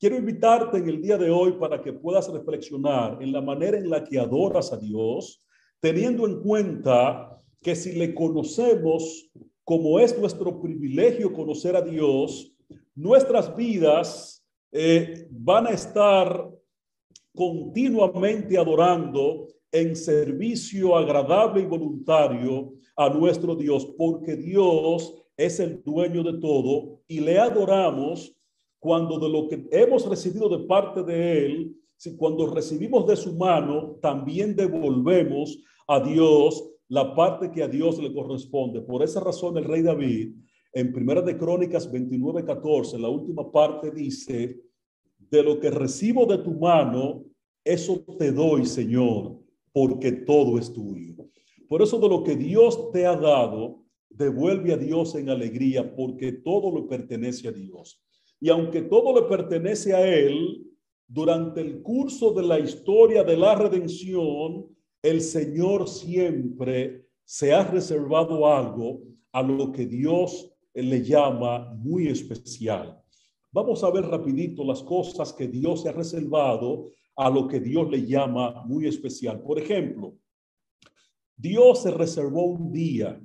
quiero 0.00 0.16
invitarte 0.16 0.78
en 0.78 0.88
el 0.88 1.00
día 1.00 1.16
de 1.16 1.30
hoy 1.30 1.52
para 1.52 1.80
que 1.80 1.92
puedas 1.92 2.28
reflexionar 2.28 3.22
en 3.22 3.30
la 3.30 3.40
manera 3.40 3.78
en 3.78 3.88
la 3.88 4.02
que 4.02 4.18
adoras 4.18 4.72
a 4.72 4.76
Dios, 4.76 5.44
teniendo 5.78 6.26
en 6.26 6.40
cuenta 6.40 7.40
que 7.62 7.76
si 7.76 7.92
le 7.92 8.12
conocemos 8.16 9.30
como 9.62 10.00
es 10.00 10.18
nuestro 10.18 10.60
privilegio 10.60 11.32
conocer 11.32 11.76
a 11.76 11.82
Dios, 11.82 12.52
nuestras 12.96 13.54
vidas 13.56 14.44
eh, 14.72 15.28
van 15.30 15.68
a 15.68 15.70
estar 15.70 16.50
continuamente 17.32 18.58
adorando 18.58 19.46
en 19.70 19.94
servicio 19.94 20.96
agradable 20.96 21.62
y 21.62 21.66
voluntario 21.66 22.74
a 22.96 23.08
nuestro 23.08 23.54
Dios, 23.54 23.86
porque 23.96 24.34
Dios 24.34 25.14
es 25.36 25.60
el 25.60 25.82
dueño 25.82 26.22
de 26.22 26.38
todo 26.38 27.00
y 27.06 27.20
le 27.20 27.38
adoramos 27.38 28.34
cuando 28.78 29.18
de 29.18 29.28
lo 29.28 29.48
que 29.48 29.66
hemos 29.70 30.08
recibido 30.08 30.48
de 30.48 30.64
parte 30.66 31.02
de 31.02 31.46
Él, 31.46 31.76
si 31.96 32.16
cuando 32.16 32.46
recibimos 32.46 33.06
de 33.06 33.16
su 33.16 33.34
mano, 33.34 33.96
también 34.00 34.54
devolvemos 34.54 35.58
a 35.88 36.00
Dios 36.00 36.70
la 36.88 37.14
parte 37.14 37.50
que 37.50 37.62
a 37.62 37.68
Dios 37.68 37.98
le 37.98 38.12
corresponde. 38.12 38.80
Por 38.80 39.02
esa 39.02 39.20
razón 39.20 39.56
el 39.56 39.64
rey 39.64 39.82
David, 39.82 40.34
en 40.72 40.92
Primera 40.92 41.22
de 41.22 41.36
Crónicas 41.36 41.90
29, 41.90 42.44
14, 42.44 42.98
la 42.98 43.08
última 43.08 43.50
parte 43.50 43.90
dice, 43.90 44.60
de 45.18 45.42
lo 45.42 45.58
que 45.58 45.70
recibo 45.70 46.26
de 46.26 46.38
tu 46.38 46.52
mano, 46.52 47.24
eso 47.64 48.04
te 48.18 48.30
doy, 48.30 48.66
Señor, 48.66 49.38
porque 49.72 50.12
todo 50.12 50.58
es 50.58 50.72
tuyo. 50.72 51.14
Por 51.68 51.82
eso 51.82 51.98
de 51.98 52.08
lo 52.08 52.22
que 52.22 52.36
Dios 52.36 52.92
te 52.92 53.06
ha 53.06 53.16
dado, 53.16 53.85
devuelve 54.08 54.72
a 54.72 54.76
Dios 54.76 55.14
en 55.14 55.28
alegría, 55.28 55.94
porque 55.94 56.32
todo 56.32 56.70
lo 56.70 56.86
pertenece 56.86 57.48
a 57.48 57.52
Dios. 57.52 58.02
Y 58.40 58.48
aunque 58.48 58.82
todo 58.82 59.20
le 59.20 59.26
pertenece 59.26 59.94
a 59.94 60.06
Él, 60.06 60.66
durante 61.08 61.60
el 61.60 61.82
curso 61.82 62.32
de 62.32 62.42
la 62.42 62.58
historia 62.58 63.22
de 63.22 63.36
la 63.36 63.54
redención, 63.54 64.66
el 65.02 65.20
Señor 65.20 65.88
siempre 65.88 67.06
se 67.24 67.52
ha 67.52 67.64
reservado 67.64 68.46
algo 68.46 69.02
a 69.32 69.42
lo 69.42 69.72
que 69.72 69.86
Dios 69.86 70.50
le 70.74 71.02
llama 71.02 71.72
muy 71.74 72.08
especial. 72.08 73.00
Vamos 73.52 73.82
a 73.84 73.90
ver 73.90 74.04
rapidito 74.04 74.64
las 74.64 74.82
cosas 74.82 75.32
que 75.32 75.48
Dios 75.48 75.82
se 75.82 75.88
ha 75.88 75.92
reservado 75.92 76.90
a 77.16 77.30
lo 77.30 77.48
que 77.48 77.60
Dios 77.60 77.90
le 77.90 78.04
llama 78.04 78.62
muy 78.66 78.86
especial. 78.86 79.40
Por 79.42 79.58
ejemplo, 79.58 80.16
Dios 81.36 81.82
se 81.82 81.90
reservó 81.90 82.44
un 82.44 82.72
día 82.72 83.20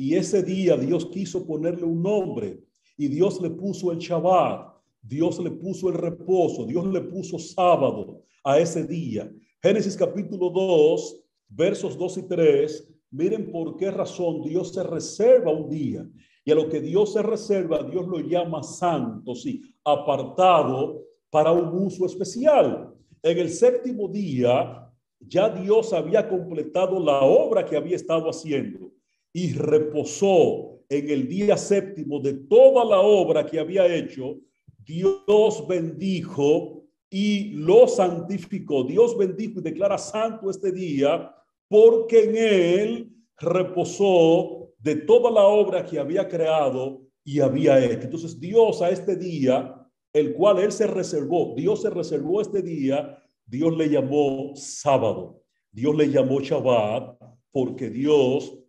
y 0.00 0.14
ese 0.14 0.42
día 0.42 0.78
Dios 0.78 1.04
quiso 1.12 1.46
ponerle 1.46 1.84
un 1.84 2.02
nombre 2.02 2.58
y 2.96 3.06
Dios 3.06 3.38
le 3.38 3.50
puso 3.50 3.92
el 3.92 3.98
Shabbat, 3.98 4.72
Dios 5.02 5.38
le 5.40 5.50
puso 5.50 5.90
el 5.90 5.94
reposo, 5.94 6.64
Dios 6.64 6.86
le 6.86 7.02
puso 7.02 7.38
sábado 7.38 8.22
a 8.42 8.58
ese 8.58 8.86
día. 8.86 9.30
Génesis 9.62 9.98
capítulo 9.98 10.48
2, 10.48 11.22
versos 11.50 11.98
2 11.98 12.16
y 12.16 12.22
3, 12.22 12.88
miren 13.10 13.52
por 13.52 13.76
qué 13.76 13.90
razón 13.90 14.40
Dios 14.40 14.72
se 14.72 14.82
reserva 14.82 15.52
un 15.52 15.68
día. 15.68 16.08
Y 16.46 16.50
a 16.50 16.54
lo 16.54 16.70
que 16.70 16.80
Dios 16.80 17.12
se 17.12 17.22
reserva, 17.22 17.82
Dios 17.82 18.08
lo 18.08 18.20
llama 18.20 18.62
santo, 18.62 19.34
sí, 19.34 19.60
apartado 19.84 21.02
para 21.28 21.52
un 21.52 21.84
uso 21.84 22.06
especial. 22.06 22.94
En 23.22 23.36
el 23.36 23.50
séptimo 23.50 24.08
día, 24.08 24.90
ya 25.18 25.50
Dios 25.50 25.92
había 25.92 26.26
completado 26.26 26.98
la 26.98 27.20
obra 27.20 27.66
que 27.66 27.76
había 27.76 27.96
estado 27.96 28.30
haciendo 28.30 28.89
y 29.32 29.52
reposó 29.52 30.80
en 30.88 31.08
el 31.08 31.28
día 31.28 31.56
séptimo 31.56 32.20
de 32.20 32.34
toda 32.34 32.84
la 32.84 33.00
obra 33.00 33.46
que 33.46 33.60
había 33.60 33.86
hecho, 33.86 34.38
Dios 34.84 35.66
bendijo 35.68 36.84
y 37.08 37.50
lo 37.52 37.86
santificó. 37.86 38.84
Dios 38.84 39.16
bendijo 39.16 39.60
y 39.60 39.62
declara 39.62 39.98
santo 39.98 40.50
este 40.50 40.72
día 40.72 41.32
porque 41.68 42.24
en 42.24 42.36
él 42.36 43.12
reposó 43.38 44.72
de 44.78 44.96
toda 44.96 45.30
la 45.30 45.44
obra 45.44 45.84
que 45.84 45.98
había 45.98 46.26
creado 46.28 47.02
y 47.24 47.40
había 47.40 47.82
hecho. 47.84 48.04
Entonces 48.04 48.40
Dios 48.40 48.82
a 48.82 48.90
este 48.90 49.14
día, 49.14 49.76
el 50.12 50.34
cual 50.34 50.58
él 50.58 50.72
se 50.72 50.86
reservó, 50.86 51.54
Dios 51.56 51.82
se 51.82 51.90
reservó 51.90 52.40
este 52.40 52.62
día, 52.62 53.22
Dios 53.46 53.76
le 53.76 53.88
llamó 53.88 54.52
sábado, 54.56 55.42
Dios 55.70 55.94
le 55.94 56.10
llamó 56.10 56.40
Shabbat, 56.40 57.16
porque 57.52 57.90
Dios 57.90 58.59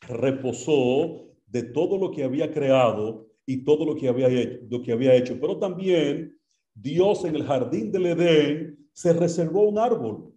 reposó 0.00 1.26
de 1.46 1.62
todo 1.62 1.98
lo 1.98 2.10
que 2.10 2.24
había 2.24 2.52
creado 2.52 3.26
y 3.46 3.64
todo 3.64 3.84
lo 3.84 3.94
que 3.94 4.08
había 4.08 5.14
hecho. 5.14 5.38
Pero 5.40 5.58
también 5.58 6.38
Dios 6.74 7.24
en 7.24 7.36
el 7.36 7.44
jardín 7.44 7.90
del 7.90 8.06
Edén 8.06 8.88
se 8.92 9.12
reservó 9.12 9.68
un 9.68 9.78
árbol 9.78 10.28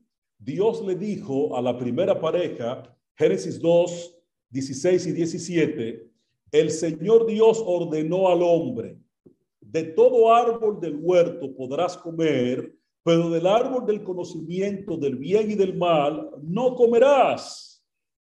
Dios 0.43 0.83
le 0.83 0.95
dijo 0.95 1.55
a 1.55 1.61
la 1.61 1.77
primera 1.77 2.19
pareja, 2.19 2.81
Génesis 3.15 3.59
2, 3.59 4.17
16 4.49 5.05
y 5.05 5.11
17, 5.11 6.11
el 6.51 6.71
Señor 6.71 7.27
Dios 7.27 7.61
ordenó 7.63 8.27
al 8.27 8.41
hombre, 8.41 8.97
de 9.59 9.83
todo 9.83 10.33
árbol 10.33 10.79
del 10.81 10.97
huerto 10.99 11.55
podrás 11.55 11.95
comer, 11.95 12.75
pero 13.03 13.29
del 13.29 13.45
árbol 13.45 13.85
del 13.85 14.03
conocimiento 14.03 14.97
del 14.97 15.15
bien 15.15 15.51
y 15.51 15.55
del 15.55 15.77
mal 15.77 16.31
no 16.41 16.73
comerás, 16.73 17.70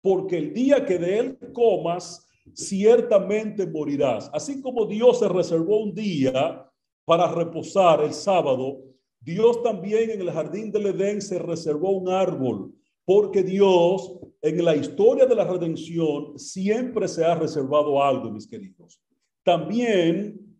porque 0.06 0.38
el 0.38 0.54
día 0.54 0.86
que 0.86 0.98
de 0.98 1.18
él 1.18 1.38
comas, 1.52 2.24
ciertamente 2.54 3.66
morirás. 3.66 4.30
Así 4.32 4.62
como 4.62 4.86
Dios 4.86 5.18
se 5.18 5.28
reservó 5.28 5.82
un 5.82 5.92
día 5.96 6.64
para 7.04 7.26
reposar 7.34 8.04
el 8.04 8.12
sábado, 8.12 8.84
Dios 9.20 9.64
también 9.64 10.10
en 10.10 10.20
el 10.20 10.30
jardín 10.30 10.70
del 10.70 10.86
Edén 10.86 11.20
se 11.20 11.40
reservó 11.40 11.90
un 11.90 12.08
árbol, 12.08 12.72
porque 13.04 13.42
Dios 13.42 14.20
en 14.42 14.64
la 14.64 14.76
historia 14.76 15.26
de 15.26 15.34
la 15.34 15.42
redención 15.42 16.38
siempre 16.38 17.08
se 17.08 17.24
ha 17.24 17.34
reservado 17.34 18.00
algo, 18.00 18.30
mis 18.30 18.46
queridos. 18.46 19.02
También 19.42 20.56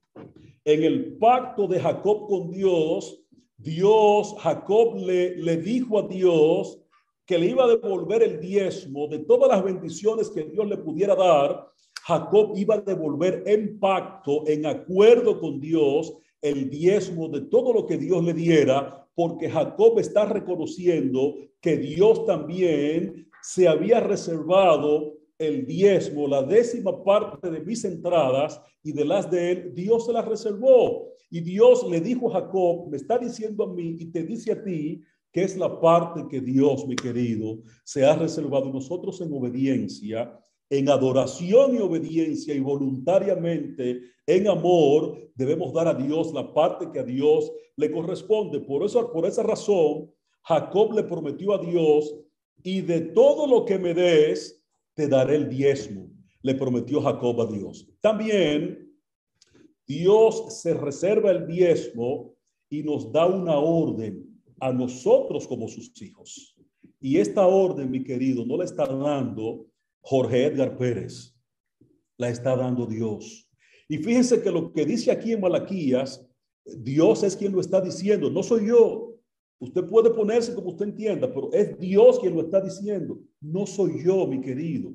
en 0.65 0.83
el 0.83 1.19
pacto 1.19 1.69
de 1.69 1.79
Jacob 1.79 2.27
con 2.27 2.51
Dios, 2.51 3.23
Dios, 3.57 4.35
Jacob 4.41 4.97
le, 4.97 5.37
le 5.37 5.57
dijo 5.59 6.01
a 6.01 6.09
Dios 6.09 6.83
que 7.27 7.39
le 7.39 7.47
iba 7.47 7.65
a 7.65 7.69
devolver 7.69 8.23
el 8.23 8.41
diezmo 8.41 9.09
de 9.09 9.19
todas 9.19 9.49
las 9.49 9.65
bendiciones 9.65 10.31
que 10.31 10.45
Dios 10.45 10.67
le 10.69 10.77
pudiera 10.77 11.15
dar. 11.17 11.69
Jacob 12.05 12.53
iba 12.57 12.77
a 12.77 12.81
devolver 12.81 13.43
en 13.47 13.81
pacto, 13.81 14.47
en 14.47 14.65
acuerdo 14.65 15.41
con 15.41 15.61
Dios, 15.61 16.15
el 16.41 16.71
diezmo 16.71 17.29
de 17.29 17.43
todo 17.43 17.73
lo 17.73 17.85
que 17.85 17.97
Dios 17.97 18.23
le 18.23 18.33
diera, 18.33 19.09
porque 19.15 19.51
Jacob 19.51 19.99
está 19.99 20.27
reconociendo 20.27 21.35
que 21.61 21.77
Dios 21.77 22.25
también 22.27 23.29
se 23.43 23.67
había 23.67 23.99
reservado 24.01 25.15
el 25.39 25.67
diezmo, 25.67 26.29
la 26.29 26.43
décima 26.43 27.03
parte 27.03 27.51
de 27.51 27.61
mis 27.61 27.85
entradas 27.85 28.61
y 28.83 28.93
de 28.93 29.05
las 29.05 29.31
de 29.31 29.51
él, 29.51 29.75
Dios 29.75 30.07
se 30.07 30.13
las 30.13 30.25
reservó. 30.25 31.09
Y 31.29 31.41
Dios 31.41 31.85
le 31.91 32.01
dijo 32.01 32.31
a 32.31 32.41
Jacob, 32.41 32.89
me 32.89 32.97
está 32.97 33.19
diciendo 33.19 33.65
a 33.65 33.73
mí 33.73 33.97
y 33.99 34.07
te 34.07 34.23
dice 34.23 34.53
a 34.53 34.63
ti 34.63 35.03
que 35.37 35.43
es 35.43 35.55
la 35.59 35.79
parte 35.83 36.25
que 36.31 36.41
Dios, 36.41 36.87
mi 36.87 36.97
querido, 36.97 37.59
se 37.85 38.07
ha 38.07 38.17
reservado. 38.17 38.73
Nosotros 38.73 39.21
en 39.21 39.35
obediencia 39.35 40.41
en 40.71 40.89
adoración 40.89 41.77
y 41.77 41.79
obediencia 41.79 42.55
y 42.55 42.61
voluntariamente 42.61 44.01
en 44.27 44.49
amor, 44.49 45.31
debemos 45.35 45.75
dar 45.75 45.89
a 45.89 45.95
Dios 45.95 46.33
la 46.33 46.55
parte 46.55 46.91
que 46.91 47.01
a 47.01 47.03
Dios 47.03 47.53
le 47.77 47.93
corresponde. 47.93 48.61
Por 48.61 48.83
eso, 48.83 49.13
por 49.13 49.27
esa 49.27 49.43
razón, 49.43 50.11
Jacob 50.41 50.95
le 50.95 51.03
prometió 51.03 51.53
a 51.53 51.59
Dios, 51.59 52.17
y 52.63 52.81
de 52.81 53.03
todo 53.03 53.47
lo 53.47 53.67
que 53.67 53.79
me 53.79 53.93
des, 53.93 54.65
te 54.95 55.07
daré 55.07 55.37
el 55.37 55.51
diezmo. 55.51 56.09
Le 56.41 56.55
prometió 56.55 57.03
Jacob 57.03 57.43
a 57.43 57.47
Dios. 57.47 57.87
También 58.01 58.91
Dios 59.87 60.63
se 60.63 60.73
reserva 60.73 61.31
el 61.31 61.47
diezmo 61.47 62.35
y 62.71 62.83
nos 62.83 63.13
da 63.13 63.27
una 63.27 63.59
orden 63.59 64.26
a 64.61 64.73
nosotros 64.73 65.47
como 65.47 65.69
sus 65.69 66.01
hijos. 66.03 66.57
Y 67.01 67.19
esta 67.19 67.47
orden, 67.47 67.91
mi 67.91 68.03
querido, 68.03 68.45
no 68.45 68.57
la 68.57 68.65
está 68.65 68.87
dando 68.87 69.67
Jorge 70.01 70.47
Edgar 70.47 70.77
Pérez. 70.77 71.35
La 72.17 72.31
está 72.31 72.57
dando 72.57 72.87
Dios. 72.87 73.49
Y 73.89 73.99
fíjense 73.99 74.43
que 74.43 74.51
lo 74.51 74.73
que 74.73 74.85
dice 74.85 75.11
aquí 75.11 75.33
en 75.33 75.41
Malaquías, 75.41 76.27
Dios 76.65 77.23
es 77.23 77.37
quien 77.37 77.53
lo 77.53 77.61
está 77.61 77.81
diciendo, 77.81 78.31
no 78.31 78.43
soy 78.43 78.69
yo. 78.69 79.15
Usted 79.59 79.85
puede 79.87 80.11
ponerse 80.11 80.55
como 80.55 80.71
usted 80.71 80.87
entienda, 80.87 81.33
pero 81.33 81.53
es 81.53 81.79
Dios 81.79 82.19
quien 82.19 82.35
lo 82.35 82.43
está 82.43 82.61
diciendo, 82.61 83.19
no 83.41 83.67
soy 83.67 84.05
yo, 84.05 84.27
mi 84.27 84.41
querido. 84.41 84.93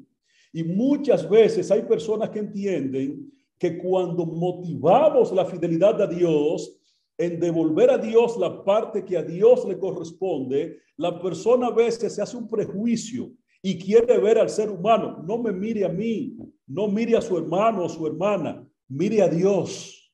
Y 0.54 0.64
muchas 0.64 1.28
veces 1.30 1.72
hay 1.72 1.84
personas 1.84 2.30
que 2.30 2.40
entienden 2.40 3.32
que 3.58 3.78
cuando 3.78 4.26
motivamos 4.26 5.32
la 5.32 5.46
fidelidad 5.46 6.02
a 6.02 6.08
Dios, 6.08 6.78
en 7.22 7.40
devolver 7.40 7.92
a 7.92 8.00
Dios 8.00 8.36
la 8.38 8.64
parte 8.64 9.06
que 9.06 9.16
a 9.16 9.22
Dios 9.22 9.64
le 9.68 9.78
corresponde, 9.78 10.80
la 10.98 11.22
persona 11.22 11.68
a 11.68 11.72
veces 11.72 12.16
se 12.16 12.22
hace 12.22 12.36
un 12.36 12.48
prejuicio 12.48 13.32
y 13.62 13.78
quiere 13.78 14.18
ver 14.18 14.40
al 14.40 14.50
ser 14.50 14.72
humano. 14.72 15.24
No 15.24 15.38
me 15.38 15.52
mire 15.52 15.86
a 15.86 15.90
mí, 15.90 16.36
no 16.66 16.88
mire 16.88 17.16
a 17.16 17.22
su 17.22 17.38
hermano 17.38 17.86
o 17.86 17.90
su 17.90 18.08
hermana, 18.08 18.68
mire 18.88 19.22
a 19.22 19.28
Dios. 19.28 20.12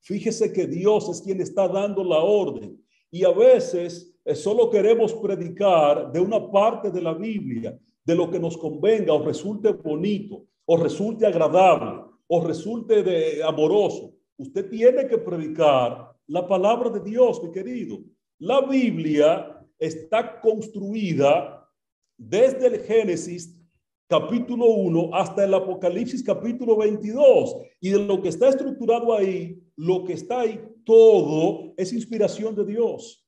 Fíjese 0.00 0.52
que 0.52 0.66
Dios 0.66 1.08
es 1.08 1.22
quien 1.22 1.40
está 1.40 1.68
dando 1.68 2.02
la 2.02 2.18
orden. 2.18 2.76
Y 3.08 3.22
a 3.22 3.30
veces 3.30 4.12
eh, 4.24 4.34
solo 4.34 4.68
queremos 4.68 5.14
predicar 5.14 6.10
de 6.10 6.18
una 6.18 6.50
parte 6.50 6.90
de 6.90 7.02
la 7.02 7.14
Biblia, 7.14 7.78
de 8.04 8.14
lo 8.16 8.28
que 8.28 8.40
nos 8.40 8.56
convenga 8.56 9.12
o 9.12 9.24
resulte 9.24 9.70
bonito, 9.70 10.44
o 10.64 10.76
resulte 10.76 11.24
agradable, 11.24 12.02
o 12.26 12.44
resulte 12.44 13.04
de 13.04 13.44
amoroso. 13.44 14.12
Usted 14.36 14.68
tiene 14.68 15.06
que 15.06 15.18
predicar 15.18 16.15
la 16.26 16.46
palabra 16.46 16.90
de 16.90 17.00
Dios, 17.00 17.42
mi 17.42 17.50
querido. 17.50 17.98
La 18.38 18.60
Biblia 18.60 19.64
está 19.78 20.40
construida 20.40 21.68
desde 22.16 22.66
el 22.66 22.80
Génesis 22.80 23.56
capítulo 24.08 24.66
1 24.66 25.10
hasta 25.14 25.44
el 25.44 25.54
Apocalipsis 25.54 26.22
capítulo 26.22 26.76
22. 26.76 27.56
Y 27.80 27.90
de 27.90 27.98
lo 28.00 28.20
que 28.20 28.28
está 28.28 28.48
estructurado 28.48 29.14
ahí, 29.14 29.62
lo 29.76 30.04
que 30.04 30.14
está 30.14 30.40
ahí, 30.40 30.60
todo 30.84 31.74
es 31.76 31.92
inspiración 31.92 32.54
de 32.54 32.64
Dios. 32.64 33.24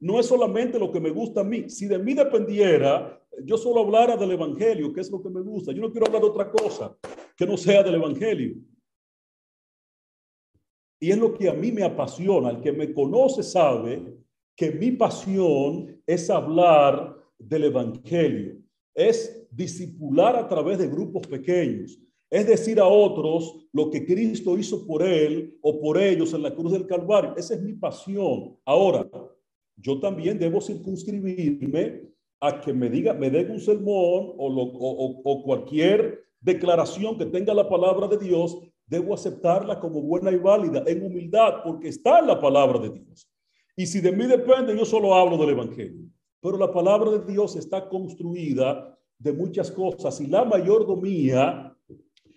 No 0.00 0.20
es 0.20 0.26
solamente 0.26 0.78
lo 0.78 0.92
que 0.92 1.00
me 1.00 1.10
gusta 1.10 1.40
a 1.40 1.44
mí. 1.44 1.68
Si 1.68 1.86
de 1.86 1.98
mí 1.98 2.14
dependiera, 2.14 3.20
yo 3.44 3.56
solo 3.56 3.80
hablara 3.80 4.16
del 4.16 4.32
Evangelio, 4.32 4.92
que 4.92 5.00
es 5.00 5.10
lo 5.10 5.22
que 5.22 5.30
me 5.30 5.40
gusta. 5.40 5.72
Yo 5.72 5.82
no 5.82 5.90
quiero 5.90 6.06
hablar 6.06 6.22
de 6.22 6.28
otra 6.28 6.50
cosa 6.50 6.96
que 7.36 7.46
no 7.46 7.56
sea 7.56 7.82
del 7.82 7.94
Evangelio. 7.94 8.56
Y 10.98 11.10
es 11.10 11.18
lo 11.18 11.34
que 11.34 11.48
a 11.48 11.54
mí 11.54 11.72
me 11.72 11.82
apasiona. 11.82 12.50
El 12.50 12.60
que 12.60 12.72
me 12.72 12.92
conoce 12.92 13.42
sabe 13.42 14.02
que 14.56 14.70
mi 14.70 14.92
pasión 14.92 16.00
es 16.06 16.30
hablar 16.30 17.16
del 17.38 17.64
Evangelio, 17.64 18.56
es 18.94 19.46
discipular 19.50 20.36
a 20.36 20.48
través 20.48 20.78
de 20.78 20.88
grupos 20.88 21.26
pequeños, 21.26 21.98
es 22.30 22.46
decir 22.46 22.80
a 22.80 22.86
otros 22.86 23.68
lo 23.72 23.90
que 23.90 24.04
Cristo 24.04 24.58
hizo 24.58 24.86
por 24.86 25.02
él 25.02 25.58
o 25.60 25.78
por 25.80 25.98
ellos 25.98 26.32
en 26.32 26.42
la 26.42 26.54
cruz 26.54 26.72
del 26.72 26.86
Calvario. 26.86 27.34
Esa 27.36 27.54
es 27.54 27.62
mi 27.62 27.74
pasión. 27.74 28.56
Ahora, 28.64 29.08
yo 29.76 30.00
también 30.00 30.38
debo 30.38 30.60
circunscribirme 30.60 32.02
a 32.40 32.60
que 32.60 32.72
me 32.72 32.88
diga, 32.88 33.12
me 33.12 33.30
den 33.30 33.50
un 33.50 33.60
sermón 33.60 34.32
o, 34.38 35.22
o 35.24 35.42
cualquier 35.42 36.26
declaración 36.40 37.18
que 37.18 37.26
tenga 37.26 37.54
la 37.54 37.68
palabra 37.68 38.08
de 38.08 38.18
Dios, 38.18 38.58
debo 38.86 39.14
aceptarla 39.14 39.80
como 39.80 40.00
buena 40.00 40.30
y 40.30 40.36
válida 40.36 40.82
en 40.86 41.04
humildad, 41.04 41.62
porque 41.64 41.88
está 41.88 42.20
en 42.20 42.28
la 42.28 42.40
palabra 42.40 42.78
de 42.78 42.90
Dios. 42.90 43.28
Y 43.76 43.86
si 43.86 44.00
de 44.00 44.12
mí 44.12 44.26
depende, 44.26 44.76
yo 44.76 44.84
solo 44.84 45.14
hablo 45.14 45.36
del 45.36 45.50
Evangelio. 45.50 46.08
Pero 46.40 46.56
la 46.56 46.72
palabra 46.72 47.10
de 47.10 47.32
Dios 47.32 47.56
está 47.56 47.88
construida 47.88 48.96
de 49.18 49.32
muchas 49.32 49.70
cosas 49.70 50.20
y 50.20 50.26
la 50.26 50.44
mayordomía 50.44 51.76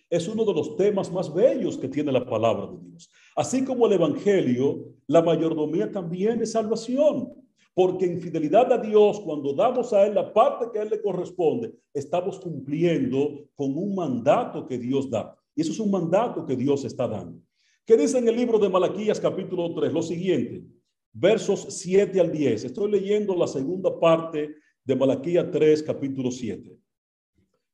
es 0.10 0.28
uno 0.28 0.44
de 0.44 0.54
los 0.54 0.76
temas 0.76 1.12
más 1.12 1.32
bellos 1.32 1.78
que 1.78 1.88
tiene 1.88 2.12
la 2.12 2.26
palabra 2.26 2.68
de 2.68 2.90
Dios. 2.90 3.10
Así 3.36 3.64
como 3.64 3.86
el 3.86 3.94
Evangelio, 3.94 4.96
la 5.08 5.22
mayordomía 5.22 5.92
también 5.92 6.42
es 6.42 6.54
salvación, 6.54 7.34
porque 7.76 8.06
en 8.06 8.20
fidelidad 8.20 8.74
a 8.74 8.78
Dios, 8.80 9.20
cuando 9.20 9.54
damos 9.54 9.94
a 9.94 10.06
Él 10.06 10.16
la 10.16 10.34
parte 10.34 10.66
que 10.74 10.80
a 10.80 10.84
Él 10.84 10.90
le 10.90 11.02
corresponde, 11.02 11.74
estamos 11.94 12.40
cumpliendo 12.40 13.48
con 13.56 13.78
un 13.78 13.96
mandato 13.96 14.68
que 14.68 14.80
Dios 14.80 15.10
da. 15.10 15.39
Y 15.60 15.62
eso 15.62 15.74
es 15.74 15.80
un 15.82 15.92
mandato 15.92 16.46
que 16.46 16.56
Dios 16.56 16.86
está 16.86 17.06
dando. 17.06 17.38
¿Qué 17.86 17.98
dice 17.98 18.18
en 18.18 18.30
el 18.30 18.38
libro 18.38 18.58
de 18.60 18.70
Malaquías 18.70 19.20
capítulo 19.20 19.76
3? 19.76 19.92
Lo 19.92 20.02
siguiente 20.02 20.64
versos 21.12 21.66
7 21.68 22.18
al 22.18 22.32
10. 22.32 22.64
Estoy 22.64 22.90
leyendo 22.90 23.36
la 23.36 23.46
segunda 23.46 24.00
parte 24.00 24.56
de 24.86 24.96
Malaquía 24.96 25.52
3, 25.52 25.84
capítulo 25.84 26.32
7. 26.32 26.80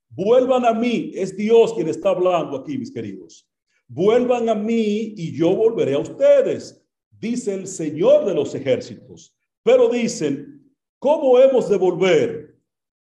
Vuelvan 0.09 0.65
a 0.65 0.73
mí, 0.73 1.11
es 1.13 1.37
Dios 1.37 1.75
quien 1.75 1.87
está 1.87 2.09
hablando 2.09 2.57
aquí, 2.57 2.75
mis 2.75 2.91
queridos. 2.91 3.47
Vuelvan 3.87 4.49
a 4.49 4.55
mí 4.55 5.13
y 5.15 5.31
yo 5.31 5.55
volveré 5.55 5.93
a 5.93 5.99
ustedes, 5.99 6.83
dice 7.11 7.53
el 7.53 7.67
Señor 7.67 8.25
de 8.25 8.33
los 8.33 8.55
ejércitos. 8.55 9.37
Pero 9.61 9.89
dicen, 9.89 10.73
¿cómo 10.97 11.37
hemos 11.37 11.69
de 11.69 11.77
volver? 11.77 12.57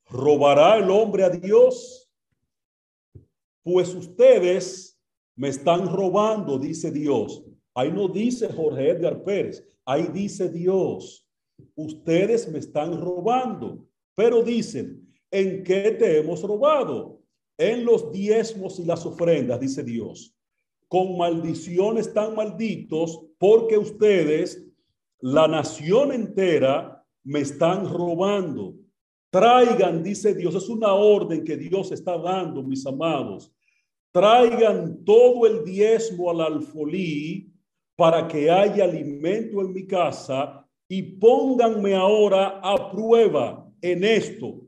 ¿Robará 0.09 0.77
el 0.77 0.89
hombre 0.89 1.25
a 1.25 1.29
Dios? 1.29 2.00
Pues 3.63 3.93
ustedes 3.93 4.99
me 5.35 5.49
están 5.49 5.87
robando, 5.87 6.57
dice 6.57 6.91
Dios. 6.91 7.43
Ahí 7.73 7.91
no 7.91 8.07
dice 8.07 8.51
Jorge 8.51 8.89
Edgar 8.89 9.23
Pérez, 9.23 9.65
Ahí 9.85 10.07
dice 10.13 10.49
Dios, 10.49 11.27
ustedes 11.75 12.49
me 12.51 12.59
están 12.59 13.01
robando, 13.01 13.87
pero 14.15 14.43
dicen, 14.43 15.11
¿en 15.31 15.63
qué 15.63 15.91
te 15.91 16.19
hemos 16.19 16.43
robado? 16.43 17.19
En 17.57 17.83
los 17.85 18.11
diezmos 18.11 18.79
y 18.79 18.85
las 18.85 19.05
ofrendas, 19.05 19.59
dice 19.59 19.83
Dios. 19.83 20.35
Con 20.87 21.17
maldiciones 21.17 22.13
tan 22.13 22.35
malditos, 22.35 23.21
porque 23.37 23.77
ustedes, 23.77 24.65
la 25.19 25.47
nación 25.47 26.11
entera, 26.11 27.05
me 27.23 27.39
están 27.39 27.91
robando. 27.91 28.75
Traigan, 29.31 30.03
dice 30.03 30.35
Dios, 30.35 30.53
es 30.55 30.67
una 30.67 30.93
orden 30.93 31.45
que 31.45 31.55
Dios 31.55 31.91
está 31.93 32.17
dando, 32.17 32.61
mis 32.61 32.85
amados. 32.85 33.49
Traigan 34.11 35.05
todo 35.05 35.47
el 35.47 35.63
diezmo 35.63 36.29
al 36.29 36.41
alfolí 36.41 37.49
para 37.95 38.27
que 38.27 38.51
haya 38.51 38.83
alimento 38.83 39.61
en 39.61 39.71
mi 39.71 39.87
casa 39.87 40.67
y 40.89 41.01
pónganme 41.01 41.95
ahora 41.95 42.59
a 42.61 42.91
prueba 42.91 43.65
en 43.81 44.03
esto, 44.03 44.67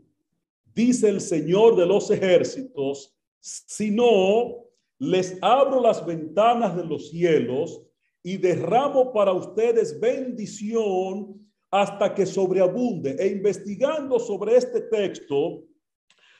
dice 0.74 1.10
el 1.10 1.20
Señor 1.20 1.76
de 1.76 1.86
los 1.86 2.10
ejércitos, 2.10 3.14
si 3.42 3.92
no, 3.92 4.64
les 4.98 5.38
abro 5.42 5.82
las 5.82 6.06
ventanas 6.06 6.76
de 6.78 6.86
los 6.86 7.10
cielos 7.10 7.82
y 8.24 8.38
derramo 8.38 9.12
para 9.12 9.34
ustedes 9.34 10.00
bendición 10.00 11.43
hasta 11.74 12.14
que 12.14 12.28
sobreabunde. 12.28 13.16
E 13.18 13.30
investigando 13.30 14.20
sobre 14.20 14.56
este 14.56 14.80
texto, 14.80 15.64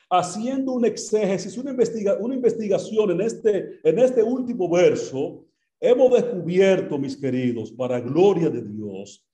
haciendo 0.08 0.70
un 0.70 0.84
exégesis, 0.84 1.58
una, 1.58 1.72
investiga 1.72 2.16
una 2.20 2.36
investigación 2.36 3.10
en 3.10 3.20
este, 3.20 3.80
en 3.82 3.98
este 3.98 4.22
último 4.22 4.70
verso, 4.70 5.44
hemos 5.80 6.12
descubierto, 6.12 6.98
mis 6.98 7.16
queridos, 7.16 7.72
para 7.72 7.98
gloria 7.98 8.48
de 8.48 8.62
Dios, 8.62 9.26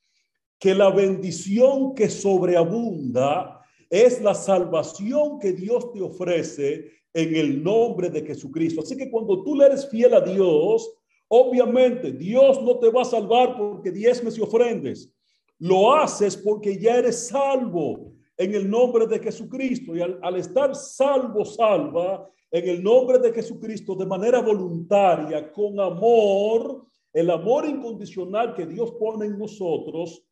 que 0.59 0.75
la 0.75 0.89
bendición 0.89 1.95
que 1.95 2.09
sobreabunda 2.09 3.61
es 3.91 4.23
la 4.23 4.33
salvación 4.33 5.39
que 5.39 5.53
Dios 5.53 5.93
te 5.93 6.01
ofrece 6.01 6.93
en 7.13 7.37
el 7.37 7.63
nombre 7.63 8.09
de 8.09 8.23
Jesucristo. 8.23 8.81
Así 8.81 8.97
que 8.97 9.11
cuando 9.11 9.43
tú 9.43 9.55
le 9.55 9.67
eres 9.67 9.87
fiel 9.87 10.15
a 10.15 10.23
Dios, 10.23 10.91
obviamente 11.29 12.11
Dios 12.11 12.63
no 12.63 12.79
te 12.79 12.89
va 12.89 13.03
a 13.03 13.05
salvar 13.05 13.59
porque 13.59 13.91
diezmes 13.91 14.39
y 14.39 14.41
ofrendes. 14.41 15.15
Lo 15.61 15.95
haces 15.95 16.37
porque 16.37 16.79
ya 16.79 16.97
eres 16.97 17.29
salvo 17.29 18.15
en 18.37 18.55
el 18.55 18.69
nombre 18.69 19.07
de 19.07 19.19
Jesucristo. 19.19 19.95
Y 19.95 20.01
al, 20.01 20.37
estar 20.37 20.75
salvo, 20.75 21.45
salva 21.45 22.27
en 22.51 22.69
el 22.69 22.83
nombre 22.83 23.19
de 23.19 23.33
Jesucristo 23.33 23.95
de 23.95 24.07
manera 24.07 24.41
voluntaria, 24.41 25.53
con 25.53 25.79
amor, 25.79 26.87
el 27.13 27.31
amor 27.31 27.67
incondicional 27.69 28.55
que 28.55 28.67
Dios 28.67 28.93
pone 28.93 29.27
en 29.27 29.39
nosotros, 29.39 30.25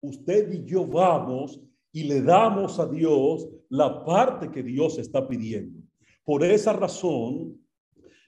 usted 0.00 0.52
y 0.52 0.64
yo 0.64 0.86
vamos 0.86 1.60
y 1.92 2.04
le 2.04 2.22
damos 2.22 2.78
a 2.78 2.86
Dios 2.86 3.48
la 3.68 4.04
parte 4.04 4.50
que 4.50 4.62
Dios 4.62 4.98
está 4.98 5.26
pidiendo. 5.26 5.80
Por 6.24 6.44
esa 6.44 6.72
razón, 6.72 7.60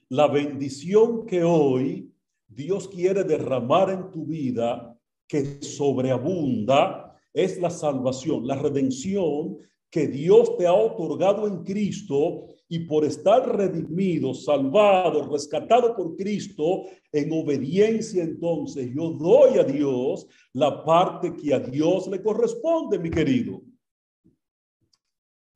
la 0.09 0.27
bendición 0.27 1.25
que 1.25 1.43
hoy 1.43 2.11
Dios 2.47 2.89
quiere 2.89 3.23
derramar 3.23 3.89
en 3.91 4.11
tu 4.11 4.25
vida, 4.25 4.98
que 5.29 5.61
sobreabunda, 5.61 7.15
es 7.31 7.59
la 7.61 7.69
salvación, 7.69 8.45
la 8.47 8.55
redención 8.55 9.57
que 9.91 10.07
Dios 10.07 10.57
te 10.57 10.67
ha 10.67 10.73
otorgado 10.73 11.47
en 11.47 11.63
Cristo 11.63 12.47
y 12.67 12.79
por 12.79 13.05
estar 13.05 13.55
redimido, 13.55 14.33
salvado, 14.33 15.27
rescatado 15.31 15.95
por 15.95 16.15
Cristo, 16.15 16.83
en 17.11 17.31
obediencia 17.31 18.23
entonces 18.23 18.91
yo 18.93 19.11
doy 19.11 19.57
a 19.57 19.63
Dios 19.63 20.27
la 20.53 20.83
parte 20.83 21.35
que 21.35 21.53
a 21.53 21.59
Dios 21.59 22.07
le 22.07 22.21
corresponde, 22.21 22.99
mi 22.99 23.09
querido. 23.09 23.61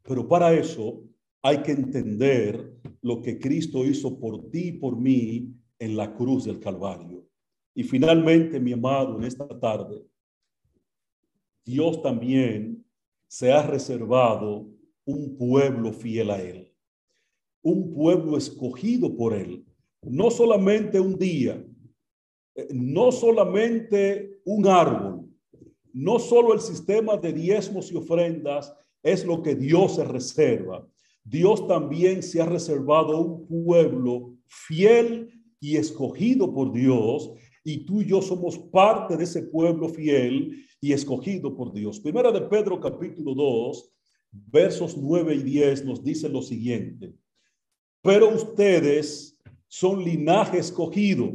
Pero 0.03 0.27
para 0.27 0.53
eso 0.53 1.03
hay 1.43 1.61
que 1.61 1.71
entender 1.71 2.73
lo 3.01 3.21
que 3.21 3.37
Cristo 3.37 3.85
hizo 3.85 4.19
por 4.19 4.49
ti 4.49 4.69
y 4.69 4.71
por 4.73 4.97
mí 4.97 5.53
en 5.77 5.95
la 5.95 6.15
cruz 6.15 6.45
del 6.45 6.59
Calvario. 6.59 7.12
Y 7.75 7.83
finalmente, 7.83 8.59
mi 8.59 8.73
amado, 8.73 9.17
en 9.17 9.25
esta 9.25 9.47
tarde, 9.59 10.05
Dios 11.65 12.01
también 12.01 12.85
se 13.27 13.51
ha 13.51 13.63
reservado 13.63 14.69
un 15.05 15.35
pueblo 15.37 15.91
fiel 15.91 16.29
a 16.29 16.41
Él 16.41 16.73
un 17.63 17.93
pueblo 17.93 18.37
escogido 18.37 19.15
por 19.15 19.33
él. 19.33 19.65
No 20.03 20.29
solamente 20.29 20.99
un 20.99 21.17
día, 21.17 21.65
eh, 22.55 22.67
no 22.71 23.11
solamente 23.11 24.41
un 24.45 24.67
árbol, 24.67 25.29
no 25.93 26.19
solo 26.19 26.53
el 26.53 26.59
sistema 26.59 27.17
de 27.17 27.31
diezmos 27.33 27.91
y 27.91 27.95
ofrendas 27.95 28.73
es 29.01 29.25
lo 29.25 29.41
que 29.41 29.55
Dios 29.55 29.95
se 29.95 30.03
reserva. 30.03 30.85
Dios 31.23 31.67
también 31.67 32.21
se 32.21 32.41
ha 32.41 32.45
reservado 32.45 33.19
un 33.19 33.47
pueblo 33.47 34.35
fiel 34.45 35.29
y 35.61 35.77
escogido 35.77 36.53
por 36.53 36.73
Dios, 36.73 37.31
y 37.63 37.85
tú 37.85 38.01
y 38.01 38.05
yo 38.07 38.21
somos 38.21 38.57
parte 38.57 39.15
de 39.15 39.23
ese 39.23 39.43
pueblo 39.43 39.87
fiel 39.89 40.65
y 40.81 40.91
escogido 40.91 41.55
por 41.55 41.73
Dios. 41.73 41.99
Primera 41.99 42.31
de 42.31 42.41
Pedro 42.41 42.79
capítulo 42.79 43.33
2, 43.33 43.91
versos 44.31 44.97
9 44.97 45.35
y 45.35 45.43
10 45.43 45.85
nos 45.85 46.03
dice 46.03 46.27
lo 46.27 46.41
siguiente. 46.41 47.13
Pero 48.01 48.29
ustedes 48.29 49.39
son 49.67 50.03
linaje 50.03 50.57
escogido, 50.57 51.33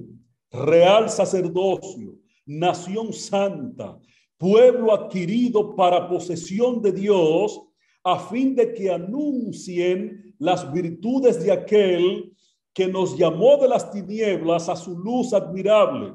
real 0.50 1.08
sacerdocio, 1.08 2.18
nación 2.44 3.12
santa, 3.12 3.98
pueblo 4.36 4.92
adquirido 4.92 5.74
para 5.74 6.08
posesión 6.08 6.82
de 6.82 6.92
Dios, 6.92 7.60
a 8.04 8.18
fin 8.18 8.54
de 8.54 8.72
que 8.74 8.90
anuncien 8.90 10.34
las 10.38 10.70
virtudes 10.72 11.42
de 11.42 11.52
aquel 11.52 12.32
que 12.78 12.86
nos 12.86 13.18
llamó 13.18 13.56
de 13.56 13.66
las 13.66 13.90
tinieblas 13.90 14.68
a 14.68 14.76
su 14.76 14.96
luz 14.96 15.34
admirable. 15.34 16.14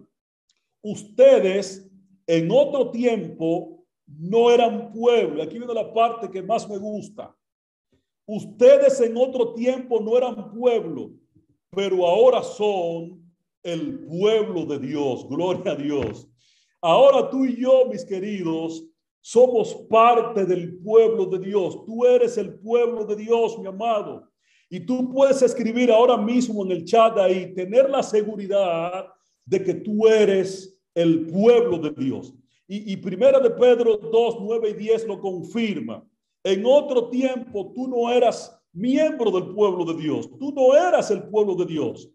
Ustedes 0.82 1.92
en 2.26 2.50
otro 2.50 2.90
tiempo 2.90 3.86
no 4.08 4.50
eran 4.50 4.94
pueblo. 4.94 5.44
Aquí 5.44 5.58
viene 5.58 5.74
la 5.74 5.94
parte 5.94 6.32
que 6.32 6.42
más 6.42 6.70
me 6.70 6.78
gusta. 6.78 7.36
Ustedes 8.26 9.02
en 9.02 9.18
otro 9.18 9.54
tiempo 9.54 10.00
no 10.00 10.16
eran 10.16 10.54
pueblo, 10.54 11.12
pero 11.70 12.08
ahora 12.08 12.42
son 12.42 13.30
el 13.62 14.06
pueblo 14.06 14.66
de 14.66 14.80
Dios. 14.80 15.28
Gloria 15.28 15.74
a 15.74 15.76
Dios. 15.76 16.30
Ahora 16.80 17.30
tú 17.30 17.44
y 17.44 17.60
yo, 17.62 17.88
mis 17.88 18.06
queridos, 18.06 18.88
somos 19.20 19.76
parte 19.90 20.46
del 20.46 20.78
pueblo 20.78 21.26
de 21.26 21.40
Dios. 21.40 21.84
Tú 21.84 22.06
eres 22.06 22.38
el 22.38 22.58
pueblo 22.58 23.04
de 23.04 23.18
Dios, 23.18 23.60
mi 23.60 23.68
amado. 23.68 24.30
Y 24.74 24.80
tú 24.80 25.08
puedes 25.08 25.40
escribir 25.44 25.92
ahora 25.92 26.18
mismo 26.18 26.66
en 26.66 26.72
el 26.72 26.84
chat 26.84 27.16
ahí, 27.20 27.54
tener 27.54 27.88
la 27.92 28.02
seguridad 28.02 29.06
de 29.46 29.64
que 29.64 29.76
tú 29.76 30.08
eres 30.08 30.82
el 30.96 31.28
pueblo 31.28 31.78
de 31.78 31.92
Dios. 31.92 32.34
Y, 32.68 32.92
y 32.92 32.98
primera 32.98 33.40
de 33.40 33.52
Pedro 33.52 33.98
2, 33.98 34.38
9 34.42 34.70
y 34.72 34.74
10 34.74 35.06
lo 35.06 35.20
confirma. 35.20 36.04
En 36.44 36.66
otro 36.66 37.08
tiempo 37.10 37.72
tú 37.76 37.88
no 37.88 38.12
eras 38.12 38.60
miembro 38.72 39.30
del 39.30 39.54
pueblo 39.54 39.86
de 39.86 40.02
Dios, 40.02 40.28
tú 40.40 40.52
no 40.52 40.76
eras 40.76 41.12
el 41.12 41.22
pueblo 41.30 41.54
de 41.54 41.68
Dios, 41.68 42.10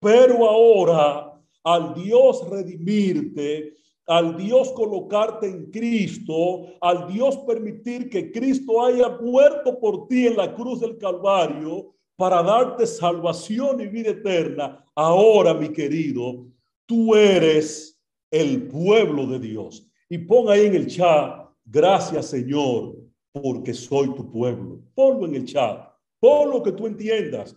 pero 0.00 0.48
ahora 0.48 1.40
al 1.62 1.94
Dios 1.94 2.44
redimirte, 2.50 3.76
al 4.08 4.36
Dios 4.36 4.72
colocarte 4.72 5.46
en 5.46 5.70
Cristo, 5.70 6.66
al 6.80 7.06
Dios 7.06 7.36
permitir 7.46 8.10
que 8.10 8.32
Cristo 8.32 8.84
haya 8.84 9.10
muerto 9.10 9.78
por 9.78 10.08
ti 10.08 10.26
en 10.26 10.36
la 10.36 10.52
cruz 10.52 10.80
del 10.80 10.98
Calvario 10.98 11.94
para 12.20 12.42
darte 12.42 12.86
salvación 12.86 13.80
y 13.80 13.86
vida 13.86 14.10
eterna, 14.10 14.84
ahora 14.94 15.54
mi 15.54 15.72
querido, 15.72 16.44
tú 16.84 17.14
eres 17.14 17.98
el 18.30 18.68
pueblo 18.68 19.26
de 19.26 19.38
Dios. 19.38 19.90
Y 20.06 20.18
pon 20.18 20.50
ahí 20.50 20.66
en 20.66 20.74
el 20.74 20.86
chat, 20.86 21.48
gracias 21.64 22.26
Señor 22.26 22.94
porque 23.32 23.72
soy 23.72 24.14
tu 24.14 24.30
pueblo. 24.30 24.82
Ponlo 24.94 25.24
en 25.24 25.36
el 25.36 25.46
chat, 25.46 25.80
pon 26.18 26.50
lo 26.50 26.62
que 26.62 26.72
tú 26.72 26.86
entiendas. 26.86 27.56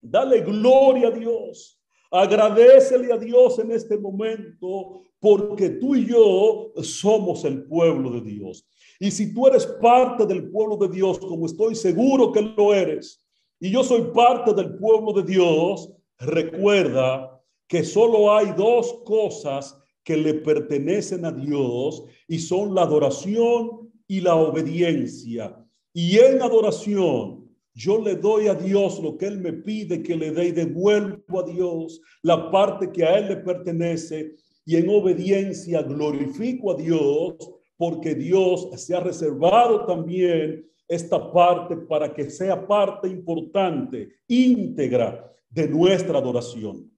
Dale 0.00 0.40
gloria 0.40 1.08
a 1.08 1.10
Dios. 1.10 1.78
Agradecele 2.10 3.12
a 3.12 3.18
Dios 3.18 3.58
en 3.58 3.72
este 3.72 3.98
momento 3.98 5.02
porque 5.20 5.68
tú 5.68 5.94
y 5.94 6.06
yo 6.06 6.72
somos 6.82 7.44
el 7.44 7.64
pueblo 7.64 8.12
de 8.12 8.22
Dios. 8.22 8.66
Y 8.98 9.10
si 9.10 9.34
tú 9.34 9.48
eres 9.48 9.66
parte 9.66 10.24
del 10.24 10.50
pueblo 10.50 10.78
de 10.78 10.88
Dios, 10.88 11.18
como 11.18 11.44
estoy 11.44 11.74
seguro 11.74 12.32
que 12.32 12.40
lo 12.40 12.72
eres, 12.72 13.27
y 13.60 13.70
yo 13.70 13.82
soy 13.82 14.02
parte 14.14 14.54
del 14.54 14.76
pueblo 14.76 15.12
de 15.12 15.22
Dios, 15.22 15.90
recuerda 16.18 17.42
que 17.66 17.84
solo 17.84 18.34
hay 18.34 18.52
dos 18.56 19.02
cosas 19.04 19.78
que 20.04 20.16
le 20.16 20.34
pertenecen 20.34 21.24
a 21.24 21.32
Dios 21.32 22.04
y 22.26 22.38
son 22.38 22.74
la 22.74 22.82
adoración 22.82 23.92
y 24.06 24.20
la 24.20 24.36
obediencia. 24.36 25.54
Y 25.92 26.18
en 26.18 26.40
adoración, 26.40 27.48
yo 27.74 28.00
le 28.00 28.16
doy 28.16 28.48
a 28.48 28.54
Dios 28.54 29.00
lo 29.00 29.18
que 29.18 29.26
Él 29.26 29.38
me 29.38 29.52
pide 29.52 30.02
que 30.02 30.16
le 30.16 30.30
dé 30.30 30.46
y 30.46 30.52
devuelvo 30.52 31.40
a 31.40 31.42
Dios 31.44 32.00
la 32.22 32.50
parte 32.50 32.90
que 32.90 33.04
a 33.04 33.18
Él 33.18 33.28
le 33.28 33.36
pertenece. 33.36 34.34
Y 34.64 34.76
en 34.76 34.88
obediencia 34.88 35.82
glorifico 35.82 36.72
a 36.72 36.74
Dios 36.76 37.36
porque 37.76 38.14
Dios 38.14 38.68
se 38.76 38.96
ha 38.96 39.00
reservado 39.00 39.86
también 39.86 40.66
esta 40.88 41.30
parte 41.30 41.76
para 41.76 42.12
que 42.14 42.30
sea 42.30 42.66
parte 42.66 43.06
importante, 43.06 44.08
íntegra 44.26 45.30
de 45.50 45.68
nuestra 45.68 46.18
adoración. 46.18 46.90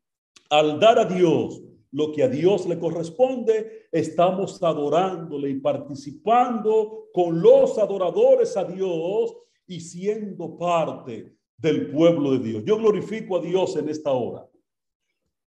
Al 0.49 0.79
dar 0.79 1.01
a 1.01 1.05
Dios 1.05 1.61
lo 1.93 2.13
que 2.13 2.23
a 2.23 2.29
Dios 2.29 2.67
le 2.67 2.79
corresponde, 2.79 3.89
estamos 3.91 4.63
adorándole 4.63 5.51
y 5.51 5.61
participando 5.61 7.09
con 7.13 7.43
los 7.43 7.79
adoradores 7.79 8.57
a 8.57 8.63
Dios 8.63 9.35
y 9.67 9.81
siendo 9.81 10.57
parte 10.57 11.35
del 11.57 11.91
pueblo 11.91 12.33
de 12.33 12.39
Dios. 12.39 12.65
Yo 12.65 12.79
glorifico 12.79 13.39
a 13.39 13.41
Dios 13.41 13.77
en 13.77 13.89
esta 13.89 14.13
hora, 14.13 14.49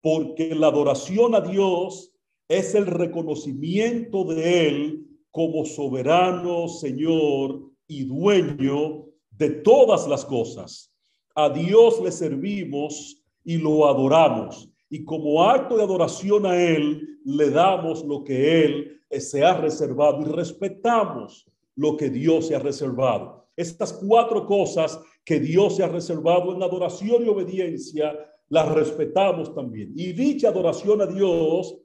porque 0.01 0.53
la 0.53 0.67
adoración 0.67 1.33
a 1.33 1.39
Dios 1.39 2.13
es 2.49 2.75
el 2.75 2.87
reconocimiento 2.87 4.25
de 4.25 4.67
Él 4.67 5.07
como 5.31 5.65
soberano, 5.65 6.67
Señor 6.67 7.72
y 7.99 8.03
dueño 8.05 9.05
de 9.31 9.49
todas 9.49 10.07
las 10.07 10.25
cosas. 10.25 10.93
A 11.35 11.49
Dios 11.49 12.01
le 12.01 12.11
servimos 12.11 13.23
y 13.43 13.57
lo 13.57 13.87
adoramos. 13.87 14.69
Y 14.89 15.03
como 15.03 15.43
acto 15.43 15.75
de 15.77 15.83
adoración 15.83 16.45
a 16.45 16.55
Él, 16.61 17.19
le 17.25 17.49
damos 17.49 18.03
lo 18.05 18.23
que 18.23 18.63
Él 18.63 19.01
se 19.19 19.43
ha 19.43 19.59
reservado 19.59 20.21
y 20.21 20.25
respetamos 20.25 21.49
lo 21.75 21.97
que 21.97 22.09
Dios 22.09 22.47
se 22.47 22.55
ha 22.55 22.59
reservado. 22.59 23.47
Estas 23.55 23.93
cuatro 23.93 24.45
cosas 24.45 24.99
que 25.25 25.39
Dios 25.39 25.77
se 25.77 25.83
ha 25.83 25.87
reservado 25.87 26.55
en 26.55 26.61
adoración 26.61 27.25
y 27.25 27.29
obediencia, 27.29 28.13
las 28.49 28.71
respetamos 28.71 29.53
también. 29.55 29.93
Y 29.95 30.13
dicha 30.13 30.49
adoración 30.49 31.01
a 31.01 31.05
Dios 31.05 31.75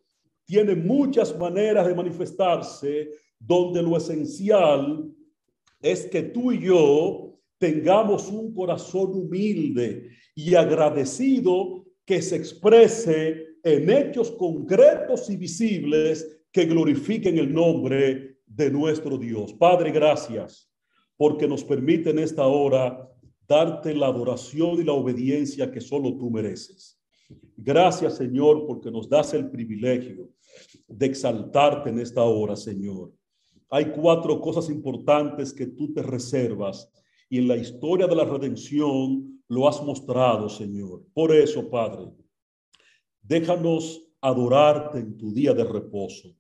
tiene 0.45 0.75
muchas 0.75 1.37
maneras 1.39 1.87
de 1.87 1.95
manifestarse, 1.95 3.11
donde 3.39 3.83
lo 3.83 3.97
esencial 3.97 5.11
es 5.81 6.07
que 6.07 6.23
tú 6.23 6.53
y 6.53 6.61
yo 6.61 7.39
tengamos 7.59 8.29
un 8.31 8.55
corazón 8.55 9.13
humilde 9.15 10.11
y 10.35 10.55
agradecido 10.55 11.85
que 12.05 12.23
se 12.23 12.37
exprese 12.37 13.47
en 13.63 13.91
hechos 13.91 14.31
concretos 14.33 15.29
y 15.31 15.37
visibles 15.37 16.41
que 16.53 16.65
glorifiquen 16.65 17.39
el 17.39 17.53
nombre 17.53 18.39
de 18.47 18.71
nuestro 18.71 19.19
Dios. 19.19 19.53
Padre, 19.53 19.91
gracias 19.91 20.71
porque 21.17 21.49
nos 21.49 21.65
permite 21.65 22.11
en 22.11 22.21
esta 22.21 22.47
hora 22.47 23.11
darte 23.47 23.95
la 23.95 24.07
adoración 24.07 24.81
y 24.81 24.85
la 24.85 24.93
obediencia 24.93 25.71
que 25.71 25.81
solo 25.81 26.17
tú 26.17 26.31
mereces. 26.31 26.99
Gracias, 27.57 28.17
Señor, 28.17 28.67
porque 28.67 28.91
nos 28.91 29.09
das 29.09 29.35
el 29.35 29.51
privilegio 29.51 30.31
de 30.87 31.07
exaltarte 31.07 31.91
en 31.91 31.99
esta 31.99 32.23
hora, 32.23 32.57
Señor. 32.57 33.13
Hay 33.71 33.93
cuatro 33.93 34.41
cosas 34.41 34.71
importantes 34.71 35.53
que 35.53 35.67
tú 35.67 35.93
te 35.93 36.03
reservas 36.03 36.91
y 37.29 37.39
en 37.39 37.49
la 37.49 37.57
historia 37.57 38.07
de 38.07 38.17
la 38.17 38.25
redención 38.25 39.43
lo 39.49 39.69
has 39.69 39.83
mostrado, 39.83 40.49
Señor. 40.49 41.05
Por 41.13 41.35
eso, 41.35 41.69
Padre, 41.69 42.11
déjanos 43.21 44.03
adorarte 44.21 44.99
en 44.99 45.17
tu 45.17 45.33
día 45.33 45.53
de 45.53 45.65
reposo. 45.65 46.35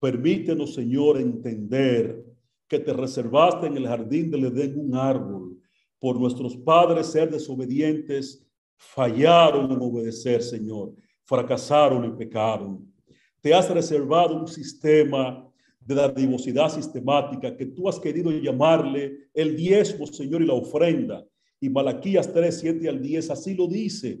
Permítenos, 0.00 0.74
Señor, 0.74 1.18
entender 1.18 2.24
que 2.66 2.78
te 2.78 2.92
reservaste 2.92 3.66
en 3.66 3.76
el 3.76 3.86
jardín 3.86 4.30
del 4.30 4.46
Edén 4.46 4.78
un 4.78 4.94
árbol. 4.94 5.58
Por 5.98 6.20
nuestros 6.20 6.56
padres 6.56 7.08
ser 7.08 7.30
desobedientes, 7.30 8.46
fallaron 8.76 9.70
en 9.72 9.80
obedecer, 9.80 10.42
Señor. 10.42 10.94
Fracasaron 11.24 12.04
y 12.04 12.16
pecaron. 12.16 12.92
Te 13.40 13.52
has 13.52 13.68
reservado 13.70 14.38
un 14.38 14.46
sistema 14.46 15.47
de 15.88 15.94
la 15.94 16.08
dadivosidad 16.08 16.68
sistemática 16.68 17.56
que 17.56 17.64
tú 17.64 17.88
has 17.88 17.98
querido 17.98 18.30
llamarle 18.30 19.30
el 19.32 19.56
diezmo, 19.56 20.06
Señor, 20.06 20.42
y 20.42 20.46
la 20.46 20.52
ofrenda. 20.52 21.26
Y 21.58 21.70
Malaquías 21.70 22.30
3, 22.30 22.58
7 22.60 22.88
al 22.90 23.00
10 23.00 23.30
así 23.30 23.54
lo 23.54 23.66
dice. 23.66 24.20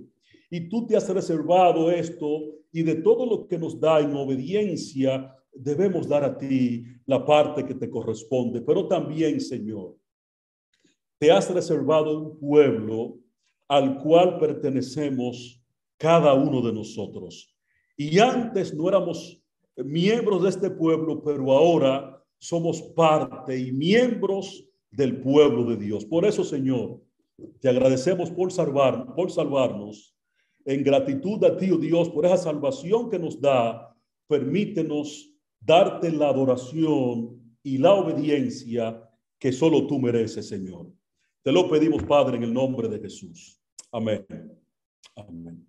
Y 0.50 0.70
tú 0.70 0.86
te 0.86 0.96
has 0.96 1.06
reservado 1.10 1.90
esto 1.90 2.40
y 2.72 2.82
de 2.82 2.94
todo 2.94 3.26
lo 3.26 3.46
que 3.46 3.58
nos 3.58 3.78
da 3.78 4.00
en 4.00 4.14
obediencia 4.14 5.30
debemos 5.52 6.08
dar 6.08 6.24
a 6.24 6.38
ti 6.38 6.84
la 7.04 7.26
parte 7.26 7.66
que 7.66 7.74
te 7.74 7.90
corresponde. 7.90 8.62
Pero 8.62 8.88
también, 8.88 9.38
Señor, 9.38 9.94
te 11.18 11.30
has 11.30 11.52
reservado 11.52 12.18
un 12.18 12.38
pueblo 12.38 13.18
al 13.68 13.98
cual 13.98 14.38
pertenecemos 14.38 15.62
cada 15.98 16.32
uno 16.32 16.62
de 16.62 16.72
nosotros. 16.72 17.54
Y 17.94 18.18
antes 18.20 18.72
no 18.72 18.88
éramos 18.88 19.37
miembros 19.84 20.42
de 20.42 20.48
este 20.50 20.70
pueblo, 20.70 21.22
pero 21.22 21.52
ahora 21.52 22.22
somos 22.38 22.82
parte 22.82 23.58
y 23.58 23.72
miembros 23.72 24.64
del 24.90 25.20
pueblo 25.20 25.64
de 25.64 25.76
Dios. 25.76 26.04
Por 26.04 26.24
eso, 26.24 26.44
Señor, 26.44 27.00
te 27.60 27.68
agradecemos 27.68 28.30
por 28.30 28.52
salvar, 28.52 29.14
por 29.14 29.30
salvarnos. 29.30 30.14
En 30.64 30.82
gratitud 30.82 31.42
a 31.44 31.56
ti, 31.56 31.70
oh 31.70 31.78
Dios, 31.78 32.08
por 32.10 32.26
esa 32.26 32.36
salvación 32.36 33.10
que 33.10 33.18
nos 33.18 33.40
da, 33.40 33.96
permítenos 34.26 35.32
darte 35.60 36.10
la 36.10 36.28
adoración 36.28 37.56
y 37.62 37.78
la 37.78 37.94
obediencia 37.94 39.02
que 39.38 39.52
solo 39.52 39.86
tú 39.86 39.98
mereces, 39.98 40.48
Señor. 40.48 40.92
Te 41.42 41.52
lo 41.52 41.68
pedimos, 41.68 42.02
Padre, 42.02 42.36
en 42.36 42.42
el 42.44 42.52
nombre 42.52 42.88
de 42.88 42.98
Jesús. 42.98 43.60
Amén. 43.92 44.26
Amén. 45.16 45.67